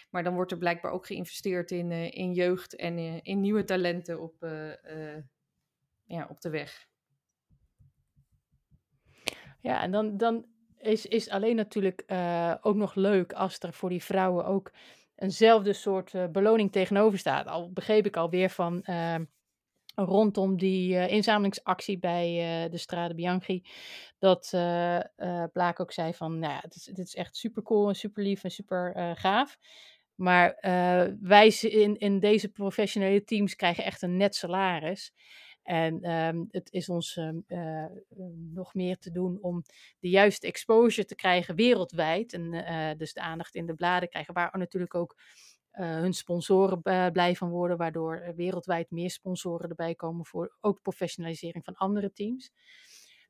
Maar 0.10 0.24
dan 0.24 0.34
wordt 0.34 0.52
er 0.52 0.58
blijkbaar 0.58 0.92
ook 0.92 1.06
geïnvesteerd 1.06 1.72
in, 1.72 1.92
in 1.92 2.34
jeugd 2.34 2.76
en 2.76 2.98
in 3.24 3.42
nieuwe 3.42 3.64
talenten 3.64 4.22
op, 4.22 4.36
ja, 6.04 6.28
op 6.30 6.42
de 6.42 6.50
weg. 6.50 6.88
Ja, 9.66 9.82
en 9.82 9.92
dan, 9.92 10.18
dan 10.18 10.46
is, 10.78 11.06
is 11.06 11.30
alleen 11.30 11.56
natuurlijk 11.56 12.04
ook 12.62 12.76
nog 12.76 12.96
leuk 12.96 13.34
als 13.34 13.60
er 13.60 13.74
voor 13.74 13.90
die 13.90 14.04
vrouwen 14.04 14.46
ook 14.46 14.72
eenzelfde 15.16 15.74
soort 15.74 16.32
beloning 16.32 16.72
tegenover 16.72 17.20
staat. 17.20 17.48
Al 17.48 17.72
begreep 17.72 18.06
ik 18.06 18.18
alweer 18.18 18.50
van 18.50 18.84
ehm, 18.84 19.24
rondom 19.96 20.58
die 20.58 20.94
uh, 20.94 21.08
inzamelingsactie 21.08 22.00
bij 22.00 22.28
de 22.72 22.78
Strade 22.78 23.16
Bianchi. 23.16 23.64
Dat 24.20 24.50
Blaak 25.54 25.80
ook 25.80 25.92
zei 25.92 26.14
van, 26.14 26.40
nou 26.40 26.54
ja, 26.54 26.60
dit 26.62 26.76
is, 26.76 26.84
dit 26.84 27.06
is 27.08 27.16
echt 27.16 27.36
super 27.36 27.64
cool 27.64 27.88
en 27.88 27.96
super 27.96 28.24
lief 28.24 28.44
en 28.44 28.52
super 28.52 29.16
gaaf. 29.18 29.58
Maar 30.16 30.58
wij 31.22 31.48
in, 31.48 31.98
in 31.98 32.20
deze 32.20 32.52
professionele 32.52 33.24
teams 33.24 33.56
krijgen 33.56 33.84
echt 33.84 34.02
een 34.02 34.18
net 34.18 34.36
salaris. 34.36 35.14
En 35.66 36.12
um, 36.12 36.48
het 36.52 36.72
is 36.72 36.90
ons 36.90 37.16
uh, 37.48 37.86
nog 38.54 38.74
meer 38.74 38.98
te 38.98 39.12
doen 39.12 39.38
om 39.42 39.64
de 40.00 40.10
juiste 40.10 40.48
exposure 40.48 41.08
te 41.08 41.16
krijgen 41.16 41.56
wereldwijd. 41.56 42.34
En 42.34 42.54
uh, 42.54 42.92
dus 42.98 43.14
de 43.14 43.22
aandacht 43.22 43.56
in 43.56 43.66
de 43.66 43.74
bladen 43.74 44.10
krijgen, 44.10 44.34
waar 44.34 44.58
natuurlijk 44.58 44.96
ook 44.96 45.16
uh, 45.74 45.90
hun 45.90 46.14
sponsoren 46.14 46.82
blij 47.12 47.36
van 47.36 47.50
worden, 47.50 47.78
waardoor 47.78 48.34
wereldwijd 48.36 48.92
meer 48.92 49.10
sponsoren 49.10 49.70
erbij 49.70 49.96
komen 49.96 50.26
voor 50.26 50.58
ook 50.62 50.82
professionalisering 50.82 51.64
van 51.66 51.76
andere 51.76 52.12
teams. 52.12 52.52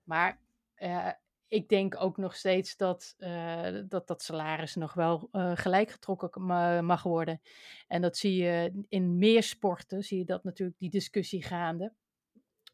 Maar 0.03 0.41
ik 1.47 1.69
denk 1.69 2.01
ook 2.01 2.17
nog 2.17 2.35
steeds 2.35 2.77
dat 2.77 3.15
dat, 3.87 4.07
dat 4.07 4.21
salaris 4.21 4.75
nog 4.75 4.93
wel 4.93 5.29
gelijk 5.53 5.91
getrokken 5.91 6.45
mag 6.85 7.03
worden. 7.03 7.41
En 7.87 8.01
dat 8.01 8.17
zie 8.17 8.35
je 8.43 8.83
in 8.89 9.17
meer 9.17 9.43
sporten, 9.43 10.03
zie 10.03 10.17
je 10.17 10.25
dat 10.25 10.43
natuurlijk 10.43 10.79
die 10.79 10.89
discussie 10.89 11.43
gaande 11.43 11.93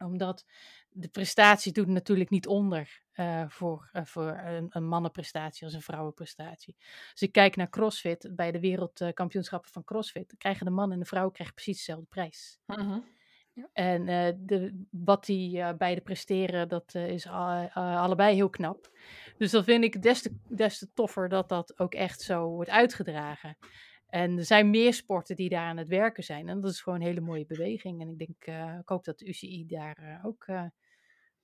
omdat 0.05 0.45
de 0.89 1.07
prestatie 1.07 1.71
doet 1.71 1.87
natuurlijk 1.87 2.29
niet 2.29 2.47
onder 2.47 3.01
uh, 3.15 3.43
voor, 3.47 3.89
uh, 3.93 4.05
voor 4.05 4.41
een, 4.45 4.67
een, 4.69 4.87
mannenprestatie 4.87 5.65
als 5.65 5.73
een 5.73 5.81
vrouwenprestatie. 5.81 6.75
Als 7.11 7.21
ik 7.21 7.31
kijk 7.31 7.55
naar 7.55 7.69
CrossFit, 7.69 8.29
bij 8.35 8.51
de 8.51 8.59
wereldkampioenschappen 8.59 9.71
van 9.71 9.83
CrossFit, 9.83 10.35
krijgen 10.37 10.65
de 10.65 10.71
man 10.71 10.91
en 10.91 10.99
de 10.99 11.05
vrouw 11.05 11.29
krijgen 11.29 11.55
precies 11.55 11.77
dezelfde 11.77 12.05
prijs. 12.09 12.59
Uh-huh. 12.67 13.03
Ja. 13.53 13.69
En 13.73 14.01
uh, 14.07 14.27
de, 14.37 14.85
wat 14.91 15.25
die 15.25 15.75
beide 15.75 16.01
presteren, 16.01 16.67
dat 16.67 16.95
is 16.95 17.27
allebei 17.73 18.35
heel 18.35 18.49
knap. 18.49 18.89
Dus 19.37 19.51
dat 19.51 19.63
vind 19.63 19.83
ik 19.83 20.01
des 20.01 20.21
te, 20.21 20.37
des 20.47 20.77
te 20.77 20.93
toffer 20.93 21.29
dat 21.29 21.49
dat 21.49 21.79
ook 21.79 21.93
echt 21.93 22.21
zo 22.21 22.47
wordt 22.47 22.69
uitgedragen. 22.69 23.57
En 24.11 24.37
er 24.37 24.45
zijn 24.45 24.69
meer 24.69 24.93
sporten 24.93 25.35
die 25.35 25.49
daar 25.49 25.65
aan 25.65 25.77
het 25.77 25.87
werken 25.87 26.23
zijn. 26.23 26.49
En 26.49 26.61
dat 26.61 26.71
is 26.71 26.81
gewoon 26.81 26.99
een 26.99 27.05
hele 27.05 27.21
mooie 27.21 27.45
beweging. 27.45 28.01
En 28.01 28.09
ik 28.09 28.17
denk, 28.17 28.47
uh, 28.47 28.77
ik 28.79 28.89
hoop 28.89 29.03
dat 29.03 29.19
de 29.19 29.27
UCI 29.27 29.65
daar 29.65 29.97
uh, 30.01 30.25
ook 30.25 30.47
uh, 30.47 30.65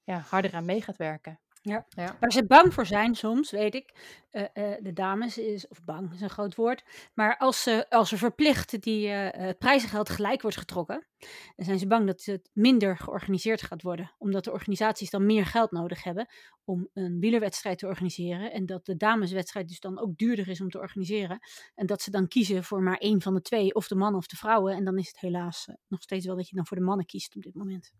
ja, 0.03 0.17
harder 0.17 0.53
aan 0.53 0.65
mee 0.65 0.81
gaat 0.81 0.97
werken. 0.97 1.39
Ja. 1.67 1.85
ja. 1.89 2.17
Waar 2.19 2.31
ze 2.31 2.45
bang 2.45 2.73
voor 2.73 2.85
zijn 2.85 3.15
soms, 3.15 3.51
weet 3.51 3.75
ik. 3.75 3.93
Uh, 4.31 4.41
uh, 4.41 4.73
de 4.81 4.93
dames 4.93 5.37
is, 5.37 5.67
of 5.67 5.83
bang 5.83 6.13
is 6.13 6.21
een 6.21 6.29
groot 6.29 6.55
woord. 6.55 6.83
Maar 7.13 7.37
als 7.37 7.63
ze, 7.63 7.89
als 7.89 8.09
ze 8.09 8.17
verplicht 8.17 8.81
die 8.81 9.07
uh, 9.07 9.27
het 9.31 9.57
prijzengeld 9.57 10.09
gelijk 10.09 10.41
wordt 10.41 10.57
getrokken, 10.57 11.05
dan 11.55 11.65
zijn 11.65 11.79
ze 11.79 11.87
bang 11.87 12.07
dat 12.07 12.23
het 12.23 12.49
minder 12.53 12.97
georganiseerd 12.97 13.61
gaat 13.61 13.81
worden. 13.81 14.11
Omdat 14.17 14.43
de 14.43 14.51
organisaties 14.51 15.09
dan 15.09 15.25
meer 15.25 15.45
geld 15.45 15.71
nodig 15.71 16.03
hebben 16.03 16.27
om 16.63 16.89
een 16.93 17.19
wielerwedstrijd 17.19 17.77
te 17.77 17.87
organiseren. 17.87 18.51
En 18.51 18.65
dat 18.65 18.85
de 18.85 18.95
dameswedstrijd 18.95 19.67
dus 19.67 19.79
dan 19.79 19.99
ook 19.99 20.17
duurder 20.17 20.47
is 20.47 20.61
om 20.61 20.69
te 20.69 20.79
organiseren. 20.79 21.39
En 21.75 21.85
dat 21.85 22.01
ze 22.01 22.11
dan 22.11 22.27
kiezen 22.27 22.63
voor 22.63 22.81
maar 22.81 22.97
één 22.97 23.21
van 23.21 23.33
de 23.33 23.41
twee, 23.41 23.73
of 23.73 23.87
de 23.87 23.95
mannen 23.95 24.19
of 24.19 24.27
de 24.27 24.35
vrouwen. 24.35 24.75
En 24.75 24.83
dan 24.83 24.97
is 24.97 25.07
het 25.07 25.19
helaas 25.19 25.67
nog 25.87 26.01
steeds 26.01 26.25
wel 26.25 26.35
dat 26.35 26.49
je 26.49 26.55
dan 26.55 26.67
voor 26.67 26.77
de 26.77 26.83
mannen 26.83 27.05
kiest 27.05 27.35
op 27.35 27.41
dit 27.41 27.55
moment. 27.55 27.93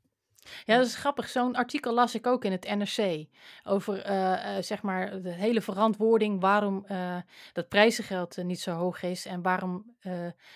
Ja, 0.66 0.78
dat 0.78 0.86
is 0.86 0.96
grappig. 0.96 1.30
Zo'n 1.30 1.56
artikel 1.56 1.94
las 1.94 2.16
ik 2.16 2.28
ook 2.28 2.46
in 2.46 2.52
het 2.52 2.76
NRC. 2.76 3.26
Over 3.64 4.10
uh, 4.10 4.56
uh, 4.58 4.64
zeg 4.64 4.82
maar 4.82 5.22
de 5.22 5.34
hele 5.34 5.62
verantwoording 5.62 6.42
waarom 6.42 6.86
uh, 6.92 7.18
dat 7.54 7.68
prijzengeld 7.68 8.38
niet 8.38 8.60
zo 8.60 8.72
hoog 8.72 9.04
is. 9.04 9.26
En 9.26 9.42
waarom 9.42 9.96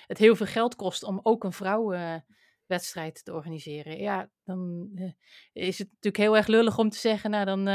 het 0.08 0.18
heel 0.18 0.36
veel 0.36 0.46
geld 0.46 0.76
kost 0.76 1.04
om 1.04 1.20
ook 1.24 1.44
een 1.44 1.54
vrouwenwedstrijd 1.54 3.26
te 3.26 3.34
organiseren. 3.34 3.98
Ja, 3.98 4.30
dan 4.44 4.90
is 5.54 5.78
het 5.78 5.88
natuurlijk 5.88 6.18
heel 6.24 6.38
erg 6.38 6.48
lullig 6.48 6.78
om 6.78 6.90
te 6.90 6.98
zeggen, 6.98 7.30
nou 7.30 7.46
dan 7.46 7.66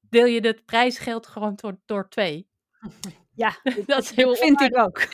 deel 0.00 0.26
je 0.26 0.40
het 0.40 0.64
prijsgeld 0.64 1.26
gewoon 1.26 1.54
door, 1.54 1.78
door 1.84 2.08
twee. 2.08 2.48
Ja, 3.34 3.60
dat 3.86 4.02
is 4.02 4.10
heel 4.10 4.34
vind 4.34 4.60
ik 4.60 4.78
ook. 4.78 5.00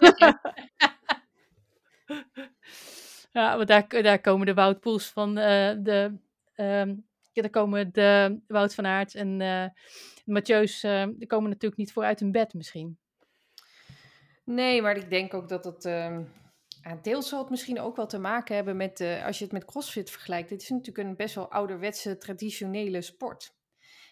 Ja, 3.36 3.56
want 3.56 3.68
daar, 3.68 3.88
daar 3.88 4.20
komen 4.20 4.46
de 4.46 4.54
Wout 4.54 4.80
Poels 4.80 5.08
van 5.08 5.28
uh, 5.28 5.72
de... 5.78 6.18
Um, 6.56 7.06
ja, 7.32 7.42
daar 7.42 7.50
komen 7.50 7.92
de 7.92 8.40
Wout 8.46 8.74
van 8.74 8.86
Aert 8.86 9.14
en 9.14 9.40
uh, 9.40 9.66
Mathieu's, 10.24 10.82
uh, 10.82 11.06
die 11.16 11.26
komen 11.26 11.48
natuurlijk 11.48 11.80
niet 11.80 11.92
voor 11.92 12.04
uit 12.04 12.20
hun 12.20 12.32
bed 12.32 12.54
misschien. 12.54 12.98
Nee, 14.44 14.82
maar 14.82 14.96
ik 14.96 15.10
denk 15.10 15.34
ook 15.34 15.48
dat 15.48 15.64
het... 15.64 15.84
Uh, 15.84 16.18
deels 17.02 17.28
zal 17.28 17.38
het 17.40 17.50
misschien 17.50 17.80
ook 17.80 17.96
wel 17.96 18.06
te 18.06 18.18
maken 18.18 18.54
hebben 18.54 18.76
met... 18.76 19.00
als 19.24 19.38
je 19.38 19.44
het 19.44 19.52
met 19.52 19.64
CrossFit 19.64 20.10
vergelijkt. 20.10 20.48
Dit 20.48 20.62
is 20.62 20.68
natuurlijk 20.68 21.08
een 21.08 21.16
best 21.16 21.34
wel 21.34 21.50
ouderwetse, 21.50 22.18
traditionele 22.18 23.02
sport. 23.02 23.54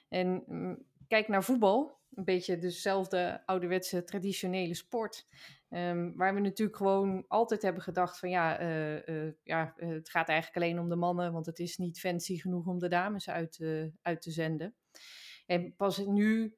En 0.08 0.42
mm, 0.46 0.84
kijk 1.08 1.28
naar 1.28 1.44
voetbal. 1.44 1.98
Een 2.14 2.24
beetje 2.24 2.58
dezelfde 2.58 3.42
ouderwetse, 3.46 4.04
traditionele 4.04 4.74
sport. 4.74 5.26
Um, 5.70 6.16
waar 6.16 6.34
we 6.34 6.40
natuurlijk 6.40 6.76
gewoon 6.76 7.24
altijd 7.28 7.62
hebben 7.62 7.82
gedacht 7.82 8.18
van 8.18 8.30
ja, 8.30 8.60
uh, 8.60 9.06
uh, 9.06 9.32
ja 9.42 9.74
het 9.76 10.10
gaat 10.10 10.28
eigenlijk 10.28 10.64
alleen 10.64 10.78
om 10.78 10.88
de 10.88 10.96
mannen, 10.96 11.32
want 11.32 11.46
het 11.46 11.58
is 11.58 11.76
niet 11.76 12.00
fancy 12.00 12.38
genoeg 12.38 12.66
om 12.66 12.78
de 12.78 12.88
dames 12.88 13.30
uit, 13.30 13.64
uit 14.02 14.22
te 14.22 14.30
zenden. 14.30 14.74
En 15.46 15.76
pas 15.76 15.98
nu 16.06 16.56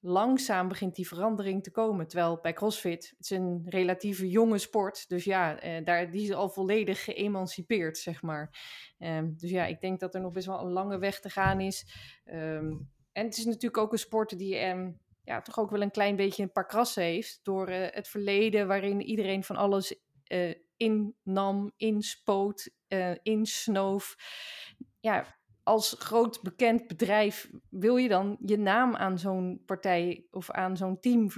langzaam 0.00 0.68
begint 0.68 0.94
die 0.94 1.08
verandering 1.08 1.62
te 1.62 1.70
komen. 1.70 2.06
Terwijl 2.06 2.38
bij 2.42 2.52
CrossFit, 2.52 3.14
het 3.16 3.30
is 3.30 3.30
een 3.30 3.62
relatieve 3.64 4.28
jonge 4.28 4.58
sport, 4.58 5.08
dus 5.08 5.24
ja, 5.24 5.54
daar, 5.80 6.10
die 6.10 6.22
is 6.22 6.32
al 6.32 6.48
volledig 6.48 7.04
geëmancipeerd, 7.04 7.98
zeg 7.98 8.22
maar. 8.22 8.58
Um, 8.98 9.34
dus 9.36 9.50
ja, 9.50 9.66
ik 9.66 9.80
denk 9.80 10.00
dat 10.00 10.14
er 10.14 10.20
nog 10.20 10.32
best 10.32 10.46
wel 10.46 10.60
een 10.60 10.72
lange 10.72 10.98
weg 10.98 11.20
te 11.20 11.30
gaan 11.30 11.60
is. 11.60 11.86
Um, 12.24 12.94
en 13.16 13.24
het 13.24 13.36
is 13.36 13.44
natuurlijk 13.44 13.76
ook 13.76 13.92
een 13.92 13.98
sport 13.98 14.38
die 14.38 14.64
um, 14.64 15.00
ja, 15.24 15.40
toch 15.40 15.58
ook 15.58 15.70
wel 15.70 15.82
een 15.82 15.90
klein 15.90 16.16
beetje 16.16 16.42
een 16.42 16.52
paar 16.52 16.66
krassen 16.66 17.02
heeft. 17.02 17.40
Door 17.42 17.70
uh, 17.70 17.86
het 17.90 18.08
verleden 18.08 18.66
waarin 18.66 19.02
iedereen 19.02 19.44
van 19.44 19.56
alles 19.56 20.00
uh, 20.32 20.54
innam, 20.76 21.72
inspoot, 21.76 22.70
uh, 22.88 23.14
insnoof. 23.22 24.16
Ja, 25.00 25.38
als 25.62 25.96
groot 25.98 26.42
bekend 26.42 26.86
bedrijf 26.86 27.50
wil 27.70 27.96
je 27.96 28.08
dan 28.08 28.36
je 28.40 28.58
naam 28.58 28.96
aan 28.96 29.18
zo'n 29.18 29.62
partij 29.66 30.26
of 30.30 30.50
aan 30.50 30.76
zo'n 30.76 31.00
team 31.00 31.30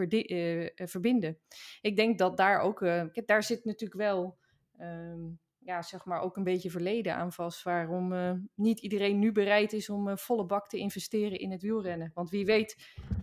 verbinden. 0.75 1.38
Ik 1.81 1.97
denk 1.97 2.19
dat 2.19 2.37
daar 2.37 2.61
ook, 2.61 2.81
daar 3.27 3.43
zit 3.43 3.64
natuurlijk 3.64 4.01
wel 4.01 4.38
ehm, 4.77 5.27
ja, 5.68 5.83
zeg 5.83 6.04
maar 6.04 6.20
ook 6.20 6.37
een 6.37 6.44
beetje 6.44 6.70
verleden 6.70 7.14
aan 7.14 7.33
vast. 7.33 7.62
Waarom 7.62 8.12
uh, 8.12 8.33
niet 8.54 8.78
iedereen 8.78 9.18
nu 9.18 9.33
bereid 9.33 9.72
is 9.72 9.90
om 9.90 10.09
uh, 10.09 10.16
volle 10.16 10.46
bak 10.46 10.68
te 10.68 10.78
investeren 10.78 11.38
in 11.38 11.50
het 11.50 11.62
wielrennen. 11.62 12.11
Want 12.14 12.31
wie 12.31 12.44
weet 12.44 12.76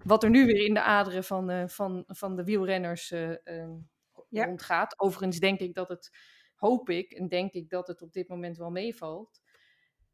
wat 0.03 0.23
er 0.23 0.29
nu 0.29 0.45
weer 0.45 0.65
in 0.65 0.73
de 0.73 0.81
aderen 0.81 1.23
van, 1.23 1.51
uh, 1.51 1.67
van, 1.67 2.03
van 2.08 2.36
de 2.36 2.43
wielrenners 2.43 3.10
ja. 3.10 4.45
rondgaat. 4.45 4.99
Overigens 4.99 5.39
denk 5.39 5.60
ik 5.60 5.73
dat 5.73 5.89
het, 5.89 6.17
hoop 6.55 6.89
ik 6.89 7.12
en 7.12 7.27
denk 7.27 7.51
ik 7.51 7.69
dat 7.69 7.88
het 7.88 8.01
op 8.01 8.13
dit 8.13 8.27
moment 8.27 8.58
wel 8.58 8.71
meevalt. 8.71 9.41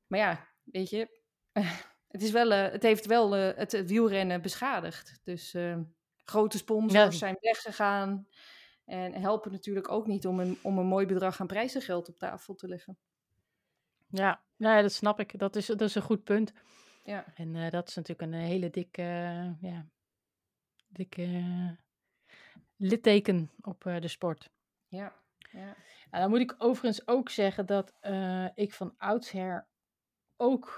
Maar 0.07 0.19
ja, 0.19 0.47
weet 0.63 0.89
je, 0.89 1.19
het, 2.13 2.21
is 2.21 2.31
wel, 2.31 2.49
het 2.49 2.83
heeft 2.83 3.05
wel 3.05 3.31
het, 3.31 3.71
het, 3.71 3.89
wielrennen 3.89 4.41
beschadigd. 4.41 5.19
Dus 5.23 5.55
grote 6.23 6.57
sponsors 6.57 6.93
ja. 6.93 7.11
zijn 7.11 7.37
weggegaan. 7.39 8.27
En 8.91 9.13
helpen 9.13 9.51
natuurlijk 9.51 9.91
ook 9.91 10.07
niet 10.07 10.27
om 10.27 10.39
een, 10.39 10.57
om 10.61 10.77
een 10.77 10.85
mooi 10.85 11.05
bedrag 11.05 11.41
aan 11.41 11.47
prijzengeld 11.47 12.09
op 12.09 12.17
tafel 12.17 12.55
te 12.55 12.67
leggen. 12.67 12.97
Ja, 14.07 14.43
nou 14.55 14.75
ja 14.75 14.81
dat 14.81 14.91
snap 14.91 15.19
ik. 15.19 15.39
Dat 15.39 15.55
is, 15.55 15.65
dat 15.65 15.81
is 15.81 15.95
een 15.95 16.01
goed 16.01 16.23
punt. 16.23 16.53
Ja. 17.03 17.25
En 17.35 17.55
uh, 17.55 17.69
dat 17.69 17.87
is 17.87 17.95
natuurlijk 17.95 18.31
een 18.31 18.39
hele 18.39 18.69
dikke, 18.69 19.01
uh, 19.01 19.71
ja, 19.71 19.87
dikke 20.87 21.21
uh, 21.21 21.71
litteken 22.75 23.51
op 23.61 23.81
de 23.83 24.07
sport. 24.07 24.49
Ja. 24.87 25.15
ja. 25.51 25.75
dan 26.11 26.29
moet 26.29 26.39
ik 26.39 26.55
overigens 26.57 27.07
ook 27.07 27.29
zeggen 27.29 27.65
dat 27.65 27.93
ik 28.55 28.73
van 28.73 28.93
oudsher 28.97 29.67
ook 30.37 30.75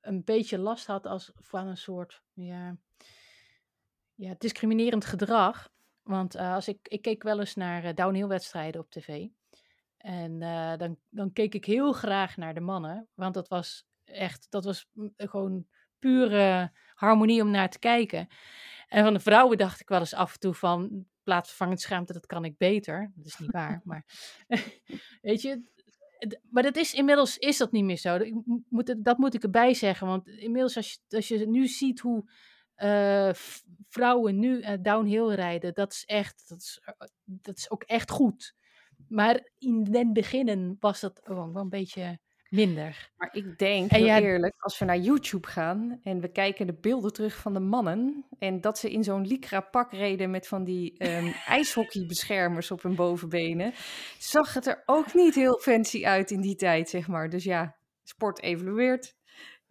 een 0.00 0.22
beetje 0.24 0.58
last 0.58 0.86
had 0.86 1.06
als, 1.06 1.32
van 1.34 1.66
een 1.66 1.76
soort 1.76 2.22
ja, 2.32 2.76
ja, 4.14 4.34
discriminerend 4.38 5.04
gedrag. 5.04 5.70
Want 6.02 6.36
uh, 6.36 6.54
als 6.54 6.68
ik, 6.68 6.78
ik 6.88 7.02
keek 7.02 7.22
wel 7.22 7.40
eens 7.40 7.54
naar 7.54 7.84
uh, 7.84 7.94
downhill-wedstrijden 7.94 8.80
op 8.80 8.90
tv. 8.90 9.26
En 9.96 10.40
uh, 10.40 10.76
dan, 10.76 10.96
dan 11.08 11.32
keek 11.32 11.54
ik 11.54 11.64
heel 11.64 11.92
graag 11.92 12.36
naar 12.36 12.54
de 12.54 12.60
mannen. 12.60 13.08
Want 13.14 13.34
dat 13.34 13.48
was 13.48 13.86
echt, 14.04 14.46
dat 14.50 14.64
was 14.64 14.88
gewoon 15.16 15.66
pure 15.98 16.72
harmonie 16.94 17.42
om 17.42 17.50
naar 17.50 17.70
te 17.70 17.78
kijken. 17.78 18.28
En 18.88 19.04
van 19.04 19.12
de 19.12 19.20
vrouwen 19.20 19.58
dacht 19.58 19.80
ik 19.80 19.88
wel 19.88 19.98
eens 19.98 20.14
af 20.14 20.32
en 20.32 20.40
toe 20.40 20.54
van, 20.54 21.06
plaatsvervangend 21.22 21.80
schaamte, 21.80 22.12
dat 22.12 22.26
kan 22.26 22.44
ik 22.44 22.56
beter. 22.56 23.12
Dat 23.14 23.26
is 23.26 23.38
niet 23.38 23.50
waar, 23.50 23.80
maar 23.84 24.04
weet 25.22 25.42
je, 25.42 25.70
maar 26.50 26.62
dat 26.62 26.76
is 26.76 26.94
inmiddels 26.94 27.38
is 27.38 27.56
dat 27.56 27.72
niet 27.72 27.84
meer 27.84 27.96
zo. 27.96 28.18
Dat 28.18 28.28
moet, 28.68 29.04
dat 29.04 29.18
moet 29.18 29.34
ik 29.34 29.42
erbij 29.42 29.74
zeggen, 29.74 30.06
want 30.06 30.28
inmiddels 30.28 30.76
als 30.76 30.92
je, 30.92 31.16
als 31.16 31.28
je 31.28 31.46
nu 31.46 31.66
ziet 31.66 32.00
hoe 32.00 32.30
uh, 32.76 33.30
vrouwen 33.88 34.38
nu 34.38 34.60
uh, 34.60 34.72
downhill 34.80 35.28
rijden, 35.34 35.74
dat 35.74 35.92
is 35.92 36.04
echt, 36.04 36.48
dat 36.48 36.58
is, 36.58 36.82
dat 37.24 37.56
is 37.56 37.70
ook 37.70 37.82
echt 37.82 38.10
goed. 38.10 38.54
Maar 39.08 39.48
in 39.58 39.84
den 39.84 40.12
beginnen 40.12 40.76
was 40.80 41.00
dat 41.00 41.20
gewoon 41.24 41.52
wel 41.52 41.62
een 41.62 41.68
beetje 41.68 42.18
minder. 42.52 43.10
Maar 43.16 43.28
ik 43.32 43.58
denk, 43.58 43.90
heel 43.90 44.04
ja, 44.04 44.20
eerlijk, 44.20 44.54
als 44.58 44.78
we 44.78 44.84
naar 44.84 44.98
YouTube 44.98 45.46
gaan 45.46 46.00
en 46.02 46.20
we 46.20 46.28
kijken 46.28 46.66
de 46.66 46.74
beelden 46.80 47.12
terug 47.12 47.36
van 47.36 47.52
de 47.52 47.60
mannen 47.60 48.26
en 48.38 48.60
dat 48.60 48.78
ze 48.78 48.90
in 48.90 49.04
zo'n 49.04 49.26
lycra 49.26 49.60
pak 49.60 49.92
reden 49.92 50.30
met 50.30 50.48
van 50.48 50.64
die 50.64 51.04
um, 51.16 51.32
ijshockeybeschermers 51.46 52.70
op 52.70 52.82
hun 52.82 52.94
bovenbenen, 52.94 53.72
zag 54.18 54.54
het 54.54 54.66
er 54.66 54.82
ook 54.86 55.14
niet 55.14 55.34
heel 55.34 55.58
fancy 55.58 56.04
uit 56.04 56.30
in 56.30 56.40
die 56.40 56.56
tijd, 56.56 56.88
zeg 56.88 57.08
maar. 57.08 57.30
Dus 57.30 57.44
ja, 57.44 57.76
sport 58.02 58.42
evolueert. 58.42 59.14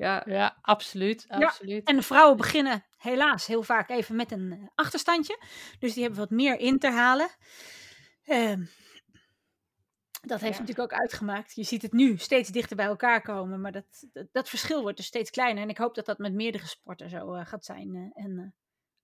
Ja, 0.01 0.23
ja 0.25 0.57
absoluut, 0.61 1.25
absoluut. 1.27 1.81
Ja, 1.85 1.91
en 1.91 1.95
de 1.95 2.03
vrouwen 2.03 2.37
beginnen 2.37 2.85
helaas 2.97 3.45
heel 3.45 3.63
vaak 3.63 3.89
even 3.89 4.15
met 4.15 4.31
een 4.31 4.51
eh, 4.51 4.67
achterstandje. 4.75 5.43
Dus 5.79 5.93
die 5.93 6.03
hebben 6.03 6.19
wat 6.19 6.29
meer 6.29 6.59
in 6.59 6.79
te 6.79 6.89
halen. 6.89 7.29
Uh, 8.25 8.53
dat 10.21 10.41
heeft 10.41 10.59
natuurlijk 10.59 10.93
ook 10.93 10.99
uitgemaakt. 10.99 11.55
Je 11.55 11.63
ziet 11.63 11.81
het 11.81 11.91
nu 11.91 12.17
steeds 12.17 12.49
dichter 12.49 12.75
bij 12.75 12.85
elkaar 12.85 13.21
komen, 13.21 13.61
maar 13.61 13.71
dat, 13.71 14.07
dat, 14.31 14.49
verschil 14.49 14.81
wordt 14.81 14.97
dus 14.97 15.05
steeds 15.05 15.29
kleiner. 15.29 15.63
En 15.63 15.69
ik 15.69 15.77
hoop 15.77 15.95
dat 15.95 16.05
dat 16.05 16.17
met 16.17 16.33
meerdere 16.33 16.67
sporten 16.67 17.09
zo 17.09 17.35
uh, 17.35 17.45
gaat 17.45 17.65
zijn. 17.65 17.95
Uh, 17.95 18.23
en 18.25 18.31
uh, 18.31 18.45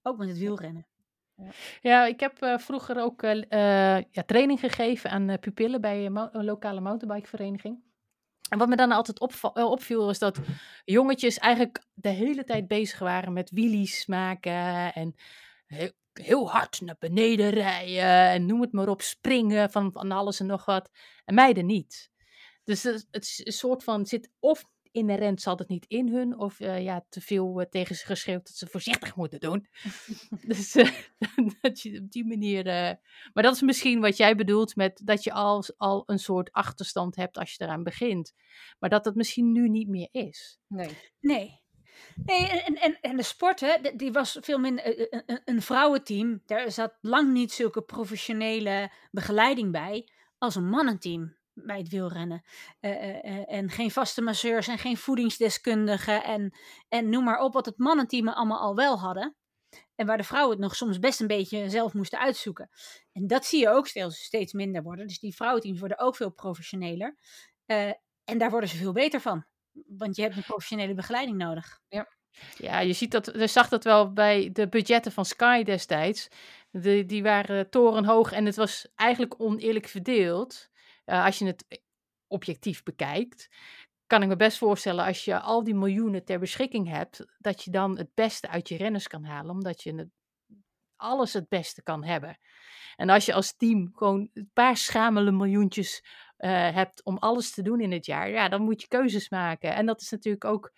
ook 0.01 0.17
met 0.17 0.27
het 0.27 0.37
wielrennen. 0.37 0.87
Ja, 1.35 1.51
ja 1.81 2.05
ik 2.05 2.19
heb 2.19 2.61
vroeger 2.61 3.01
ook 3.01 3.21
ja, 3.21 4.23
training 4.25 4.59
gegeven 4.59 5.09
aan 5.09 5.39
pupillen 5.39 5.81
bij 5.81 6.05
een 6.05 6.45
lokale 6.45 6.81
mountainbikevereniging. 6.81 7.85
En 8.49 8.57
wat 8.57 8.67
me 8.67 8.75
dan 8.75 8.91
altijd 8.91 9.19
opviel, 9.53 10.09
is 10.09 10.19
dat 10.19 10.39
jongetjes 10.85 11.37
eigenlijk 11.37 11.85
de 11.93 12.09
hele 12.09 12.43
tijd 12.43 12.67
bezig 12.67 12.99
waren 12.99 13.33
met 13.33 13.51
wheelies 13.51 14.05
maken 14.05 14.93
en 14.93 15.15
heel, 15.65 15.91
heel 16.13 16.51
hard 16.51 16.81
naar 16.81 16.95
beneden 16.99 17.49
rijden 17.49 18.29
en 18.29 18.45
noem 18.45 18.61
het 18.61 18.71
maar 18.71 18.89
op, 18.89 19.01
springen 19.01 19.71
van, 19.71 19.91
van 19.91 20.11
alles 20.11 20.39
en 20.39 20.45
nog 20.45 20.65
wat. 20.65 20.89
En 21.25 21.35
meiden 21.35 21.65
niet. 21.65 22.11
Dus 22.63 22.83
het, 22.83 23.07
is 23.11 23.41
een 23.43 23.51
soort 23.51 23.83
van, 23.83 24.05
zit 24.05 24.29
of 24.39 24.65
inherent 24.97 25.41
zat 25.41 25.59
het 25.59 25.67
niet 25.67 25.85
in 25.87 26.09
hun, 26.09 26.37
of 26.37 26.59
uh, 26.59 26.83
ja, 26.83 27.05
te 27.09 27.21
veel 27.21 27.59
uh, 27.61 27.65
tegen 27.65 27.95
ze 27.95 28.05
geschreeuwd 28.05 28.45
dat 28.45 28.55
ze 28.55 28.67
voorzichtig 28.67 29.15
moeten 29.15 29.39
doen. 29.39 29.67
dus 30.47 30.75
uh, 30.75 30.91
dat 31.61 31.81
je 31.81 31.99
op 31.99 32.11
die 32.11 32.25
manier. 32.25 32.63
maar 33.33 33.43
dat 33.43 33.55
is 33.55 33.61
misschien 33.61 33.99
wat 33.99 34.17
jij 34.17 34.35
bedoelt 34.35 34.75
met 34.75 35.01
dat 35.03 35.23
je 35.23 35.31
al, 35.31 35.63
al 35.77 36.03
een 36.05 36.19
soort 36.19 36.51
achterstand 36.51 37.15
hebt 37.15 37.37
als 37.37 37.53
je 37.53 37.63
eraan 37.63 37.83
begint. 37.83 38.33
Maar 38.79 38.89
dat 38.89 39.05
het 39.05 39.15
misschien 39.15 39.51
nu 39.51 39.69
niet 39.69 39.87
meer 39.87 40.09
is. 40.11 40.59
Nee. 40.67 40.97
Nee. 41.19 41.65
Nee, 42.15 42.47
en, 42.47 42.75
en, 42.75 42.97
en 43.01 43.17
de 43.17 43.23
sport, 43.23 43.59
hè, 43.59 43.77
die 43.95 44.11
was 44.11 44.37
veel 44.41 44.59
minder 44.59 45.13
een, 45.25 45.41
een 45.45 45.61
vrouwenteam. 45.61 46.41
Daar 46.45 46.71
zat 46.71 46.97
lang 47.01 47.33
niet 47.33 47.51
zulke 47.51 47.81
professionele 47.81 48.91
begeleiding 49.11 49.71
bij 49.71 50.09
als 50.37 50.55
een 50.55 50.69
mannenteam 50.69 51.36
bij 51.65 51.77
het 51.77 51.89
wielrennen. 51.89 52.43
Uh, 52.81 53.51
en 53.51 53.69
geen 53.69 53.91
vaste 53.91 54.21
masseurs 54.21 54.67
en 54.67 54.77
geen 54.77 54.97
voedingsdeskundigen 54.97 56.23
en, 56.23 56.57
en 56.87 57.09
noem 57.09 57.23
maar 57.23 57.39
op 57.39 57.53
wat 57.53 57.65
het 57.65 57.77
mannenteam 57.77 58.27
allemaal 58.27 58.59
al 58.59 58.75
wel 58.75 58.99
hadden. 58.99 59.35
En 59.95 60.05
waar 60.05 60.17
de 60.17 60.23
vrouwen 60.23 60.51
het 60.51 60.61
nog 60.61 60.75
soms 60.75 60.99
best 60.99 61.19
een 61.19 61.27
beetje 61.27 61.69
zelf 61.69 61.93
moesten 61.93 62.19
uitzoeken. 62.19 62.69
En 63.11 63.27
dat 63.27 63.45
zie 63.45 63.59
je 63.59 63.69
ook 63.69 63.87
steeds, 63.87 64.23
steeds 64.23 64.53
minder 64.53 64.83
worden. 64.83 65.07
Dus 65.07 65.19
die 65.19 65.35
vrouwenteams 65.35 65.79
worden 65.79 65.99
ook 65.99 66.15
veel 66.15 66.31
professioneler. 66.31 67.17
en 68.23 68.37
daar 68.37 68.49
worden 68.49 68.69
ze 68.69 68.77
veel 68.77 68.91
beter 68.91 69.21
van. 69.21 69.45
Want 69.87 70.15
je 70.15 70.21
hebt 70.21 70.35
een 70.35 70.43
professionele 70.43 70.93
begeleiding 70.93 71.37
nodig. 71.37 71.79
Ja. 71.87 72.15
Ja, 72.57 72.79
je 72.79 72.93
ziet 72.93 73.11
dat, 73.11 73.31
je 73.33 73.47
zag 73.47 73.69
dat 73.69 73.83
wel 73.83 74.13
bij 74.13 74.49
de 74.53 74.67
budgetten 74.67 75.11
van 75.11 75.25
Sky 75.25 75.63
destijds. 75.63 76.27
De, 76.69 77.05
die 77.05 77.23
waren 77.23 77.69
torenhoog 77.69 78.31
en 78.31 78.45
het 78.45 78.55
was 78.55 78.87
eigenlijk 78.95 79.41
oneerlijk 79.41 79.87
verdeeld. 79.87 80.69
Uh, 81.09 81.25
als 81.25 81.39
je 81.39 81.45
het 81.45 81.81
objectief 82.27 82.83
bekijkt, 82.83 83.49
kan 84.05 84.21
ik 84.21 84.27
me 84.27 84.35
best 84.35 84.57
voorstellen 84.57 85.05
als 85.05 85.25
je 85.25 85.39
al 85.39 85.63
die 85.63 85.75
miljoenen 85.75 86.25
ter 86.25 86.39
beschikking 86.39 86.87
hebt, 86.89 87.25
dat 87.37 87.63
je 87.63 87.71
dan 87.71 87.97
het 87.97 88.09
beste 88.13 88.49
uit 88.49 88.69
je 88.69 88.77
renners 88.77 89.07
kan 89.07 89.23
halen, 89.23 89.51
omdat 89.51 89.83
je 89.83 89.95
het, 89.95 90.09
alles 90.95 91.33
het 91.33 91.49
beste 91.49 91.83
kan 91.83 92.03
hebben. 92.03 92.39
En 92.95 93.09
als 93.09 93.25
je 93.25 93.33
als 93.33 93.55
team 93.55 93.91
gewoon 93.93 94.29
een 94.33 94.49
paar 94.53 94.77
schamele 94.77 95.31
miljoentjes 95.31 96.03
uh, 96.37 96.49
hebt 96.73 97.03
om 97.03 97.17
alles 97.17 97.51
te 97.51 97.61
doen 97.61 97.81
in 97.81 97.91
het 97.91 98.05
jaar, 98.05 98.29
ja, 98.29 98.49
dan 98.49 98.61
moet 98.61 98.81
je 98.81 98.87
keuzes 98.87 99.29
maken. 99.29 99.75
En 99.75 99.85
dat 99.85 100.01
is 100.01 100.11
natuurlijk 100.11 100.45
ook, 100.45 100.71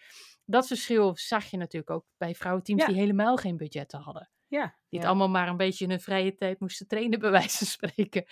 dat 0.46 0.68
verschil 0.68 1.16
zag 1.16 1.46
je 1.46 1.58
natuurlijk 1.58 1.92
ook 1.92 2.06
bij 2.18 2.36
vrouwenteams 2.36 2.86
die 2.86 2.96
helemaal 2.96 3.36
geen 3.38 3.58
budgetten 3.58 4.00
hadden. 4.00 4.30
Ja, 4.50 4.76
die 4.89 5.00
het 5.00 5.08
allemaal 5.08 5.30
maar 5.30 5.47
een 5.47 5.58
beetje 5.58 5.84
in 5.84 5.89
hun 5.89 6.00
vrije 6.00 6.36
tijd 6.36 6.60
moesten 6.60 6.88
trainen, 6.88 7.20
bij 7.26 7.32
wijze 7.32 7.58
van 7.58 7.68
spreken. 7.68 8.26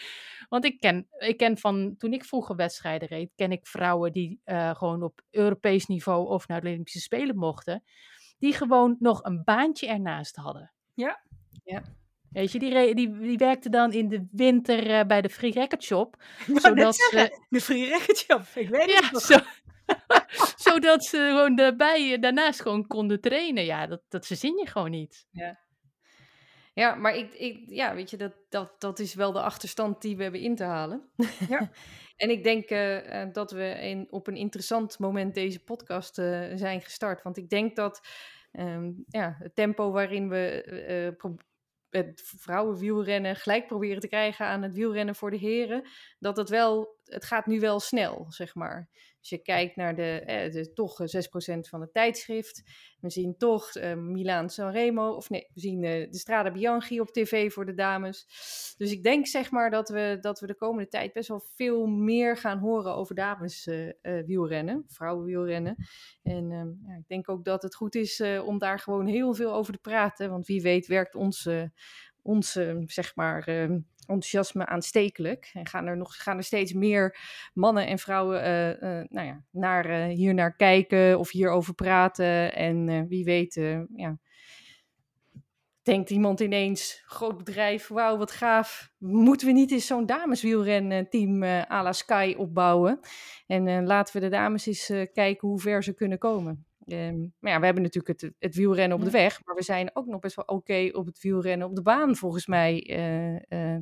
Want 0.49 0.65
ik 0.65 0.79
ken, 0.79 1.07
ik 1.17 1.37
ken 1.37 1.57
van, 1.57 1.95
toen 1.97 2.13
ik 2.13 2.25
vroeger 2.25 2.55
wedstrijden 2.55 3.07
reed, 3.07 3.31
ken 3.35 3.51
ik 3.51 3.67
vrouwen 3.67 4.11
die 4.11 4.41
uh, 4.45 4.75
gewoon 4.75 5.03
op 5.03 5.21
Europees 5.29 5.85
niveau 5.85 6.27
of 6.27 6.47
naar 6.47 6.61
de 6.61 6.67
Olympische 6.67 6.99
Spelen 6.99 7.37
mochten. 7.37 7.83
Die 8.39 8.53
gewoon 8.53 8.95
nog 8.99 9.23
een 9.23 9.43
baantje 9.43 9.87
ernaast 9.87 10.35
hadden. 10.35 10.71
Ja. 10.93 11.21
ja. 11.63 11.83
Weet 12.29 12.51
je, 12.51 12.59
die, 12.59 12.95
die, 12.95 13.19
die 13.19 13.37
werkte 13.37 13.69
dan 13.69 13.91
in 13.91 14.07
de 14.07 14.27
winter 14.31 14.89
uh, 14.89 15.03
bij 15.03 15.21
de 15.21 15.29
Free 15.29 15.51
Record 15.51 15.83
Shop. 15.83 16.23
zodat 16.53 16.95
ze... 16.95 17.39
De 17.49 17.61
Free 17.61 17.87
Record 17.87 18.17
Shop, 18.17 18.41
ik 18.55 18.69
weet 18.69 18.89
ja, 18.89 19.09
het 19.09 19.21
zo, 19.21 19.37
zodat 20.71 21.05
ze 21.05 21.17
gewoon 21.17 21.55
daarbij, 21.55 22.19
daarnaast 22.19 22.61
gewoon 22.61 22.87
konden 22.87 23.21
trainen. 23.21 23.65
Ja, 23.65 23.87
dat, 23.87 24.01
dat 24.07 24.27
verzin 24.27 24.57
je 24.57 24.67
gewoon 24.67 24.91
niet. 24.91 25.27
Ja. 25.31 25.65
Ja, 26.77 26.95
maar 26.95 27.15
ik, 27.15 27.33
ik, 27.33 27.63
ja, 27.67 27.95
weet 27.95 28.09
je, 28.09 28.17
dat, 28.17 28.33
dat, 28.49 28.75
dat 28.81 28.99
is 28.99 29.13
wel 29.13 29.31
de 29.31 29.41
achterstand 29.41 30.01
die 30.01 30.17
we 30.17 30.23
hebben 30.23 30.41
in 30.41 30.55
te 30.55 30.63
halen. 30.63 31.09
Ja. 31.49 31.69
en 32.15 32.29
ik 32.29 32.43
denk 32.43 32.69
uh, 32.69 33.25
dat 33.31 33.51
we 33.51 33.63
in, 33.63 34.07
op 34.09 34.27
een 34.27 34.35
interessant 34.35 34.99
moment 34.99 35.33
deze 35.33 35.63
podcast 35.63 36.17
uh, 36.17 36.45
zijn 36.55 36.81
gestart. 36.81 37.23
Want 37.23 37.37
ik 37.37 37.49
denk 37.49 37.75
dat 37.75 38.07
um, 38.51 39.03
ja, 39.07 39.35
het 39.39 39.55
tempo 39.55 39.91
waarin 39.91 40.29
we 40.29 41.15
uh, 41.23 41.31
het 41.89 42.21
vrouwenwielrennen 42.37 43.35
gelijk 43.35 43.67
proberen 43.67 43.99
te 43.99 44.07
krijgen 44.07 44.45
aan 44.45 44.61
het 44.61 44.73
wielrennen 44.73 45.15
voor 45.15 45.31
de 45.31 45.37
heren, 45.37 45.87
dat 46.19 46.37
het 46.37 46.49
wel, 46.49 46.99
het 47.03 47.25
gaat 47.25 47.45
nu 47.45 47.59
wel 47.59 47.79
snel, 47.79 48.25
zeg 48.27 48.55
maar. 48.55 48.89
Als 49.27 49.39
je 49.39 49.45
kijkt 49.45 49.75
naar 49.75 49.95
de, 49.95 50.19
eh, 50.19 50.63
toch 50.73 50.99
6% 51.03 51.69
van 51.69 51.81
het 51.81 51.93
tijdschrift, 51.93 52.63
we 52.99 53.09
zien 53.09 53.37
toch 53.37 53.75
uh, 53.75 53.93
Milaan 53.93 54.49
Sanremo, 54.49 55.09
of 55.09 55.29
nee, 55.29 55.49
we 55.53 55.59
zien 55.59 55.83
uh, 55.83 56.11
de 56.11 56.17
Strada 56.17 56.51
Bianchi 56.51 56.99
op 56.99 57.11
tv 57.11 57.51
voor 57.51 57.65
de 57.65 57.73
dames. 57.73 58.25
Dus 58.77 58.91
ik 58.91 59.03
denk 59.03 59.27
zeg 59.27 59.51
maar 59.51 59.69
dat 59.69 59.89
we, 59.89 60.17
dat 60.21 60.39
we 60.39 60.47
de 60.47 60.55
komende 60.55 60.89
tijd 60.89 61.13
best 61.13 61.27
wel 61.27 61.43
veel 61.55 61.85
meer 61.85 62.37
gaan 62.37 62.59
horen 62.59 62.95
over 62.95 63.15
dames 63.15 63.67
uh, 63.67 63.91
wielrennen, 64.01 64.83
vrouwenwielrennen. 64.87 65.75
En 66.23 66.51
ehm, 66.51 66.89
ja, 66.89 66.95
ik 66.97 67.07
denk 67.07 67.29
ook 67.29 67.45
dat 67.45 67.61
het 67.61 67.75
goed 67.75 67.95
is 67.95 68.23
om 68.45 68.57
daar 68.57 68.79
gewoon 68.79 69.07
heel 69.07 69.33
veel 69.33 69.53
over 69.53 69.73
te 69.73 69.79
praten, 69.79 70.29
want 70.29 70.47
wie 70.47 70.61
weet 70.61 70.87
werkt 70.87 71.15
onze, 71.15 71.71
onze 72.21 72.83
zeg 72.85 73.15
maar 73.15 73.47
ehm, 73.47 73.79
enthousiasme 74.07 74.65
aanstekelijk. 74.65 75.49
En 75.53 75.67
gaan 75.67 75.85
er, 75.85 75.97
nog, 75.97 76.15
gaan 76.15 76.37
er 76.37 76.43
steeds 76.43 76.73
meer 76.73 77.17
mannen 77.53 77.87
en 77.87 77.99
vrouwen 77.99 78.43
uh, 78.43 78.67
uh, 78.67 79.05
nou 79.07 79.27
ja, 79.27 79.43
naar, 79.51 79.89
uh, 79.89 80.15
hier 80.15 80.33
naar 80.33 80.55
kijken 80.55 81.19
of 81.19 81.31
hierover 81.31 81.73
praten. 81.73 82.55
En 82.55 83.07
wie 83.07 83.23
weet, 83.23 83.53
ja, 83.95 84.17
denkt 85.81 86.09
iemand 86.09 86.39
ineens, 86.39 87.03
groot 87.05 87.37
bedrijf, 87.37 87.87
wauw, 87.87 88.17
wat 88.17 88.31
gaaf. 88.31 88.91
Moeten 88.97 89.47
we 89.47 89.53
niet 89.53 89.71
eens 89.71 89.87
zo'n 89.87 90.05
dameswielrenteam 90.05 91.43
uh, 91.43 91.61
à 91.71 91.83
la 91.83 91.93
Sky 91.93 92.35
opbouwen? 92.37 92.99
En 93.47 93.85
laten 93.85 94.13
we 94.13 94.19
de 94.19 94.29
dames 94.29 94.65
eens 94.65 94.85
kijken 95.13 95.47
hoe 95.47 95.59
ver 95.59 95.83
ze 95.83 95.93
kunnen 95.93 96.17
komen. 96.17 96.66
Um, 96.91 97.33
maar 97.39 97.51
ja, 97.51 97.59
we 97.59 97.65
hebben 97.65 97.83
natuurlijk 97.83 98.21
het, 98.21 98.33
het 98.39 98.55
wielrennen 98.55 98.97
op 98.97 99.03
de 99.03 99.11
weg, 99.11 99.45
maar 99.45 99.55
we 99.55 99.63
zijn 99.63 99.89
ook 99.93 100.05
nog 100.05 100.19
best 100.19 100.35
wel 100.35 100.45
oké 100.45 100.89
op 100.91 101.05
het 101.05 101.21
wielrennen 101.21 101.67
op 101.67 101.75
de 101.75 101.81
baan, 101.81 102.15
volgens 102.15 102.45
mij, 102.45 102.89
uh, 102.89 103.73
uh, 103.73 103.77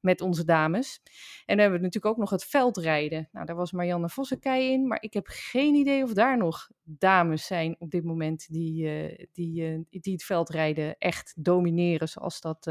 met 0.00 0.20
onze 0.20 0.44
dames. 0.44 1.00
En 1.04 1.56
dan 1.56 1.58
hebben 1.58 1.78
we 1.78 1.84
natuurlijk 1.84 2.14
ook 2.14 2.20
nog 2.20 2.30
het 2.30 2.44
veldrijden. 2.44 3.28
Nou, 3.32 3.46
daar 3.46 3.56
was 3.56 3.72
Marianne 3.72 4.08
Vossenkei 4.08 4.72
in, 4.72 4.86
maar 4.86 5.02
ik 5.02 5.12
heb 5.12 5.26
geen 5.30 5.74
idee 5.74 6.02
of 6.02 6.12
daar 6.12 6.36
nog 6.36 6.70
dames 6.82 7.46
zijn 7.46 7.76
op 7.78 7.90
dit 7.90 8.04
moment 8.04 8.46
die, 8.50 8.84
uh, 8.84 9.26
die, 9.32 9.86
die 9.90 10.12
het 10.12 10.24
veldrijden 10.24 10.98
echt 10.98 11.34
domineren, 11.36 12.08
zoals 12.08 12.40
dat 12.40 12.70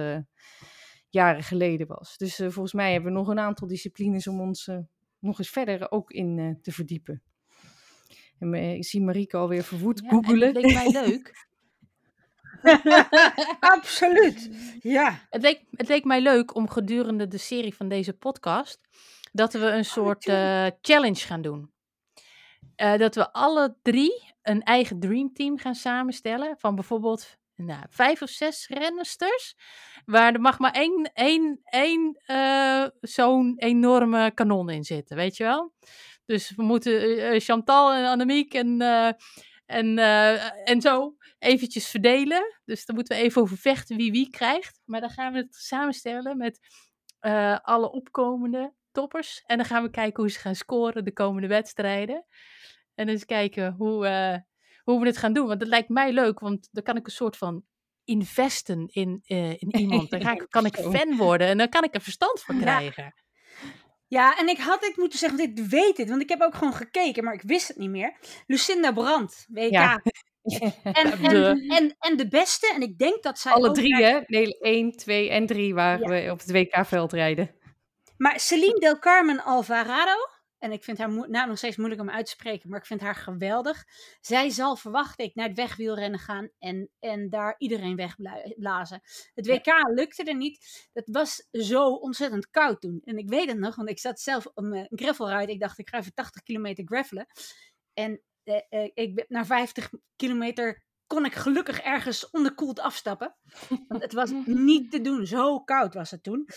jaren 1.09 1.43
geleden 1.43 1.87
was. 1.87 2.17
Dus 2.17 2.35
volgens 2.35 2.73
mij 2.73 2.91
hebben 2.91 3.11
we 3.11 3.17
nog 3.17 3.27
een 3.27 3.39
aantal 3.39 3.67
disciplines 3.67 4.27
om 4.27 4.41
ons 4.41 4.69
nog 5.19 5.39
eens 5.39 5.49
verder 5.49 5.91
ook 5.91 6.11
in 6.11 6.59
te 6.61 6.71
verdiepen. 6.71 7.21
En 8.39 8.53
ik 8.53 8.85
zie 8.85 9.01
Marieke 9.01 9.37
alweer 9.37 9.63
verwoed 9.63 10.01
ja, 10.03 10.09
googelen. 10.09 10.53
Dat 10.53 10.63
leek 10.63 10.73
mij 10.73 10.91
leuk. 10.91 11.45
Absoluut. 13.59 14.49
Ja. 14.81 15.19
Het 15.29 15.41
leek, 15.41 15.63
het 15.71 15.87
leek 15.87 16.03
mij 16.03 16.21
leuk 16.21 16.55
om 16.55 16.69
gedurende 16.69 17.27
de 17.27 17.37
serie 17.37 17.75
van 17.75 17.87
deze 17.87 18.13
podcast 18.13 18.79
dat 19.31 19.53
we 19.53 19.65
een 19.65 19.85
soort 19.85 20.25
eh, 20.25 20.67
challenge 20.81 21.25
gaan 21.25 21.41
doen. 21.41 21.71
Eh, 22.75 22.97
dat 22.97 23.15
we 23.15 23.33
alle 23.33 23.75
drie 23.81 24.33
een 24.41 24.63
eigen 24.63 24.99
dreamteam 24.99 25.57
gaan 25.57 25.75
samenstellen 25.75 26.57
van 26.57 26.75
bijvoorbeeld 26.75 27.37
nou, 27.55 27.83
vijf 27.89 28.21
of 28.21 28.29
zes 28.29 28.67
rennsters. 28.67 29.55
Waar 30.05 30.33
er 30.33 30.41
mag 30.41 30.59
maar 30.59 30.71
één, 30.71 31.11
één, 31.13 31.59
één 31.63 32.21
eh, 32.25 32.85
zo'n 33.01 33.53
enorme 33.57 34.31
kanon 34.33 34.69
in 34.69 34.83
zitten, 34.83 35.15
weet 35.15 35.37
je 35.37 35.43
wel? 35.43 35.73
Dus 36.27 36.53
we 36.55 36.63
moeten 36.63 37.01
eh, 37.01 37.35
eh, 37.35 37.41
Chantal 37.41 37.93
en 37.93 38.05
Annemiek 38.05 38.53
en, 38.53 38.81
eh, 38.81 39.11
en, 39.65 39.97
en 40.65 40.81
zo 40.81 41.15
eventjes 41.39 41.87
verdelen. 41.87 42.59
Dus 42.65 42.85
daar 42.85 42.95
moeten 42.95 43.17
we 43.17 43.23
even 43.23 43.41
over 43.41 43.57
vechten 43.57 43.97
wie 43.97 44.11
wie 44.11 44.29
krijgt. 44.29 44.81
Maar 44.85 45.01
dan 45.01 45.09
gaan 45.09 45.33
we 45.33 45.37
het 45.37 45.55
samenstellen 45.55 46.37
met 46.37 46.59
alle 47.61 47.91
opkomende 47.91 48.73
toppers. 48.91 49.43
En 49.45 49.57
dan 49.57 49.65
gaan 49.65 49.83
we 49.83 49.89
kijken 49.89 50.23
hoe 50.23 50.31
ze 50.31 50.39
gaan 50.39 50.55
scoren 50.55 51.05
de 51.05 51.13
komende 51.13 51.47
wedstrijden. 51.47 52.25
En 52.95 53.09
eens 53.09 53.25
kijken 53.25 53.73
hoe, 53.73 54.07
hoe 54.83 54.99
we 54.99 55.05
het 55.05 55.17
gaan 55.17 55.33
doen. 55.33 55.47
Want 55.47 55.59
dat 55.59 55.69
lijkt 55.69 55.89
mij 55.89 56.11
leuk, 56.11 56.39
want 56.39 56.67
dan 56.71 56.83
kan 56.83 56.97
ik 56.97 57.05
een 57.05 57.11
soort 57.11 57.37
van 57.37 57.63
investen 58.03 58.87
in, 58.87 59.19
in 59.23 59.75
iemand. 59.81 60.09
Dan 60.09 60.21
ga 60.21 60.31
ik, 60.31 60.45
kan 60.49 60.65
ik 60.65 60.75
fan 60.75 61.17
worden 61.17 61.47
en 61.47 61.57
dan 61.57 61.69
kan 61.69 61.83
ik 61.83 61.95
er 61.95 62.01
verstand 62.01 62.41
van 62.41 62.59
krijgen. 62.59 63.03
Ja, 63.03 63.86
en 64.09 64.47
ik 64.49 64.57
had 64.57 64.81
dit 64.81 64.97
moeten 64.97 65.19
zeggen, 65.19 65.37
want 65.37 65.59
ik 65.59 65.65
weet 65.65 65.97
het. 65.97 66.09
Want 66.09 66.21
ik 66.21 66.29
heb 66.29 66.41
ook 66.41 66.55
gewoon 66.55 66.73
gekeken, 66.73 67.23
maar 67.23 67.33
ik 67.33 67.41
wist 67.41 67.67
het 67.67 67.77
niet 67.77 67.89
meer. 67.89 68.17
Lucinda 68.45 68.91
Brandt, 68.91 69.45
WK. 69.47 69.71
Ja. 69.71 70.01
En, 70.83 71.11
en, 71.11 71.29
De- 71.29 71.65
en, 71.75 71.95
en 71.99 72.17
de 72.17 72.27
beste, 72.27 72.71
en 72.75 72.81
ik 72.81 72.97
denk 72.97 73.23
dat 73.23 73.39
zij 73.39 73.51
Alle 73.51 73.67
ook 73.67 73.75
drie, 73.75 73.91
naar- 73.91 74.01
hè? 74.01 74.19
Nee, 74.25 74.57
1, 74.59 74.91
2 74.91 75.29
en 75.29 75.45
3 75.45 75.73
waren 75.73 76.09
we 76.09 76.31
op 76.31 76.39
het 76.39 76.51
WK-veld 76.51 77.13
rijden. 77.13 77.55
Maar 78.17 78.39
Celine 78.39 78.79
Del 78.79 78.99
Carmen 78.99 79.43
Alvarado, 79.43 80.15
en 80.59 80.71
ik 80.71 80.83
vind 80.83 80.97
haar 80.97 81.29
naam 81.29 81.47
nog 81.47 81.57
steeds 81.57 81.77
moeilijk 81.77 82.01
om 82.01 82.09
uit 82.09 82.25
te 82.25 82.31
spreken, 82.31 82.69
maar 82.69 82.79
ik 82.79 82.85
vind 82.85 83.01
haar 83.01 83.15
geweldig. 83.15 83.85
Zij 84.21 84.49
zal, 84.49 84.75
verwacht 84.75 85.19
ik, 85.19 85.35
naar 85.35 85.47
het 85.47 85.57
wegwielrennen 85.57 86.19
gaan 86.19 86.49
en, 86.59 86.89
en 86.99 87.29
daar 87.29 87.55
iedereen 87.57 87.95
wegblazen. 87.95 89.01
Het 89.33 89.47
WK 89.47 89.89
lukte 89.89 90.23
er 90.23 90.35
niet. 90.35 90.89
Het 90.93 91.09
was 91.11 91.47
zo 91.51 91.93
ontzettend 91.93 92.49
koud 92.49 92.81
toen. 92.81 93.01
En 93.03 93.17
ik 93.17 93.29
weet 93.29 93.49
het 93.49 93.59
nog, 93.59 93.75
want 93.75 93.89
ik 93.89 93.99
zat 93.99 94.19
zelf 94.19 94.45
op 94.45 94.57
een 94.57 94.87
gravelride. 94.89 95.51
Ik 95.51 95.59
dacht, 95.59 95.79
ik 95.79 95.89
ga 95.89 95.97
even 95.97 96.13
80 96.13 96.43
kilometer 96.43 96.85
gravelen. 96.87 97.27
En 97.93 98.21
eh, 98.43 98.61
eh, 98.69 98.91
ik 98.93 99.15
ben, 99.15 99.25
na 99.27 99.45
50 99.45 99.89
kilometer 100.15 100.83
kon 101.07 101.25
ik 101.25 101.33
gelukkig 101.33 101.79
ergens 101.79 102.29
onderkoeld 102.29 102.79
afstappen. 102.79 103.35
Want 103.87 104.01
het 104.01 104.13
was 104.13 104.31
niet 104.45 104.91
te 104.91 105.01
doen. 105.01 105.25
Zo 105.25 105.59
koud 105.59 105.93
was 105.93 106.11
het 106.11 106.23
toen. 106.23 106.47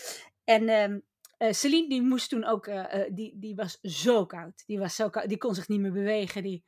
En 0.43 0.69
ehm 0.69 0.99
eh, 1.41 1.51
Celine 1.53 1.89
die 1.89 2.01
moest 2.01 2.29
toen 2.29 2.43
ook, 2.45 2.67
eh, 2.67 3.01
eh, 3.01 3.11
die, 3.15 3.39
die 3.39 3.55
was 3.55 3.79
zo 3.81 4.25
koud. 4.25 4.63
Die 4.65 4.79
was 4.79 4.95
zo 4.95 5.09
koud. 5.09 5.27
Die 5.29 5.37
kon 5.37 5.55
zich 5.55 5.67
niet 5.67 5.79
meer 5.79 5.91
bewegen. 5.91 6.43
Die, 6.43 6.63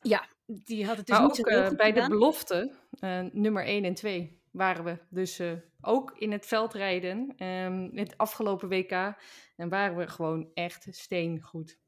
ja, 0.00 0.28
die 0.46 0.86
had 0.86 0.96
het 0.96 1.06
dus 1.06 1.18
maar 1.18 1.26
niet 1.28 1.38
ook 1.38 1.48
zo 1.48 1.54
heel 1.54 1.62
eh, 1.62 1.68
goed 1.68 1.76
bij 1.76 1.92
de 1.92 2.08
belofte, 2.08 2.74
eh, 3.00 3.20
nummer 3.32 3.64
1 3.66 3.84
en 3.84 3.94
2, 3.94 4.40
waren 4.50 4.84
we 4.84 4.98
dus 5.08 5.38
eh, 5.38 5.52
ook 5.80 6.14
in 6.18 6.32
het 6.32 6.46
veldrijden. 6.46 7.34
ehm 7.36 7.96
het 7.96 8.18
afgelopen 8.18 8.68
WK. 8.68 9.14
En 9.56 9.68
waren 9.68 9.96
we 9.96 10.08
gewoon 10.08 10.50
echt 10.54 10.86
steengoed. 10.90 11.78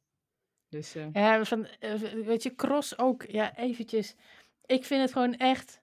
Dus 0.68 0.94
eh, 0.94 1.06
Ja, 1.12 1.44
van, 1.44 1.66
weet 2.24 2.42
je, 2.42 2.54
cross 2.54 2.98
ook, 2.98 3.22
ja, 3.22 3.56
eventjes. 3.56 4.14
Ik 4.66 4.84
vind 4.84 5.00
het 5.02 5.12
gewoon 5.12 5.34
echt, 5.36 5.80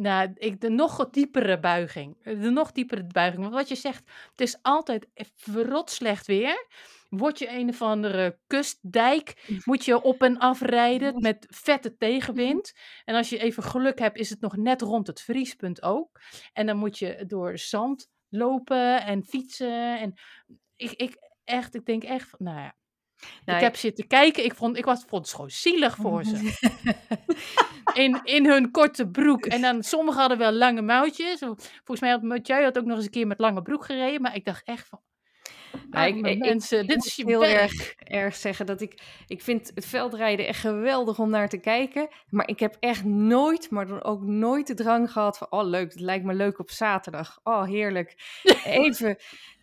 nou, 0.00 0.32
ik, 0.34 0.60
de 0.60 0.68
nog 0.68 1.10
diepere 1.10 1.60
buiging. 1.60 2.22
De 2.22 2.50
nog 2.50 2.72
diepere 2.72 3.06
buiging. 3.06 3.42
Want 3.42 3.54
wat 3.54 3.68
je 3.68 3.74
zegt, 3.74 4.10
het 4.30 4.40
is 4.40 4.58
altijd 4.62 5.08
verrot 5.36 5.90
slecht 5.90 6.26
weer. 6.26 6.66
Word 7.08 7.38
je 7.38 7.50
een 7.50 7.68
of 7.68 7.82
andere 7.82 8.38
kustdijk, 8.46 9.58
moet 9.64 9.84
je 9.84 10.02
op 10.02 10.22
en 10.22 10.38
afrijden 10.38 11.20
met 11.20 11.46
vette 11.50 11.96
tegenwind. 11.96 12.72
En 13.04 13.14
als 13.14 13.28
je 13.28 13.38
even 13.38 13.62
geluk 13.62 13.98
hebt, 13.98 14.18
is 14.18 14.30
het 14.30 14.40
nog 14.40 14.56
net 14.56 14.82
rond 14.82 15.06
het 15.06 15.20
vriespunt 15.20 15.82
ook. 15.82 16.20
En 16.52 16.66
dan 16.66 16.76
moet 16.76 16.98
je 16.98 17.24
door 17.26 17.58
zand 17.58 18.08
lopen 18.28 19.02
en 19.02 19.24
fietsen. 19.24 19.98
En 19.98 20.14
ik, 20.76 20.90
ik 20.90 21.16
echt, 21.44 21.74
ik 21.74 21.84
denk 21.84 22.04
echt, 22.04 22.38
nou 22.38 22.58
ja, 22.58 22.74
nou, 23.44 23.58
ik 23.58 23.64
heb 23.64 23.76
zitten 23.76 24.06
kijken. 24.06 24.44
Ik 24.44 24.54
vond, 24.54 24.76
ik 24.76 24.84
was, 24.84 25.04
vond 25.08 25.24
het 25.26 25.34
gewoon 25.34 25.50
zielig 25.50 25.96
voor 25.96 26.24
ze. 26.24 26.52
In, 27.94 28.20
in 28.24 28.46
hun 28.46 28.70
korte 28.70 29.08
broek. 29.08 29.46
En 29.46 29.60
dan, 29.60 29.82
sommigen 29.82 30.20
hadden 30.20 30.38
wel 30.38 30.52
lange 30.52 30.82
mouwtjes. 30.82 31.38
Volgens 31.38 32.00
mij 32.00 32.10
had 32.10 32.22
Mathieu 32.22 32.62
had 32.62 32.78
ook 32.78 32.84
nog 32.84 32.96
eens 32.96 33.04
een 33.04 33.10
keer 33.10 33.26
met 33.26 33.38
lange 33.38 33.62
broek 33.62 33.84
gereden. 33.84 34.22
Maar 34.22 34.34
ik 34.34 34.44
dacht 34.44 34.64
echt 34.64 34.86
van... 34.88 35.00
Nou, 35.90 36.26
ik- 36.28 36.38
mensen, 36.38 36.80
ik 36.82 36.88
dit 36.88 37.04
is 37.04 37.16
je 37.16 37.26
heel 37.26 37.44
erg, 37.44 37.94
erg 37.96 38.36
zeggen 38.36 38.66
dat 38.66 38.80
ik, 38.80 39.02
ik 39.26 39.42
vind 39.42 39.70
het 39.74 39.86
veldrijden 39.86 40.46
echt 40.46 40.60
geweldig 40.60 41.18
om 41.18 41.30
naar 41.30 41.48
te 41.48 41.58
kijken. 41.58 42.08
Maar 42.28 42.48
ik 42.48 42.60
heb 42.60 42.76
echt 42.80 43.04
nooit, 43.04 43.70
maar 43.70 43.86
dan 43.86 44.02
ook 44.02 44.22
nooit 44.22 44.66
de 44.66 44.74
drang 44.74 45.12
gehad 45.12 45.38
van, 45.38 45.46
oh 45.50 45.64
leuk, 45.68 45.92
het 45.92 46.00
lijkt 46.00 46.24
me 46.24 46.34
leuk 46.34 46.58
op 46.58 46.70
zaterdag. 46.70 47.40
Oh 47.42 47.64
heerlijk. 47.64 48.14
Even 48.64 49.16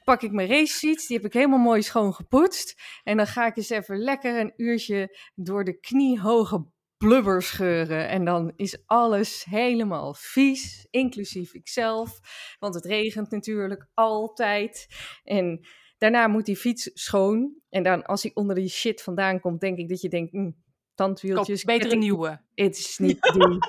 pak 0.08 0.22
ik 0.22 0.32
mijn 0.32 0.48
racefiets, 0.48 1.08
die 1.08 1.18
heb 1.18 1.26
ik 1.26 1.34
helemaal 1.34 1.60
mooi 1.60 1.82
schoon 1.82 2.14
gepoetst. 2.14 2.82
En 3.04 3.18
dan 3.18 3.28
ga 3.28 3.46
ik 3.46 3.58
eens 3.58 3.70
even 3.70 3.98
lekker 3.98 4.40
een 4.40 4.54
uurtje 4.58 5.18
door 5.36 5.64
de 5.64 5.80
kniehoge 5.80 6.66
blubber 6.98 7.42
scheuren. 7.42 8.08
En 8.08 8.26
dan 8.26 8.54
is 8.56 8.84
alles 8.86 9.44
helemaal 9.44 10.14
vies, 10.14 10.88
inclusief 10.90 11.54
ikzelf. 11.54 12.20
Want 12.60 12.76
het 12.76 12.86
regent 12.86 13.32
natuurlijk 13.32 13.88
altijd. 13.94 14.88
En 15.24 15.68
daarna 15.98 16.28
moet 16.28 16.46
die 16.46 16.58
fiets 16.58 16.90
schoon. 16.94 17.56
En 17.70 17.84
dan 17.84 18.04
als 18.04 18.24
hij 18.24 18.32
onder 18.34 18.56
die 18.56 18.70
shit 18.70 19.02
vandaan 19.02 19.40
komt, 19.40 19.60
denk 19.60 19.78
ik 19.78 19.90
dat 19.90 20.02
je 20.02 20.10
denkt, 20.10 20.32
Koop 20.32 20.54
tandwieltjes. 20.96 21.64
beter 21.64 21.92
een 21.92 22.00
nieuwe. 22.00 22.42
Het 22.56 22.78
is 22.78 22.98
niet 22.98 23.22
te 23.22 23.32
doen. 23.38 23.60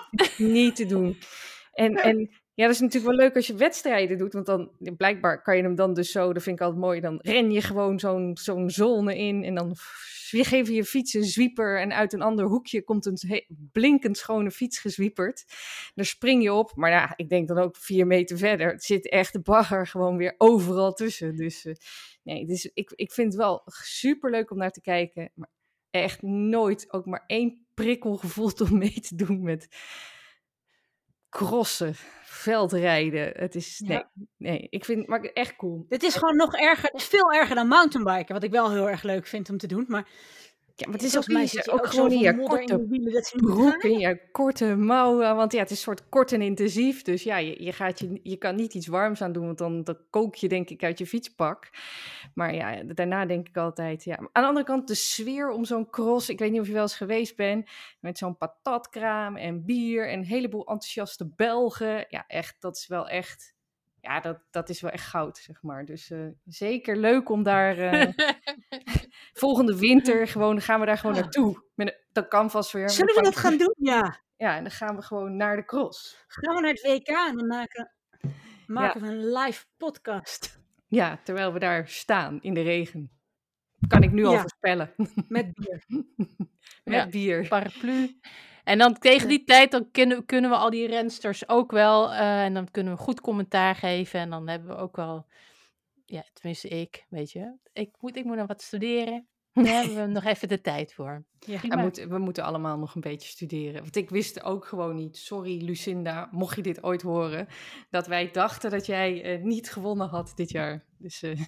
Niet 0.48 0.76
te 0.76 0.86
doen. 0.86 1.18
En, 1.72 1.94
en 2.10 2.30
ja, 2.58 2.64
dat 2.64 2.74
is 2.74 2.80
natuurlijk 2.80 3.16
wel 3.16 3.24
leuk 3.24 3.36
als 3.36 3.46
je 3.46 3.54
wedstrijden 3.54 4.18
doet. 4.18 4.32
Want 4.32 4.46
dan 4.46 4.70
blijkbaar 4.78 5.42
kan 5.42 5.56
je 5.56 5.62
hem 5.62 5.74
dan 5.74 5.94
dus 5.94 6.10
zo, 6.10 6.32
dat 6.32 6.42
vind 6.42 6.56
ik 6.56 6.62
altijd 6.62 6.80
mooi. 6.80 7.00
Dan 7.00 7.18
ren 7.22 7.50
je 7.50 7.60
gewoon 7.60 7.98
zo'n 7.98 8.36
zo'n 8.40 8.70
zone 8.70 9.16
in. 9.16 9.44
En 9.44 9.54
dan 9.54 9.76
geef 10.30 10.68
je 10.68 10.74
je 10.74 10.84
fiets 10.84 11.14
een 11.14 11.24
zwieper. 11.24 11.80
En 11.80 11.92
uit 11.92 12.12
een 12.12 12.22
ander 12.22 12.46
hoekje 12.46 12.84
komt 12.84 13.06
een 13.06 13.44
blinkend 13.72 14.16
schone 14.16 14.50
fiets 14.50 14.78
gezwieperd. 14.78 15.44
Daar 15.94 16.04
spring 16.04 16.42
je 16.42 16.52
op. 16.52 16.72
Maar 16.74 16.90
ja, 16.90 17.12
ik 17.16 17.28
denk 17.28 17.48
dan 17.48 17.58
ook 17.58 17.76
vier 17.76 18.06
meter 18.06 18.38
verder. 18.38 18.70
Het 18.70 18.84
zit 18.84 19.08
echt 19.08 19.32
de 19.32 19.40
bagger 19.40 19.86
gewoon 19.86 20.16
weer 20.16 20.34
overal 20.38 20.92
tussen. 20.92 21.36
Dus 21.36 21.64
eh, 21.64 21.74
nee, 22.22 22.46
dus 22.46 22.70
ik, 22.74 22.92
ik 22.94 23.12
vind 23.12 23.32
het 23.32 23.42
wel 23.42 23.62
super 23.64 24.30
leuk 24.30 24.50
om 24.50 24.58
naar 24.58 24.72
te 24.72 24.80
kijken. 24.80 25.30
Maar 25.34 25.50
echt 25.90 26.22
nooit 26.22 26.92
ook 26.92 27.06
maar 27.06 27.24
één 27.26 27.66
prikkel 27.74 28.16
gevoeld 28.16 28.60
om 28.70 28.78
mee 28.78 29.00
te 29.00 29.14
doen 29.14 29.42
met 29.42 29.68
crossen, 31.30 31.94
veldrijden. 32.24 33.32
Het 33.36 33.54
is, 33.54 33.80
nee, 33.84 33.98
Ja. 33.98 34.08
nee, 34.36 34.66
ik 34.70 34.84
vind 34.84 34.98
het 34.98 35.08
maar 35.08 35.20
echt 35.20 35.56
cool. 35.56 35.86
Dit 35.88 36.02
is 36.02 36.14
gewoon 36.14 36.36
nog 36.36 36.54
erger, 36.54 36.88
het 36.92 37.02
veel 37.02 37.32
erger 37.32 37.54
dan 37.54 37.68
mountainbiken, 37.68 38.34
wat 38.34 38.42
ik 38.42 38.50
wel 38.50 38.70
heel 38.70 38.88
erg 38.88 39.02
leuk 39.02 39.26
vind 39.26 39.50
om 39.50 39.58
te 39.58 39.66
doen. 39.66 39.84
Maar 39.88 40.08
Ja, 40.78 40.86
maar 40.86 40.96
het 40.96 41.04
is 41.04 41.16
ook, 41.16 41.24
volgens 41.24 41.34
mij 41.34 41.42
niet- 41.42 41.50
zit 41.50 41.64
je 41.64 41.70
ook 41.72 41.86
gewoon 41.86 42.12
in 42.12 42.18
je 42.18 42.28
in 42.28 42.38
korte 42.42 42.86
niet 42.88 43.32
broek, 43.36 43.82
in 43.82 43.98
je 43.98 44.20
korte 44.32 44.76
mouwen. 44.76 45.36
Want 45.36 45.52
ja, 45.52 45.58
het 45.58 45.70
is 45.70 45.76
een 45.76 45.82
soort 45.82 46.08
kort 46.08 46.32
en 46.32 46.42
intensief. 46.42 47.02
Dus 47.02 47.22
ja, 47.22 47.36
je, 47.36 47.64
je, 47.64 47.72
gaat 47.72 47.98
je, 47.98 48.20
je 48.22 48.36
kan 48.36 48.54
niet 48.56 48.74
iets 48.74 48.86
warms 48.86 49.22
aan 49.22 49.32
doen, 49.32 49.44
want 49.44 49.58
dan, 49.58 49.84
dan 49.84 49.98
kook 50.10 50.34
je 50.34 50.48
denk 50.48 50.70
ik 50.70 50.82
uit 50.82 50.98
je 50.98 51.06
fietspak. 51.06 51.70
Maar 52.34 52.54
ja, 52.54 52.82
daarna 52.82 53.26
denk 53.26 53.48
ik 53.48 53.56
altijd, 53.56 54.04
ja. 54.04 54.16
Aan 54.16 54.42
de 54.42 54.48
andere 54.48 54.66
kant, 54.66 54.88
de 54.88 54.94
sfeer 54.94 55.50
om 55.50 55.64
zo'n 55.64 55.90
cross. 55.90 56.28
Ik 56.28 56.38
weet 56.38 56.50
niet 56.50 56.60
of 56.60 56.66
je 56.66 56.72
wel 56.72 56.82
eens 56.82 56.96
geweest 56.96 57.36
bent, 57.36 57.70
met 58.00 58.18
zo'n 58.18 58.36
patatkraam 58.36 59.36
en 59.36 59.64
bier 59.64 60.08
en 60.08 60.18
een 60.18 60.24
heleboel 60.24 60.66
enthousiaste 60.66 61.32
Belgen. 61.36 62.06
Ja, 62.08 62.24
echt, 62.26 62.56
dat 62.60 62.76
is 62.76 62.86
wel 62.86 63.08
echt... 63.08 63.56
Ja, 64.08 64.20
dat, 64.20 64.38
dat 64.50 64.68
is 64.68 64.80
wel 64.80 64.90
echt 64.90 65.06
goud, 65.06 65.36
zeg 65.38 65.62
maar. 65.62 65.84
Dus 65.84 66.10
eh, 66.10 66.26
zeker 66.44 66.96
leuk 66.96 67.28
om 67.30 67.42
daar 67.42 67.78
eh, 67.78 68.12
volgende 69.42 69.78
winter 69.78 70.28
gewoon, 70.28 70.60
gaan 70.60 70.80
we 70.80 70.86
daar 70.86 70.98
gewoon 70.98 71.14
Ja. 71.16 71.20
naartoe. 71.20 71.62
Met 71.74 71.86
een, 71.88 71.94
dat 72.12 72.28
kan 72.28 72.50
vast 72.50 72.72
weer. 72.72 72.90
Zullen 72.90 73.14
we 73.14 73.22
dat 73.22 73.36
gaan 73.36 73.56
doen? 73.56 73.74
Ja. 73.78 74.20
Ja, 74.36 74.56
en 74.56 74.62
dan 74.62 74.72
gaan 74.72 74.96
we 74.96 75.02
gewoon 75.02 75.36
naar 75.36 75.56
de 75.56 75.64
cross. 75.64 76.24
Gaan 76.26 76.54
we 76.54 76.60
naar 76.60 76.70
het 76.70 76.82
WK 76.82 77.08
en 77.08 77.36
dan 77.36 77.46
maken, 77.46 77.92
maken 78.66 79.00
we 79.00 79.06
een 79.08 79.32
live 79.32 79.64
podcast 79.76 80.60
Ja, 80.86 81.20
terwijl 81.24 81.52
we 81.52 81.58
daar 81.58 81.88
staan 81.88 82.38
in 82.42 82.54
de 82.54 82.62
regen. 82.62 83.10
Kan 83.88 84.02
ik 84.02 84.12
nu 84.12 84.24
al 84.24 84.38
voorspellen. 84.38 84.94
met 85.28 85.52
bier. 85.54 85.84
Met 86.84 86.94
Ja. 86.94 87.06
bier. 87.08 87.48
Paraplu. 87.48 88.18
En 88.68 88.78
dan 88.78 88.98
tegen 88.98 89.28
die 89.28 89.44
tijd 89.44 89.70
dan 89.70 89.90
kunnen, 89.90 90.24
kunnen 90.24 90.50
we 90.50 90.56
al 90.56 90.70
die 90.70 90.86
rensters 90.86 91.48
ook 91.48 91.70
wel. 91.70 92.12
eh, 92.12 92.44
en 92.44 92.54
dan 92.54 92.70
kunnen 92.70 92.92
we 92.92 92.98
goed 92.98 93.20
commentaar 93.20 93.74
geven. 93.74 94.20
En 94.20 94.30
dan 94.30 94.48
hebben 94.48 94.68
we 94.68 94.76
ook 94.76 94.96
wel. 94.96 95.26
Ja, 96.04 96.24
tenminste 96.32 96.68
ik, 96.68 97.06
weet 97.08 97.30
je. 97.32 97.56
Ik 97.72 97.90
moet, 98.00 98.16
ik 98.16 98.24
moet 98.24 98.36
nog 98.36 98.46
wat 98.46 98.62
studeren. 98.62 99.28
Daar 99.52 99.66
hebben 99.66 99.94
we 99.96 100.06
nog 100.06 100.24
even 100.32 100.48
de 100.48 100.60
tijd 100.60 100.94
voor. 100.94 101.24
Ja. 101.38 101.58
Prima. 101.58 101.76
We 101.76 101.82
moeten, 101.82 102.08
we 102.08 102.18
moeten 102.18 102.44
allemaal 102.44 102.78
nog 102.78 102.94
een 102.94 103.00
beetje 103.00 103.28
studeren. 103.28 103.82
Want 103.82 103.96
ik 103.96 104.10
wist 104.10 104.42
ook 104.42 104.64
gewoon 104.64 104.96
niet, 104.96 105.16
sorry 105.16 105.64
Lucinda, 105.64 106.28
mocht 106.30 106.56
je 106.56 106.62
dit 106.62 106.82
ooit 106.82 107.02
horen, 107.02 107.48
dat 107.90 108.06
wij 108.06 108.30
dachten 108.30 108.70
dat 108.70 108.86
jij 108.86 109.22
eh, 109.22 109.42
niet 109.42 109.70
gewonnen 109.70 110.08
had 110.08 110.32
dit 110.34 110.50
jaar. 110.50 110.84
Dus 110.98 111.22
eh, 111.22 111.40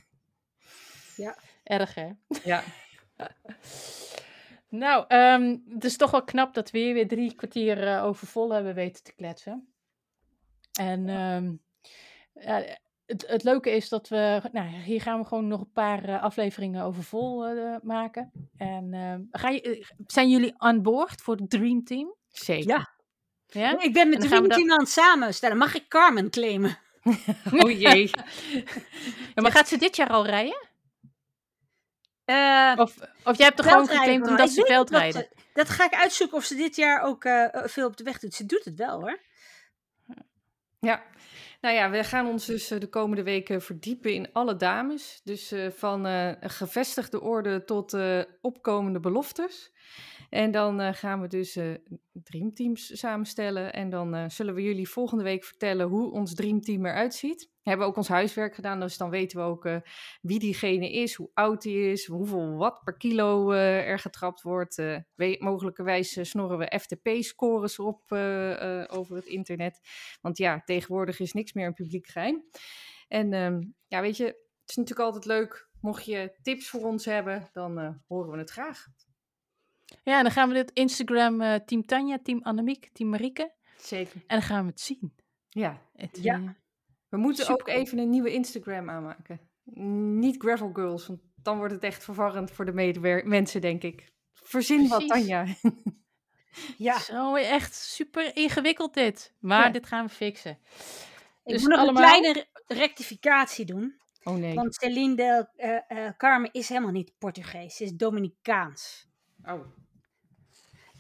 Erg, 1.62 1.94
hè? 1.94 2.08
ja, 2.44 2.62
Nou, 4.70 5.04
ehm, 5.08 5.56
het 5.68 5.84
is 5.84 5.96
toch 5.96 6.10
wel 6.10 6.24
knap 6.24 6.54
dat 6.54 6.70
we 6.70 6.78
hier 6.78 6.94
weer 6.94 7.08
drie 7.08 7.34
kwartier 7.34 7.86
eh, 7.86 8.04
over 8.04 8.26
vol 8.26 8.52
hebben 8.52 8.74
weten 8.74 9.02
te 9.02 9.14
kletsen. 9.14 9.72
En 10.78 11.08
ehm, 11.08 11.52
ja, 12.46 12.78
het, 13.06 13.24
het 13.26 13.42
leuke 13.42 13.70
is 13.70 13.88
dat 13.88 14.08
we, 14.08 14.42
nou, 14.52 14.68
hier 14.68 15.00
gaan 15.00 15.20
we 15.20 15.26
gewoon 15.26 15.48
nog 15.48 15.60
een 15.60 15.72
paar 15.72 16.04
eh, 16.04 16.22
afleveringen 16.22 16.84
over 16.84 17.02
vol 17.02 17.46
eh, 17.46 17.76
maken. 17.82 18.30
En 18.56 18.94
ehm, 18.94 19.22
ga 19.30 19.48
je, 19.48 19.86
zijn 20.06 20.30
jullie 20.30 20.54
aan 20.56 20.82
boord 20.82 21.20
voor 21.20 21.36
het 21.36 21.50
Dream 21.50 21.84
Team? 21.84 22.14
zeker. 22.28 22.68
Ja. 22.68 22.98
Ja? 23.46 23.80
Ik 23.80 23.92
ben 23.92 24.08
met 24.08 24.22
we 24.22 24.28
Dream 24.28 24.48
Team 24.48 24.70
aan 24.70 24.78
het 24.78 24.88
samenstellen. 24.88 25.56
Mag 25.56 25.74
ik 25.74 25.88
Carmen 25.88 26.30
claimen? 26.30 26.78
Oh 27.58 27.70
jee. 27.70 28.10
Ja, 29.34 29.42
maar 29.42 29.52
gaat 29.52 29.68
ze 29.68 29.78
dit 29.78 29.96
jaar 29.96 30.10
al 30.10 30.26
rijden? 30.26 30.68
Eh, 32.34 32.72
Of, 32.80 32.96
of 33.24 33.36
jij 33.36 33.46
hebt 33.46 33.58
er 33.58 33.64
gewoon 33.64 33.86
geclaimd 33.88 34.28
omdat 34.28 34.50
ze 34.50 34.64
veldrijden? 34.66 35.20
ze- 35.22 35.42
Dat 35.52 35.68
ga 35.68 35.84
ik 35.84 35.94
uitzoeken 35.94 36.36
of 36.36 36.44
ze 36.44 36.54
dit 36.54 36.76
jaar 36.76 37.02
ook 37.02 37.24
eh, 37.24 37.46
veel 37.52 37.86
op 37.86 37.96
de 37.96 38.04
weg 38.04 38.18
doet. 38.18 38.34
Ze 38.34 38.46
doet 38.46 38.64
het 38.64 38.74
wel 38.76 39.00
hoor. 39.00 39.18
Ja, 40.80 41.02
nou 41.60 41.74
ja, 41.74 41.90
we 41.90 42.04
gaan 42.04 42.26
ons 42.26 42.46
dus 42.46 42.70
eh, 42.70 42.80
de 42.80 42.88
komende 42.88 43.22
weken 43.22 43.62
verdiepen 43.62 44.12
in 44.14 44.32
alle 44.32 44.56
dames. 44.56 45.20
Dus 45.24 45.54
van 45.76 46.04
gevestigde 46.40 47.20
orde 47.20 47.64
tot 47.64 47.96
opkomende 48.40 49.00
beloftes. 49.00 49.72
En 50.30 50.50
dan 50.50 50.94
gaan 50.94 51.20
we 51.20 51.26
dus 51.28 51.58
dreamteams 52.12 52.86
samenstellen. 52.98 53.72
En 53.72 53.90
dan 53.90 54.30
zullen 54.30 54.54
we 54.54 54.62
jullie 54.62 54.88
volgende 54.88 55.24
week 55.24 55.44
vertellen 55.44 55.86
hoe 55.86 56.12
ons 56.12 56.34
dreamteam 56.34 56.86
eruit 56.86 57.14
ziet. 57.14 57.48
We 57.70 57.76
hebben 57.76 57.94
ook 57.94 58.00
ons 58.00 58.08
huiswerk 58.08 58.54
gedaan, 58.54 58.80
dus 58.80 58.96
dan 58.96 59.10
weten 59.10 59.38
we 59.38 59.44
ook 59.44 59.64
eh, 59.66 59.76
wie 60.20 60.38
diegene 60.38 60.92
is, 60.92 61.14
hoe 61.14 61.30
oud 61.34 61.62
die 61.62 61.90
is, 61.90 62.06
hoeveel 62.06 62.56
watt 62.56 62.84
per 62.84 62.96
kilo 62.96 63.50
eh, 63.50 63.88
er 63.88 63.98
getrapt 63.98 64.42
wordt. 64.42 64.78
Eh, 64.78 64.96
we- 65.14 65.36
mogelijkerwijs 65.40 66.28
snorren 66.30 66.58
we 66.58 66.78
FTP-scores 66.80 67.78
op 67.78 68.02
over 68.90 69.16
het 69.16 69.26
internet. 69.26 69.80
Want 70.20 70.38
ja, 70.38 70.62
tegenwoordig 70.64 71.20
is 71.20 71.32
niks 71.32 71.52
meer 71.52 71.66
een 71.66 71.74
publiek 71.74 72.06
geheim. 72.06 72.44
En 73.08 73.32
ehm, 73.32 73.62
ja, 73.86 74.00
weet 74.00 74.16
je, 74.16 74.24
het 74.24 74.68
is 74.70 74.76
natuurlijk 74.76 75.06
altijd 75.06 75.24
leuk. 75.24 75.68
Mocht 75.80 76.04
je 76.04 76.32
tips 76.42 76.68
voor 76.68 76.82
ons 76.84 77.04
hebben, 77.04 77.48
dan 77.52 78.02
horen 78.08 78.30
we 78.30 78.38
het 78.38 78.50
graag. 78.50 78.86
Ja, 80.02 80.16
en 80.16 80.22
dan 80.22 80.32
gaan 80.32 80.48
we 80.48 80.54
dit 80.54 80.70
Instagram 80.72 81.38
Team 81.64 81.86
Tanja, 81.86 82.18
Team 82.22 82.42
Annemiek, 82.42 82.90
Team 82.92 83.10
Marieke. 83.10 83.52
Zeker. 83.76 84.14
En 84.14 84.38
dan 84.38 84.42
gaan 84.42 84.64
we 84.64 84.70
het 84.70 84.80
zien. 84.80 85.14
Ja, 85.48 85.82
Het, 85.94 86.18
Ja. 86.22 86.58
We 87.10 87.16
moeten 87.16 87.44
Super. 87.44 87.60
ook 87.60 87.68
even 87.68 87.98
een 87.98 88.10
nieuwe 88.10 88.32
Instagram 88.32 88.90
aanmaken. 88.90 89.40
Niet 90.18 90.36
Gravel 90.42 90.70
Girls, 90.72 91.06
want 91.06 91.20
dan 91.42 91.56
wordt 91.58 91.72
het 91.74 91.82
echt 91.82 92.04
verwarrend 92.04 92.50
voor 92.50 92.64
de 92.64 92.72
medewer- 92.72 93.26
mensen, 93.26 93.60
denk 93.60 93.82
ik. 93.82 94.12
Verzin 94.32 94.88
wat. 94.88 95.06
Tanja. 95.08 95.46
Ja, 96.76 96.98
Zo 96.98 97.34
echt 97.34 97.74
super 97.74 98.36
ingewikkeld 98.36 98.94
dit. 98.94 99.34
Maar 99.38 99.64
Ja. 99.64 99.70
dit 99.70 99.86
gaan 99.86 100.06
we 100.06 100.12
fixen. 100.12 100.50
ik 101.44 101.52
Dus 101.52 101.60
moet 101.60 101.70
nog 101.70 101.78
allemaal- 101.78 102.02
een 102.02 102.08
kleine 102.20 102.32
re- 102.32 102.74
rectificatie 102.74 103.64
doen. 103.64 103.94
Oh 104.22 104.34
nee. 104.34 104.54
Want 104.54 104.74
Celine 104.74 105.14
de 105.14 105.46
eh, 105.56 106.06
eh, 106.06 106.12
Carmen 106.16 106.52
is 106.52 106.68
helemaal 106.68 106.90
niet 106.90 107.12
Portugees. 107.18 107.76
Ze 107.76 107.84
is 107.84 107.92
Dominicaans. 107.92 109.08
Oh. 109.44 109.60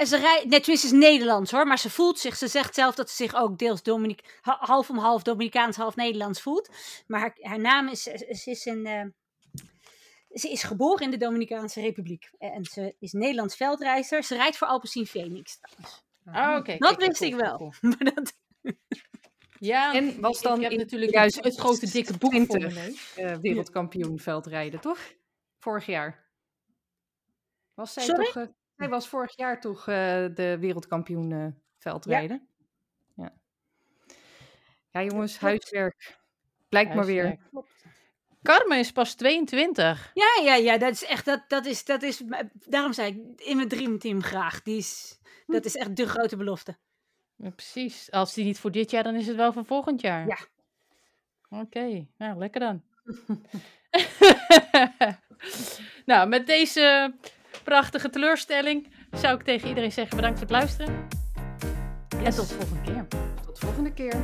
En 0.00 0.06
ze 0.06 0.16
rijdt, 0.16 0.44
net 0.44 0.60
tenminste 0.62 0.86
is 0.86 0.92
Nederlands 0.92 1.50
hoor, 1.50 1.66
maar 1.66 1.78
ze 1.78 1.90
voelt 1.90 2.18
zich, 2.18 2.36
ze 2.36 2.48
zegt 2.48 2.74
zelf 2.74 2.94
dat 2.94 3.10
ze 3.10 3.16
zich 3.16 3.34
ook 3.34 3.58
deels 3.58 3.82
Dominic, 3.82 4.38
ha- 4.40 4.58
half 4.60 4.90
om 4.90 4.98
half 4.98 5.22
Dominicaans, 5.22 5.76
half 5.76 5.96
Nederlands 5.96 6.40
voelt. 6.40 6.68
Maar 7.06 7.20
haar, 7.20 7.36
haar 7.40 7.60
naam 7.60 7.88
is, 7.88 8.02
ze 8.02 8.50
is 8.50 8.64
een, 8.66 8.86
eh, 8.86 9.04
ze 10.30 10.50
is 10.50 10.62
geboren 10.62 11.04
in 11.04 11.10
de 11.10 11.16
Dominicaanse 11.16 11.80
Republiek. 11.80 12.30
En 12.38 12.64
ze 12.64 12.94
is 12.98 13.12
Nederlands 13.12 13.56
veldreizer. 13.56 14.22
Ze 14.22 14.34
rijdt 14.34 14.56
voor 14.56 14.66
Alpecin 14.66 15.06
Phoenix. 15.06 15.58
trouwens. 16.24 16.60
Oké. 16.60 16.76
Dat 16.78 16.96
kijk, 16.96 17.06
wist 17.08 17.18
cool, 17.20 17.30
ik 17.30 17.36
wel. 17.40 17.56
cool. 17.58 17.72
Maar 17.80 18.14
dat, 18.14 18.32
Ja, 19.58 19.94
En 19.94 20.20
was 20.20 20.40
dan 20.42 20.56
ik 20.56 20.62
heb 20.62 20.72
in 20.72 20.78
natuurlijk 20.78 21.10
2020 21.10 21.44
het 21.44 21.60
grote 21.60 21.92
dikke 21.92 22.18
boek 22.18 22.46
voor 22.46 22.58
neus. 22.72 23.14
eh, 23.16 23.36
wereldkampioen 23.36 24.18
veldrijden, 24.18 24.80
toch? 24.80 24.98
Vorig 25.58 25.86
jaar. 25.86 26.28
Was 27.74 27.92
zij 27.92 28.02
Sorry? 28.04 28.24
toch... 28.24 28.36
eh, 28.36 28.46
zij 28.80 28.88
was 28.88 29.08
vorig 29.08 29.36
jaar 29.36 29.60
toch 29.60 29.88
eh, 29.88 30.24
de 30.34 30.56
wereldkampioen 30.60 31.32
eh, 31.32 31.46
veldrijden? 31.78 32.48
Ja. 33.16 33.32
ja. 34.90 35.02
jongens, 35.02 35.38
huiswerk. 35.38 36.18
Blijkt 36.68 36.94
maar 36.94 37.04
weer. 37.04 37.38
Carmen 38.42 38.78
is 38.78 38.92
pas 38.92 39.14
22. 39.14 40.10
ja, 40.14 40.42
ja, 40.44 40.54
ja, 40.54 40.78
dat 40.78 40.92
is 40.92 41.04
echt, 41.04 41.24
dat, 41.24 41.44
dat 41.48 41.66
is, 41.66 41.84
dat 41.84 42.02
is, 42.02 42.22
daarom 42.52 42.92
zei 42.92 43.08
ik, 43.08 43.40
in 43.40 43.56
mijn 43.56 43.68
dreamteam 43.68 44.22
graag. 44.22 44.62
Die 44.62 44.76
is, 44.76 45.20
dat 45.46 45.64
is 45.64 45.76
echt 45.76 45.96
de 45.96 46.06
grote 46.06 46.36
belofte. 46.36 46.76
Ja, 47.36 47.50
precies. 47.50 48.10
Als 48.10 48.34
die 48.34 48.44
niet 48.44 48.58
voor 48.58 48.70
dit 48.70 48.90
jaar, 48.90 49.02
dan 49.02 49.14
is 49.14 49.26
het 49.26 49.36
wel 49.36 49.52
voor 49.52 49.64
volgend 49.64 50.00
jaar. 50.00 50.26
Ja. 50.26 50.38
Oké, 51.48 52.06
nou 52.16 52.38
lekker 52.38 52.60
dan. 52.60 52.82
nou, 56.10 56.28
met 56.28 56.46
deze 56.46 57.14
prachtige 57.70 58.10
teleurstelling 58.10 58.86
zou 59.12 59.34
ik 59.34 59.42
tegen 59.42 59.68
iedereen 59.68 59.92
zeggen 59.92 60.16
bedankt 60.16 60.38
voor 60.38 60.48
het 60.48 60.56
luisteren. 60.56 60.94
En 62.24 62.34
tot 62.34 62.48
de 62.48 62.54
volgende 62.54 62.82
keer. 62.82 63.06
Tot 63.44 63.60
de 63.60 63.66
volgende 63.66 63.92
keer. 63.92 64.14